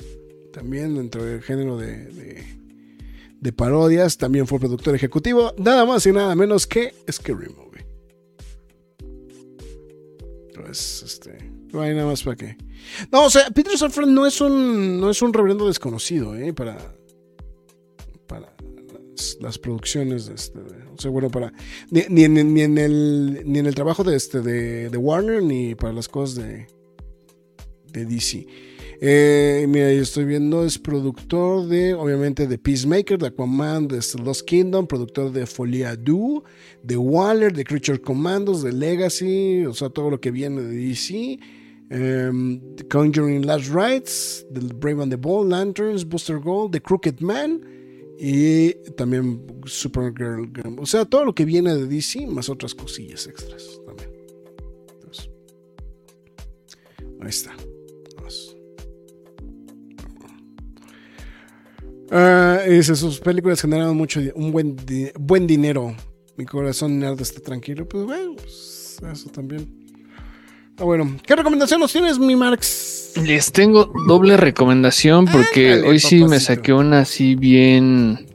[0.51, 2.43] también dentro del género de,
[3.39, 4.17] de, parodias.
[4.17, 5.53] También fue productor ejecutivo.
[5.57, 7.47] Nada más y nada menos que Scary
[10.71, 12.57] Movie este, no hay nada más para qué.
[13.11, 16.53] No, o sea, Peter Safran no es un, no es un reverendo desconocido, ¿eh?
[16.53, 16.77] Para,
[18.27, 18.53] para
[19.39, 21.53] las, producciones, este, o sea, bueno, para,
[21.89, 26.07] ni, en, el, ni en el trabajo de, este, de, de Warner, ni para las
[26.07, 26.67] cosas de,
[27.91, 28.47] de DC.
[29.03, 34.45] Eh, mira, yo estoy viendo, es productor de, obviamente, de Peacemaker, de Aquaman, de Lost
[34.45, 36.43] Kingdom, productor de Folia Do,
[36.83, 41.39] de Waller, de Creature Commandos, de Legacy, o sea, todo lo que viene de DC.
[41.89, 42.61] Em,
[42.91, 47.59] Conjuring Last Rights, The Brave and the Bold, Lanterns, Booster Gold, The Crooked Man
[48.19, 50.47] y también Supergirl.
[50.77, 54.11] O sea, todo lo que viene de DC, más otras cosillas extras también.
[57.19, 57.55] ahí está.
[62.11, 64.75] Uh, dice, sus películas generaron mucho, un buen,
[65.17, 65.95] buen dinero.
[66.35, 67.87] Mi corazón nerd está tranquilo.
[67.87, 69.81] Pues bueno, pues, eso también.
[70.77, 73.13] Ah, bueno, ¿qué recomendación nos tienes, mi Marx?
[73.23, 78.27] Les tengo doble recomendación porque hoy sí me saqué una así bien.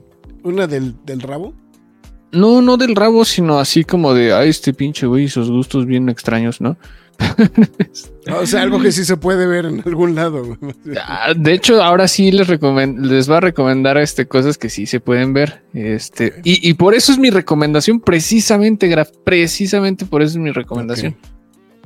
[0.43, 1.53] ¿Una del, del rabo?
[2.31, 6.09] No, no del rabo, sino así como de, ay, este pinche güey, sus gustos bien
[6.09, 6.77] extraños, ¿no?
[8.39, 10.57] o sea, algo que sí se puede ver en algún lado.
[11.01, 14.99] Ah, de hecho, ahora sí les les va a recomendar este, cosas que sí se
[14.99, 15.63] pueden ver.
[15.73, 21.15] Este, y, por eso es mi recomendación, precisamente, Graf, precisamente por eso es mi recomendación.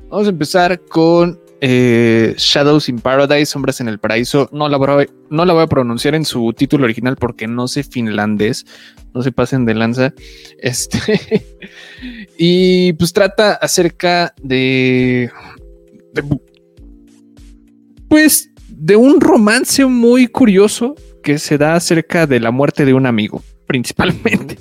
[0.10, 4.50] Vamos a empezar con eh, Shadows in Paradise, Sombras en el Paraíso.
[4.52, 7.84] No la, voy, no la voy a pronunciar en su título original porque no sé
[7.84, 8.66] finlandés.
[9.14, 10.14] No se pasen de lanza.
[10.58, 11.46] Este.
[12.44, 15.30] y pues trata acerca de,
[18.10, 23.06] Pues de un romance muy curioso que se da acerca de la muerte de un
[23.06, 24.58] amigo principalmente.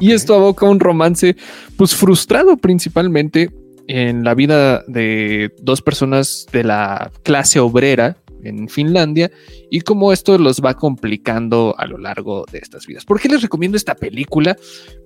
[0.00, 1.36] Y esto aboca a un romance
[1.76, 3.50] pues frustrado principalmente
[3.88, 9.30] en la vida de dos personas de la clase obrera en Finlandia
[9.70, 13.04] y cómo esto los va complicando a lo largo de estas vidas.
[13.04, 14.56] ¿Por qué les recomiendo esta película?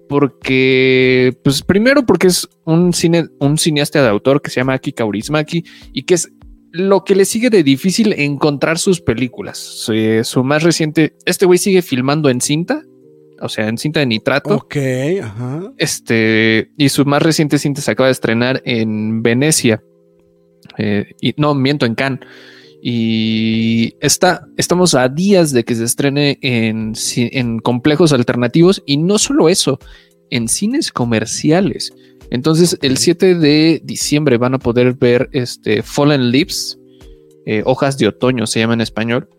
[0.09, 4.93] Porque, pues primero porque es un, cine, un cineasta de autor que se llama Aki
[4.93, 6.31] Kaurismaki y que es
[6.73, 9.59] lo que le sigue de difícil encontrar sus películas.
[9.59, 12.83] su más reciente, este güey sigue filmando en cinta,
[13.41, 14.55] o sea, en cinta de nitrato.
[14.55, 14.77] Ok,
[15.23, 15.73] ajá.
[15.79, 19.83] Este, y su más reciente cinta se acaba de estrenar en Venecia.
[20.79, 22.21] Eh, y no, miento, en Cannes.
[22.89, 29.19] Y está, estamos a días de que se estrene en, en complejos alternativos y no
[29.19, 29.81] solo eso,
[30.31, 31.93] en cines comerciales.
[32.31, 36.79] Entonces, el 7 de diciembre van a poder ver este Fallen Leaves,
[37.45, 39.31] eh, hojas de otoño se llama en español.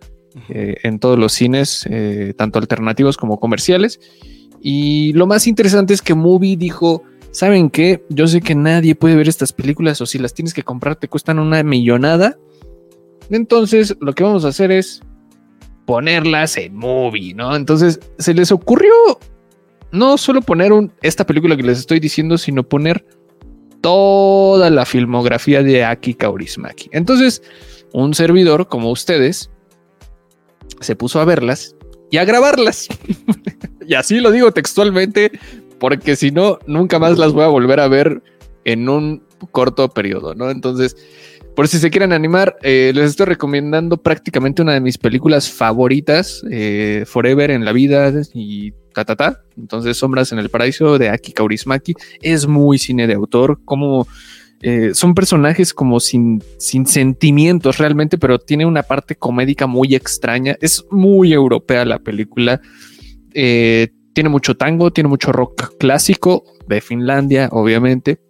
[0.49, 4.01] Eh, en todos los cines, eh, tanto alternativos como comerciales.
[4.61, 7.01] Y lo más interesante es que Movie dijo,
[7.31, 8.03] ¿saben qué?
[8.09, 11.07] Yo sé que nadie puede ver estas películas o si las tienes que comprar te
[11.07, 12.37] cuestan una millonada.
[13.29, 15.01] Entonces lo que vamos a hacer es
[15.85, 17.55] ponerlas en Movie, ¿no?
[17.55, 18.91] Entonces se les ocurrió
[19.91, 20.71] no solo poner
[21.01, 23.05] esta película que les estoy diciendo, sino poner
[23.81, 26.89] toda la filmografía de Aki Kaurismaki.
[26.91, 27.41] Entonces,
[27.93, 29.49] un servidor como ustedes
[30.81, 31.75] se puso a verlas
[32.11, 32.87] y a grabarlas.
[33.87, 35.31] y así lo digo textualmente,
[35.79, 38.21] porque si no, nunca más las voy a volver a ver
[38.65, 40.49] en un corto periodo, ¿no?
[40.49, 40.97] Entonces,
[41.57, 46.43] por si se quieren animar, eh, les estoy recomendando prácticamente una de mis películas favoritas,
[46.51, 49.41] eh, Forever en la vida y ta ta ta.
[49.57, 54.07] Entonces, Sombras en el Paraíso de Aki Kaurismaki es muy cine de autor, como
[54.61, 60.57] eh, son personajes como sin, sin sentimientos realmente, pero tiene una parte comédica muy extraña.
[60.61, 62.61] Es muy europea la película.
[63.33, 68.26] Tiene mucho tango, tiene mucho rock clásico de Finlandia, obviamente.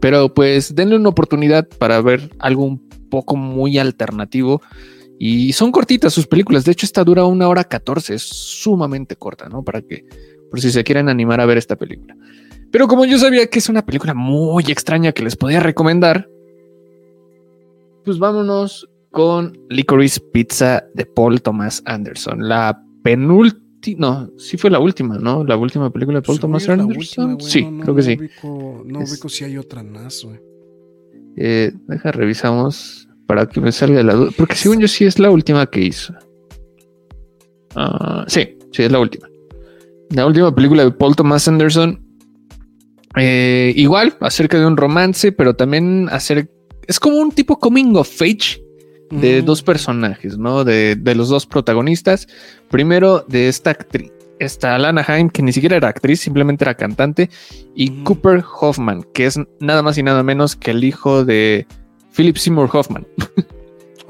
[0.00, 4.62] Pero pues denle una oportunidad para ver algo un poco muy alternativo.
[5.18, 6.64] Y son cortitas sus películas.
[6.64, 8.14] De hecho, esta dura una hora 14.
[8.14, 9.64] Es sumamente corta, ¿no?
[9.64, 10.04] Para que,
[10.50, 12.16] por si se quieren animar a ver esta película.
[12.70, 16.28] Pero como yo sabía que es una película muy extraña que les podía recomendar,
[18.04, 22.46] pues vámonos con Licorice Pizza de Paul Thomas Anderson.
[22.46, 25.44] La penúltima, no, sí fue la última, ¿no?
[25.44, 27.40] La última película de Paul Thomas Anderson.
[27.40, 28.18] sí, creo que sí.
[28.42, 30.40] no ubico si hay otra más, güey.
[31.36, 34.30] Eh, deja, revisamos para que me salga la duda.
[34.36, 36.14] Porque según yo sí es la última que hizo.
[37.76, 39.28] Ah, sí, sí es la última.
[40.10, 42.04] La última película de Paul Thomas Anderson
[43.16, 46.50] eh, igual, acerca de un romance, pero también hacer.
[46.86, 48.62] Es como un tipo coming of age
[49.10, 49.44] de mm.
[49.44, 50.64] dos personajes, ¿no?
[50.64, 52.26] De, los dos protagonistas.
[52.70, 57.30] Primero, de esta actriz, esta Lana Haim, que ni siquiera era actriz, simplemente era cantante,
[57.74, 58.04] y mm.
[58.04, 61.66] Cooper Hoffman, que es nada más y nada menos que el hijo de
[62.14, 63.06] Philip Seymour Hoffman.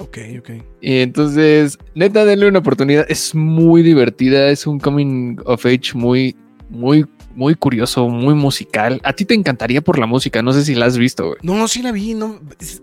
[0.00, 0.50] Ok, ok.
[0.80, 3.04] Y entonces, neta, denle una oportunidad.
[3.08, 6.36] Es muy divertida, es un coming of age muy,
[6.70, 7.04] muy
[7.38, 9.00] muy curioso, muy musical.
[9.04, 11.38] A ti te encantaría por la música, no sé si la has visto, güey.
[11.42, 12.40] No, sí la vi, no,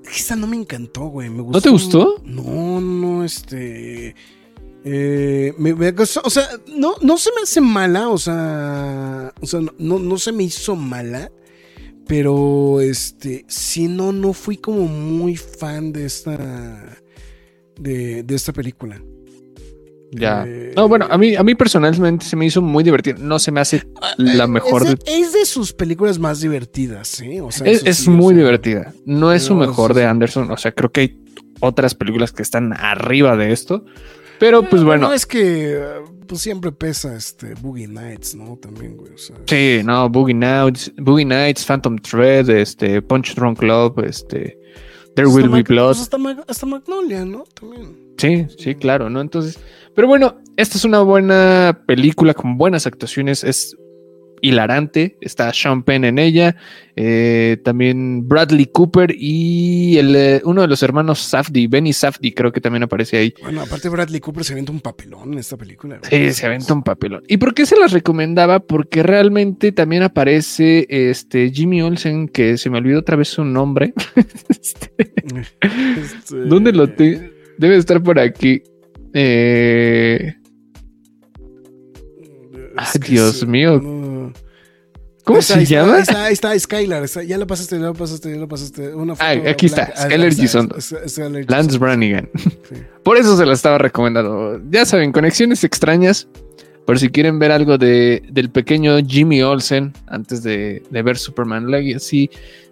[0.09, 1.29] esa no me encantó, güey.
[1.29, 2.21] Me ¿No te gustó?
[2.23, 4.15] No, no, este...
[4.85, 9.99] Eh, me, o sea, no, no se me hace mala, o sea, o sea, no,
[9.99, 11.31] no se me hizo mala,
[12.07, 16.97] pero este, sí, no, no fui como muy fan de esta,
[17.77, 19.01] de, de esta película.
[20.11, 20.45] Ya.
[20.47, 23.17] Eh, no, bueno, a mí, a mí personalmente se me hizo muy divertido.
[23.19, 24.83] No se me hace ah, la mejor.
[24.83, 27.41] Es de, es de sus películas más divertidas, ¿eh?
[27.41, 28.93] O sea, es, muy divertida.
[29.05, 30.51] No es su mejor de Anderson.
[30.51, 31.19] O sea, creo que hay
[31.59, 33.85] otras películas que están arriba de esto.
[34.39, 35.07] Pero pues bueno.
[35.07, 35.79] No es que
[36.27, 38.57] pues siempre pesa este Boogie Nights, ¿no?
[38.57, 39.11] También, güey.
[39.45, 44.57] sí, no, Boogie Nights, Boogie Nights, Phantom Thread, este, Punch Drunk Club, este,
[45.15, 45.95] There Will Be Blood.
[45.95, 46.17] Pues hasta,
[46.47, 47.43] hasta Magnolia, ¿no?
[47.53, 48.15] También.
[48.17, 49.21] Sí, sí, claro, ¿no?
[49.21, 49.59] Entonces,
[49.95, 53.43] pero bueno, esta es una buena película con buenas actuaciones.
[53.43, 53.75] Es
[54.41, 55.17] hilarante.
[55.21, 56.55] Está Sean Penn en ella,
[56.95, 62.51] eh, también Bradley Cooper y el, eh, uno de los hermanos Safdie, Benny Safdie, creo
[62.51, 63.33] que también aparece ahí.
[63.41, 65.99] Bueno, aparte Bradley Cooper se avienta un papelón en esta película.
[66.03, 67.23] Sí, se avienta un papelón.
[67.27, 68.59] ¿Y por qué se las recomendaba?
[68.59, 73.93] Porque realmente también aparece este Jimmy Olsen, que se me olvidó otra vez su nombre.
[74.65, 74.91] Este,
[75.61, 78.63] este, ¿Dónde lo te Debe estar por aquí.
[79.17, 80.35] Eh...
[82.75, 83.81] Ay, Dios mío.
[85.23, 85.95] ¿Cómo se llama?
[85.95, 87.05] Ahí está, está Skylar.
[87.25, 88.93] ya lo pasaste, ya lo pasaste, ya lo pasaste.
[88.93, 90.69] Una foto aquí está, Skylar Gison.
[91.47, 92.29] Lance Brannigan.
[93.03, 94.61] Por eso se la estaba recomendando.
[94.69, 96.27] Ya saben, conexiones extrañas.
[96.85, 101.71] Por si quieren ver algo de, del pequeño Jimmy Olsen antes de, de ver Superman
[101.71, 102.29] Legacy,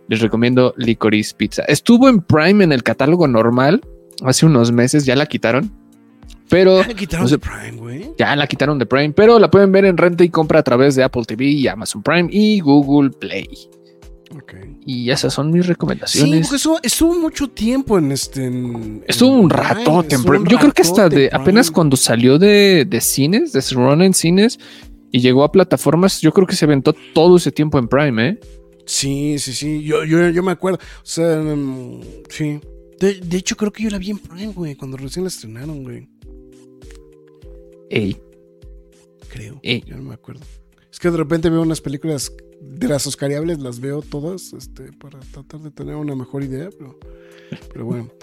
[0.08, 1.64] les recomiendo Licorice Pizza.
[1.64, 3.82] Estuvo en Prime en el catálogo normal
[4.24, 5.83] hace unos meses, ya la quitaron.
[6.54, 6.82] Pero.
[6.84, 8.12] Ya la quitaron de Prime, güey.
[8.16, 10.94] Ya la quitaron de Prime, pero la pueden ver en renta y compra a través
[10.94, 13.50] de Apple TV y Amazon Prime y Google Play.
[14.44, 14.78] Okay.
[14.86, 16.48] Y esas son mis recomendaciones.
[16.48, 18.52] Sí, eso estuvo mucho tiempo en este.
[19.08, 20.48] estuvo un rato en Prime.
[20.48, 24.60] Yo creo que hasta de apenas cuando salió de, de cines, de Run en cines
[25.12, 28.40] y llegó a plataformas, yo creo que se aventó todo ese tiempo en Prime, ¿eh?
[28.86, 29.84] Sí, sí, sí.
[29.84, 30.78] Yo, yo, yo me acuerdo.
[30.78, 32.60] O sea, mm, sí.
[33.00, 35.84] De, de, hecho, creo que yo la vi en Prime, güey, cuando recién la estrenaron,
[35.84, 36.13] güey.
[37.94, 38.20] Ey.
[39.30, 39.60] Creo.
[39.62, 39.84] Ey.
[39.86, 40.42] Yo no me acuerdo.
[40.92, 45.20] Es que de repente veo unas películas de las Oscariables, las veo todas, este, para
[45.20, 46.98] tratar de tener una mejor idea, pero,
[47.72, 48.10] pero bueno.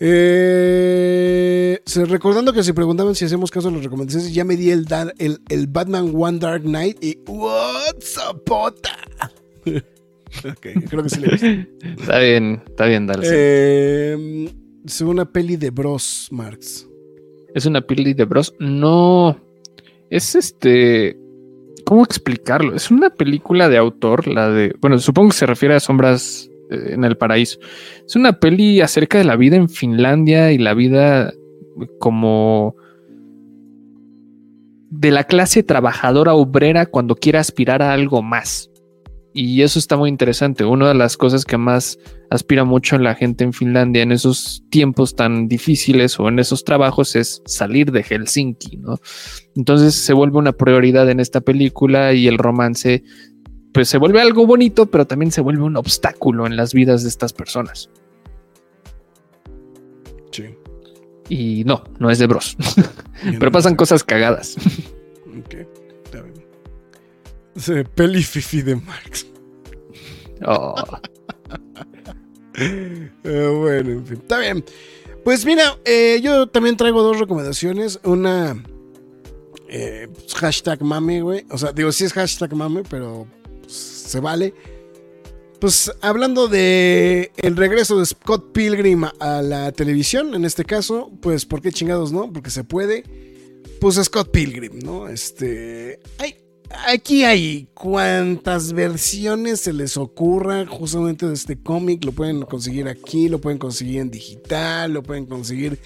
[0.00, 4.86] Eh, recordando que se preguntaban si hacemos caso a las recomendaciones, ya me di el,
[5.18, 8.96] el, el Batman One Dark Knight y ¡What's a pota!
[9.66, 11.66] ok, creo que sí le
[11.98, 13.26] Está bien, está bien, dale.
[13.28, 14.54] Eh,
[14.86, 16.87] es una peli de Bros, Marx.
[17.54, 18.54] ¿Es una peli de Bros?
[18.58, 19.38] No.
[20.10, 21.18] Es este.
[21.84, 22.74] ¿Cómo explicarlo?
[22.74, 24.74] Es una película de autor, la de.
[24.80, 27.58] Bueno, supongo que se refiere a Sombras eh, en el Paraíso.
[28.06, 31.32] Es una peli acerca de la vida en Finlandia y la vida
[31.98, 32.76] como
[34.90, 38.70] de la clase trabajadora obrera cuando quiere aspirar a algo más.
[39.40, 40.64] Y eso está muy interesante.
[40.64, 41.96] Una de las cosas que más
[42.28, 47.14] aspira mucho la gente en Finlandia en esos tiempos tan difíciles o en esos trabajos
[47.14, 48.98] es salir de Helsinki, ¿no?
[49.54, 53.04] Entonces se vuelve una prioridad en esta película y el romance
[53.72, 57.08] pues se vuelve algo bonito, pero también se vuelve un obstáculo en las vidas de
[57.08, 57.90] estas personas.
[60.32, 60.46] Sí.
[61.28, 62.56] Y no, no es de bros.
[63.38, 64.56] pero pasan cosas cagadas.
[65.28, 65.54] Ok,
[67.66, 67.88] bien.
[67.94, 69.26] Peli fifi de Marx.
[70.46, 70.74] Oh.
[72.60, 74.64] Eh, bueno, en fin, está bien.
[75.22, 78.00] Pues mira, eh, yo también traigo dos recomendaciones.
[78.02, 78.60] Una,
[79.68, 81.46] eh, pues, hashtag mame, güey.
[81.50, 83.28] O sea, digo, sí es hashtag mame, pero
[83.60, 84.54] pues, se vale.
[85.60, 91.44] Pues hablando de el regreso de Scott Pilgrim a la televisión, en este caso, pues
[91.44, 92.32] ¿por qué chingados no?
[92.32, 93.04] Porque se puede.
[93.80, 95.08] Pues Scott Pilgrim, ¿no?
[95.08, 96.36] Este, hay
[96.86, 102.04] Aquí hay cuantas versiones se les ocurra justamente de este cómic.
[102.04, 105.78] Lo pueden conseguir aquí, lo pueden conseguir en digital, lo pueden conseguir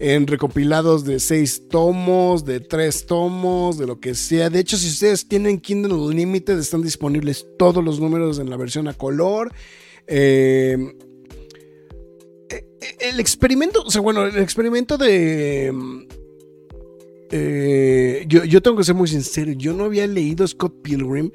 [0.00, 4.50] en recopilados de seis tomos, de tres tomos, de lo que sea.
[4.50, 8.88] De hecho, si ustedes tienen Kindle Unlimited, están disponibles todos los números en la versión
[8.88, 9.52] a color.
[10.08, 10.76] Eh,
[12.50, 12.66] eh,
[13.00, 15.72] el experimento, o sea, bueno, el experimento de
[17.30, 21.30] eh, yo, tengo que ser muy sincero, yo no había leído Scott Pilgrim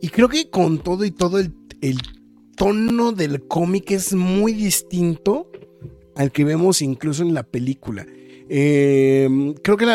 [0.00, 1.52] y creo que con todo y todo el,
[2.56, 5.50] tono del cómic es muy distinto
[6.14, 8.06] al que vemos incluso en la película.
[8.48, 9.86] Eh, creo que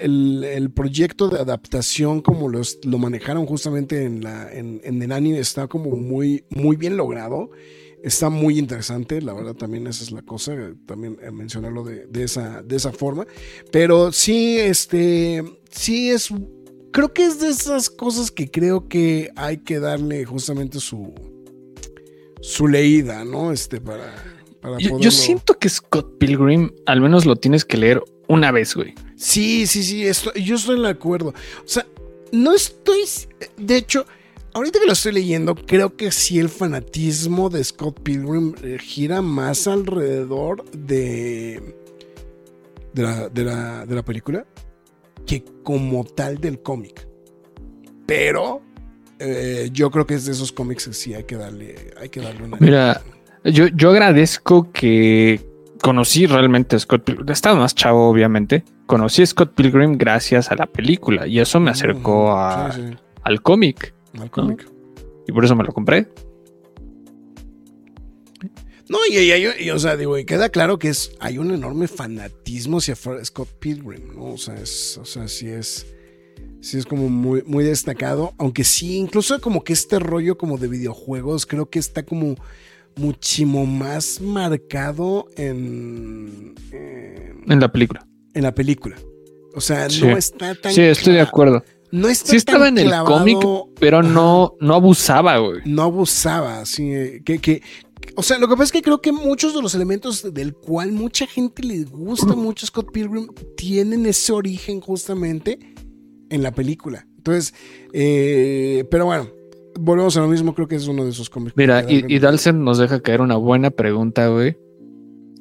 [0.00, 5.96] el, proyecto de adaptación, como lo manejaron justamente en, en, en, el anime, está como
[5.96, 7.50] muy, muy bien logrado.
[8.02, 10.52] Está muy interesante, la verdad también esa es la cosa,
[10.86, 13.26] también eh, mencionarlo de, esa, de esa forma.
[13.70, 16.28] Pero sí, este, sí es,
[16.90, 21.14] creo que es de esas cosas que creo que hay que darle justamente su,
[22.40, 23.52] su leída, ¿no?
[23.52, 24.12] Este, para,
[24.60, 28.74] para yo, yo siento que Scott Pilgrim al menos lo tienes que leer una vez,
[28.74, 28.94] güey.
[29.14, 30.04] Sí, sí, sí,
[30.42, 31.34] yo estoy en acuerdo.
[31.64, 31.86] O sea,
[32.32, 33.02] no estoy,
[33.56, 34.06] de hecho
[34.54, 39.22] ahorita que lo estoy leyendo, creo que sí el fanatismo de Scott Pilgrim eh, gira
[39.22, 41.74] más alrededor de,
[42.92, 44.44] de, la, película
[45.26, 47.06] que como tal del cómic.
[48.06, 48.62] Pero
[49.18, 52.20] eh, yo creo que es de esos cómics que sí hay que darle, hay que
[52.20, 52.56] darle una.
[52.58, 53.02] Mira,
[53.44, 55.40] yo, yo agradezco que
[55.80, 57.28] conocí realmente a Scott Pilgrim.
[57.30, 58.64] Estaba más chavo, obviamente.
[58.86, 62.70] Conocí a Scott Pilgrim gracias a la película y eso me acercó a
[63.22, 63.94] al cómic.
[64.18, 64.66] Al cómic.
[65.26, 66.08] Y por eso me lo compré.
[68.88, 72.78] No, y, y, o sea, digo, y queda claro que es, hay un enorme fanatismo
[72.78, 74.32] hacia Scott Pilgrim, ¿no?
[74.32, 75.86] O sea, es, o sea, sí es,
[76.60, 80.68] sí es como muy, muy destacado, aunque sí, incluso como que este rollo como de
[80.68, 82.34] videojuegos, creo que está como
[82.96, 88.06] muchísimo más marcado en, en, la película.
[88.34, 88.96] En la película.
[89.54, 90.72] O sea, no está tan.
[90.72, 91.64] Sí, estoy de acuerdo.
[91.92, 93.38] No está sí estaba en el cómic,
[93.78, 95.60] pero no, no abusaba, güey.
[95.66, 97.20] No abusaba, sí.
[97.22, 97.62] Que, que,
[98.16, 100.92] o sea, lo que pasa es que creo que muchos de los elementos del cual
[100.92, 103.28] mucha gente le gusta mucho Scott Pilgrim
[103.58, 105.58] tienen ese origen justamente
[106.30, 107.06] en la película.
[107.18, 107.52] Entonces,
[107.92, 109.28] eh, pero bueno,
[109.78, 111.54] volvemos a lo mismo, creo que es uno de esos cómics.
[111.56, 114.56] Mira, y, y Dalsen nos deja caer una buena pregunta, güey,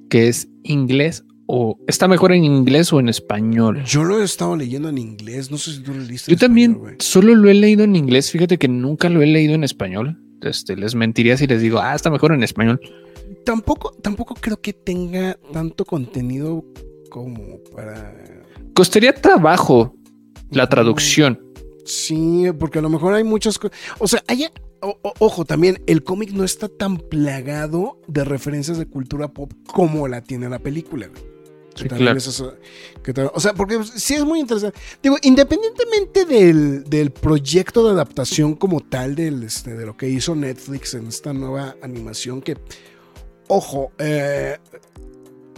[0.10, 1.24] que es inglés
[1.54, 3.84] o está mejor en inglés o en español.
[3.84, 6.32] Yo lo he estado leyendo en inglés, no sé si tú lo leíste.
[6.32, 9.66] Yo también solo lo he leído en inglés, fíjate que nunca lo he leído en
[9.66, 10.18] español.
[10.42, 12.80] Este, les mentiría si les digo, ah, está mejor en español.
[13.44, 16.64] Tampoco, tampoco creo que tenga tanto contenido
[17.10, 18.16] como para.
[18.74, 19.94] Costaría trabajo
[20.52, 21.38] la traducción.
[21.86, 23.78] Sí, porque a lo mejor hay muchas cosas.
[24.00, 24.48] O sea, hay,
[25.20, 30.22] ojo, también el cómic no está tan plagado de referencias de cultura pop como la
[30.22, 31.10] tiene la película.
[33.34, 34.78] O sea, porque sí es muy interesante.
[35.02, 40.94] Digo, independientemente del, proyecto de adaptación como tal del, este, de lo que hizo Netflix
[40.94, 42.58] en esta nueva animación, que,
[43.48, 44.58] ojo, eh,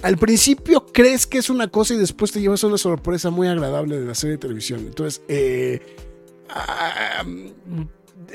[0.02, 4.00] al principio crees que es una cosa y después te llevas una sorpresa muy agradable
[4.00, 4.82] de la serie de televisión.
[4.82, 5.80] Entonces, eh,
[6.50, 7.24] Ah,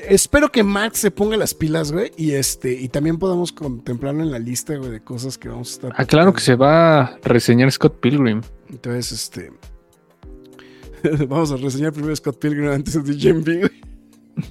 [0.08, 4.30] espero que Max se ponga las pilas, güey, y este, y también podamos contemplarlo en
[4.30, 5.92] la lista, güey, de cosas que vamos a estar.
[5.96, 8.42] Ah, claro que se va a reseñar Scott Pilgrim.
[8.70, 9.52] Entonces, este.
[11.28, 13.44] vamos a reseñar primero Scott Pilgrim antes de Jim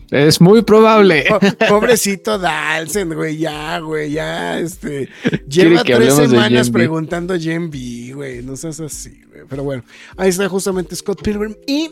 [0.10, 1.26] Es muy probable.
[1.70, 5.10] pobrecito Dalsen, güey, ya, güey, ya, este.
[5.48, 9.42] Lleva tres semanas preguntando a Jen güey, no seas así, güey.
[9.48, 9.84] Pero bueno,
[10.18, 11.56] ahí está justamente Scott Pilgrim.
[11.66, 11.90] Y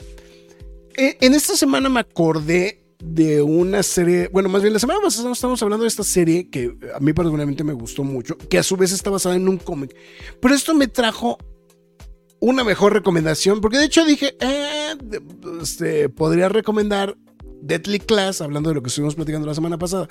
[0.98, 5.32] eh, en esta semana me acordé de una serie, bueno, más bien la semana pasada
[5.32, 8.76] estamos hablando de esta serie que a mí particularmente me gustó mucho, que a su
[8.76, 9.96] vez está basada en un cómic.
[10.40, 11.38] Pero esto me trajo
[12.40, 14.96] una mejor recomendación, porque de hecho dije, eh,
[15.62, 17.16] este, podría recomendar
[17.62, 20.08] Deadly Class, hablando de lo que estuvimos platicando la semana pasada.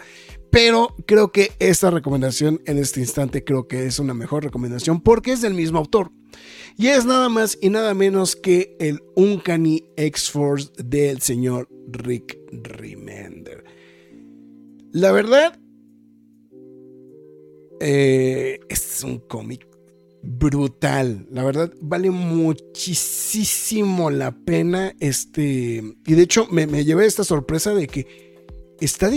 [0.51, 5.33] Pero creo que esta recomendación en este instante creo que es una mejor recomendación porque
[5.33, 6.11] es del mismo autor.
[6.77, 13.65] Y es nada más y nada menos que el Uncanny X-Force del señor Rick Remender.
[14.93, 15.59] La verdad,
[17.81, 19.67] eh, este es un cómic
[20.25, 21.27] brutal.
[21.31, 22.51] La verdad, vale muchísimo
[24.11, 24.95] la pena.
[25.01, 25.83] Este.
[26.07, 28.34] Y de hecho, me, llevé esta sorpresa de que
[28.81, 29.11] está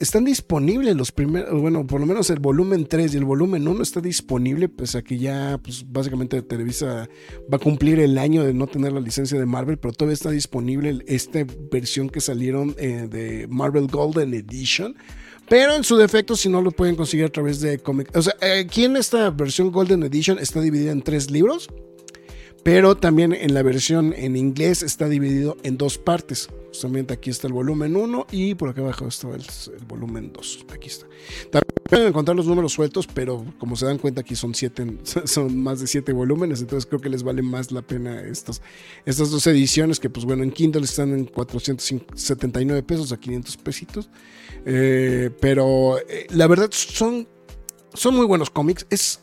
[0.00, 1.60] están disponibles los primeros.
[1.60, 4.68] Bueno, por lo menos el volumen 3 y el volumen 1 está disponible.
[4.68, 7.08] Pese a que ya, pues básicamente Televisa
[7.52, 9.78] va a cumplir el año de no tener la licencia de Marvel.
[9.78, 14.96] Pero todavía está disponible esta versión que salieron eh, de Marvel Golden Edition
[15.48, 18.10] pero en su defecto, si no lo pueden conseguir a través de cómic.
[18.16, 21.68] O sea, aquí en esta versión Golden Edition está dividida en tres libros.
[22.64, 26.48] Pero también en la versión en inglés está dividido en dos partes.
[26.68, 29.44] Justamente aquí está el volumen 1 y por acá abajo está el,
[29.86, 30.66] volumen 2.
[30.72, 31.06] Aquí está.
[31.50, 34.96] También pueden encontrar los números sueltos, pero como se dan cuenta aquí son siete,
[35.26, 38.62] son más de 7 volúmenes, entonces creo que les vale más la pena estas,
[39.04, 44.08] estas dos ediciones que pues bueno, en Kindle están en 479 pesos a 500 pesitos.
[44.64, 47.28] Eh, pero eh, la verdad son,
[47.92, 48.86] son muy buenos cómics.
[48.88, 49.20] Es,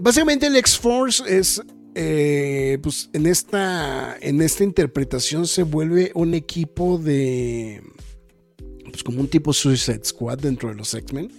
[0.00, 1.62] básicamente el X-Force es
[1.94, 7.82] eh, pues en esta, en esta interpretación se vuelve un equipo de,
[8.90, 11.30] pues como un tipo Suicide Squad dentro de los X-Men.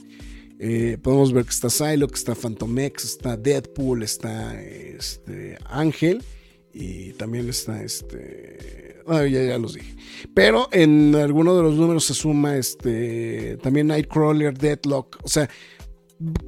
[0.58, 6.24] Eh, podemos ver que está Psylocke, está Phantom X, está Deadpool, está este, Ángel
[6.74, 9.02] y también está este...
[9.08, 9.94] Ah, ya, ya los dije.
[10.34, 15.50] Pero en alguno de los números se suma este, también Nightcrawler, Deadlock, o sea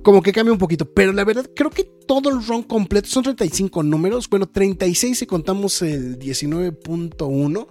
[0.02, 3.24] como que cambia un poquito, pero la verdad creo que todo el run completo son
[3.24, 7.68] 35 números, bueno, 36 si contamos el 19.1.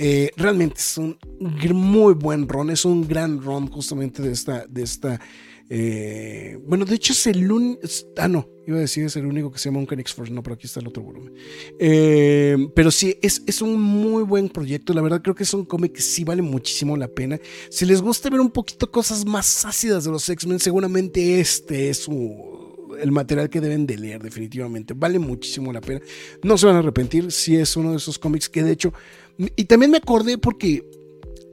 [0.00, 1.18] Eh, realmente es un
[1.74, 5.20] muy buen run, es un gran run justamente de esta, de esta
[5.70, 7.80] eh, bueno, de hecho es el único.
[8.16, 10.32] Ah, no, iba a decir es el único que se llama Uncanny X-Force.
[10.32, 11.34] No, pero aquí está el otro volumen.
[11.78, 14.94] Eh, pero sí, es, es, un muy buen proyecto.
[14.94, 17.38] La verdad, creo que es un cómic que sí vale muchísimo la pena.
[17.70, 22.08] Si les gusta ver un poquito cosas más ácidas de los X-Men, seguramente este es
[23.00, 24.94] el material que deben de leer, definitivamente.
[24.94, 26.00] Vale muchísimo la pena.
[26.42, 28.92] No se van a arrepentir si es uno de esos cómics que, de hecho.
[29.54, 30.84] Y también me acordé porque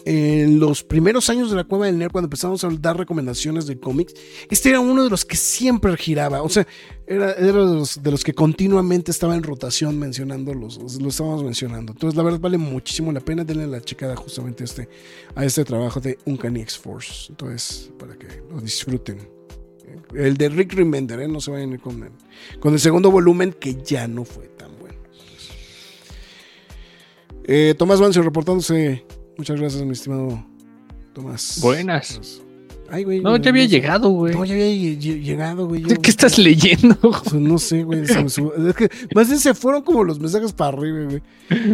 [0.06, 3.80] en los primeros años de la Cueva del Nerd, cuando empezamos a dar recomendaciones de
[3.80, 4.14] cómics,
[4.52, 6.44] este era uno de los que siempre giraba.
[6.44, 6.68] O sea,
[7.07, 11.94] era, de, los, que continuamente estaba en rotación mencionando, los, lo estábamos mencionando.
[11.94, 13.44] Entonces, la verdad, vale muchísimo la pena.
[13.44, 14.90] Denle la checada justamente a este,
[15.34, 17.32] a este trabajo de Uncanny X-Force.
[17.32, 19.27] Entonces, para que lo disfruten.
[20.14, 21.27] El de Rick Remender, ¿eh?
[21.27, 22.11] no se vayan con el,
[22.60, 24.99] con el segundo volumen, que ya no fue tan bueno.
[27.44, 29.03] Eh, Tomás Mancio reportándose
[29.38, 30.44] Muchas gracias, mi estimado
[31.14, 31.60] Tomás.
[31.62, 32.41] Buenas.
[32.90, 33.22] Ay, güey.
[33.22, 34.34] No, ya había llegado, güey.
[34.34, 35.84] No, ya había llegado, güey.
[35.84, 36.95] ¿Qué estás leyendo?
[37.02, 38.03] Pues, no sé, güey.
[38.03, 41.22] es que más bien se fueron como los mensajes para arriba, güey.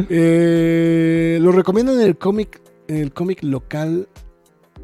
[0.10, 4.08] Eh, lo recomiendan en el cómic, en el cómic local.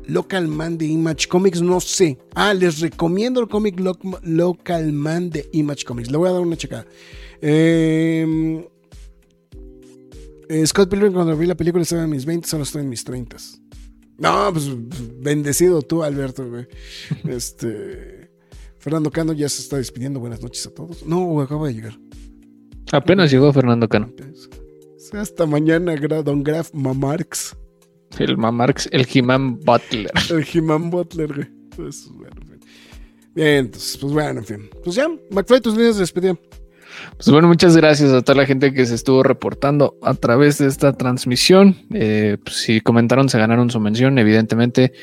[0.10, 2.18] Local Man de Image Comics, no sé.
[2.34, 3.78] Ah, les recomiendo el cómic
[4.24, 6.10] Local Man de Image Comics.
[6.10, 6.86] Le voy a dar una checada.
[7.42, 8.66] Eh,
[10.50, 13.04] eh, Scott Pilgrim cuando vi la película estaba en mis 20, ahora estoy en mis
[13.04, 13.38] 30.
[14.18, 14.70] No, pues
[15.20, 16.68] bendecido tú, Alberto, güey.
[17.28, 18.30] Este.
[18.80, 20.20] Fernando Cano ya se está despidiendo.
[20.20, 21.06] Buenas noches a todos.
[21.06, 22.00] No, acaba de llegar.
[22.92, 24.14] Apenas llegó Fernando Cano.
[25.14, 27.56] Hasta mañana, Don Graf Mamarx.
[28.18, 30.12] El Mamarx, el He-Man Butler.
[30.30, 31.48] El He-Man Butler, güey.
[31.76, 32.36] Pues, bueno,
[33.36, 34.70] Bien, entonces, pues bueno, en fin.
[34.84, 36.40] Pues ya, McFly, tus líneas de despedida.
[37.16, 40.68] Pues bueno, muchas gracias a toda la gente que se estuvo reportando a través de
[40.68, 41.76] esta transmisión.
[41.94, 44.94] Eh, pues, si comentaron, se ganaron su mención, evidentemente.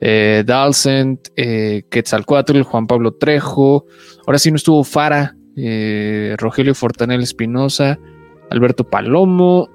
[0.00, 3.86] Eh, Dalcent, eh, Quetzalcoatl, Juan Pablo Trejo.
[4.26, 7.98] Ahora sí no estuvo Fara, eh, Rogelio Fortanel Espinosa,
[8.50, 9.68] Alberto Palomo,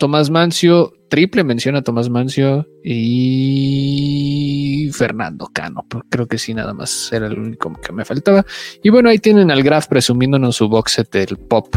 [0.00, 5.84] Tomás Mancio, triple mención a Tomás Mancio y Fernando Cano.
[6.08, 8.46] Creo que sí, nada más era el único que me faltaba.
[8.82, 11.76] Y bueno, ahí tienen al Graf presumiéndonos su box set del pop,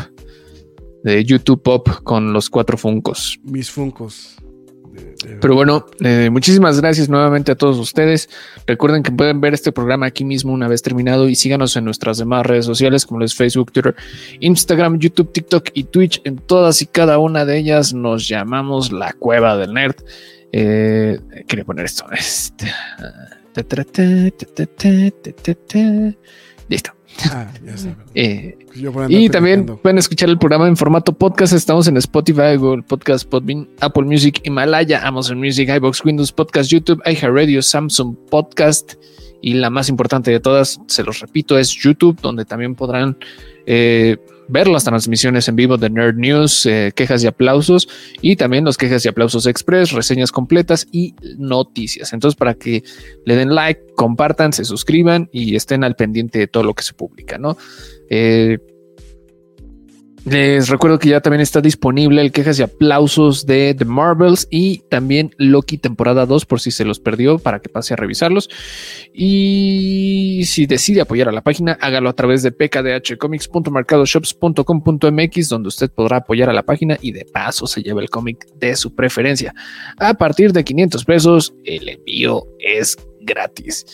[1.04, 3.42] de YouTube Pop con los cuatro Funcos.
[3.44, 4.38] Mis Funcos.
[5.40, 8.30] Pero bueno, eh, muchísimas gracias nuevamente a todos ustedes.
[8.68, 12.18] Recuerden que pueden ver este programa aquí mismo una vez terminado y síganos en nuestras
[12.18, 13.96] demás redes sociales como es Facebook, Twitter,
[14.40, 16.22] Instagram, YouTube, TikTok y Twitch.
[16.24, 19.96] En todas y cada una de ellas nos llamamos la Cueva del Nerd.
[20.52, 22.06] Eh, quería poner esto.
[22.12, 22.68] Este,
[26.70, 26.93] Listo.
[27.32, 27.52] Ah,
[28.16, 31.54] eh, pues y también pueden escuchar el programa en formato podcast.
[31.54, 37.02] Estamos en Spotify, Google Podcast, Podbean, Apple Music, Himalaya, Amazon Music, iBox, Windows Podcast, YouTube,
[37.06, 38.96] iHeartRadio, Samsung Podcast.
[39.42, 43.18] Y la más importante de todas, se los repito, es YouTube, donde también podrán
[43.66, 47.88] eh, ver las transmisiones en vivo de Nerd News, eh, quejas y aplausos
[48.22, 52.14] y también los quejas y aplausos express, reseñas completas y noticias.
[52.14, 52.84] Entonces, para que
[53.26, 56.94] le den like, compartan, se suscriban y estén al pendiente de todo lo que se
[56.94, 57.58] publica, ¿no?
[58.10, 58.58] Eh,
[60.26, 64.80] les recuerdo que ya también está disponible el quejas y aplausos de The Marvels y
[64.90, 68.50] también Loki temporada 2 por si se los perdió para que pase a revisarlos.
[69.14, 76.18] Y si decide apoyar a la página, hágalo a través de pkdhcomics.mercadoshops.com.mx donde usted podrá
[76.18, 79.54] apoyar a la página y de paso se lleva el cómic de su preferencia.
[79.98, 83.86] A partir de 500 pesos, el envío es gratis.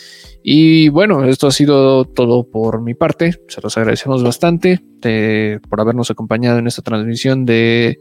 [0.44, 3.36] Y bueno, esto ha sido todo por mi parte.
[3.48, 8.00] Se los agradecemos bastante eh, por habernos acompañado en esta transmisión de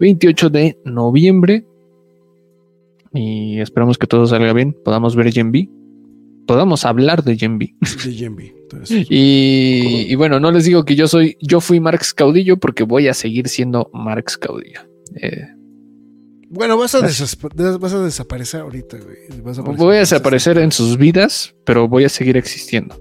[0.00, 1.64] 28 de noviembre.
[3.12, 4.76] Y esperamos que todo salga bien.
[4.84, 5.52] Podamos ver Gen
[6.46, 7.74] Podamos hablar de Gen De
[9.08, 13.08] y, y, bueno, no les digo que yo soy, yo fui Marx Caudillo porque voy
[13.08, 14.80] a seguir siendo Marx Caudillo.
[15.20, 15.48] Eh,
[16.48, 19.76] bueno, vas a, vas a desaparecer ahorita, güey.
[19.76, 23.00] voy a desaparecer en sus vidas, pero voy a seguir existiendo.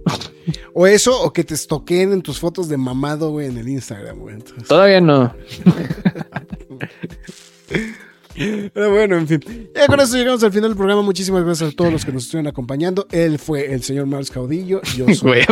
[0.74, 4.20] O eso, o que te estoqueen en tus fotos de mamado, güey, en el Instagram,
[4.20, 4.38] güey.
[4.68, 5.34] Todavía no.
[8.36, 9.42] Pero bueno, en fin.
[9.74, 11.02] Ya con eso llegamos al final del programa.
[11.02, 13.08] Muchísimas gracias a todos los que nos estuvieron acompañando.
[13.12, 14.82] Él fue el señor Mars Caudillo.
[14.96, 15.42] Yo soy.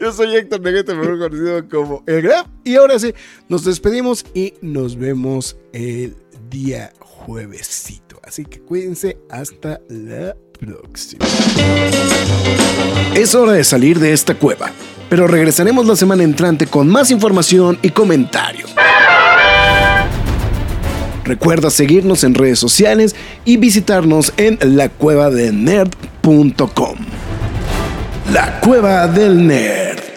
[0.00, 2.46] Yo soy Héctor Neguete, mejor conocido como El Grab.
[2.64, 3.12] Y ahora sí,
[3.48, 6.16] nos despedimos y nos vemos el
[6.48, 8.20] día juevesito.
[8.24, 11.24] Así que cuídense hasta la próxima.
[13.14, 14.72] Es hora de salir de esta cueva,
[15.10, 18.74] pero regresaremos la semana entrante con más información y comentarios.
[21.24, 23.14] Recuerda seguirnos en redes sociales
[23.44, 26.96] y visitarnos en lacuevadenerd.com.
[28.32, 30.09] La Cueva del Nerd.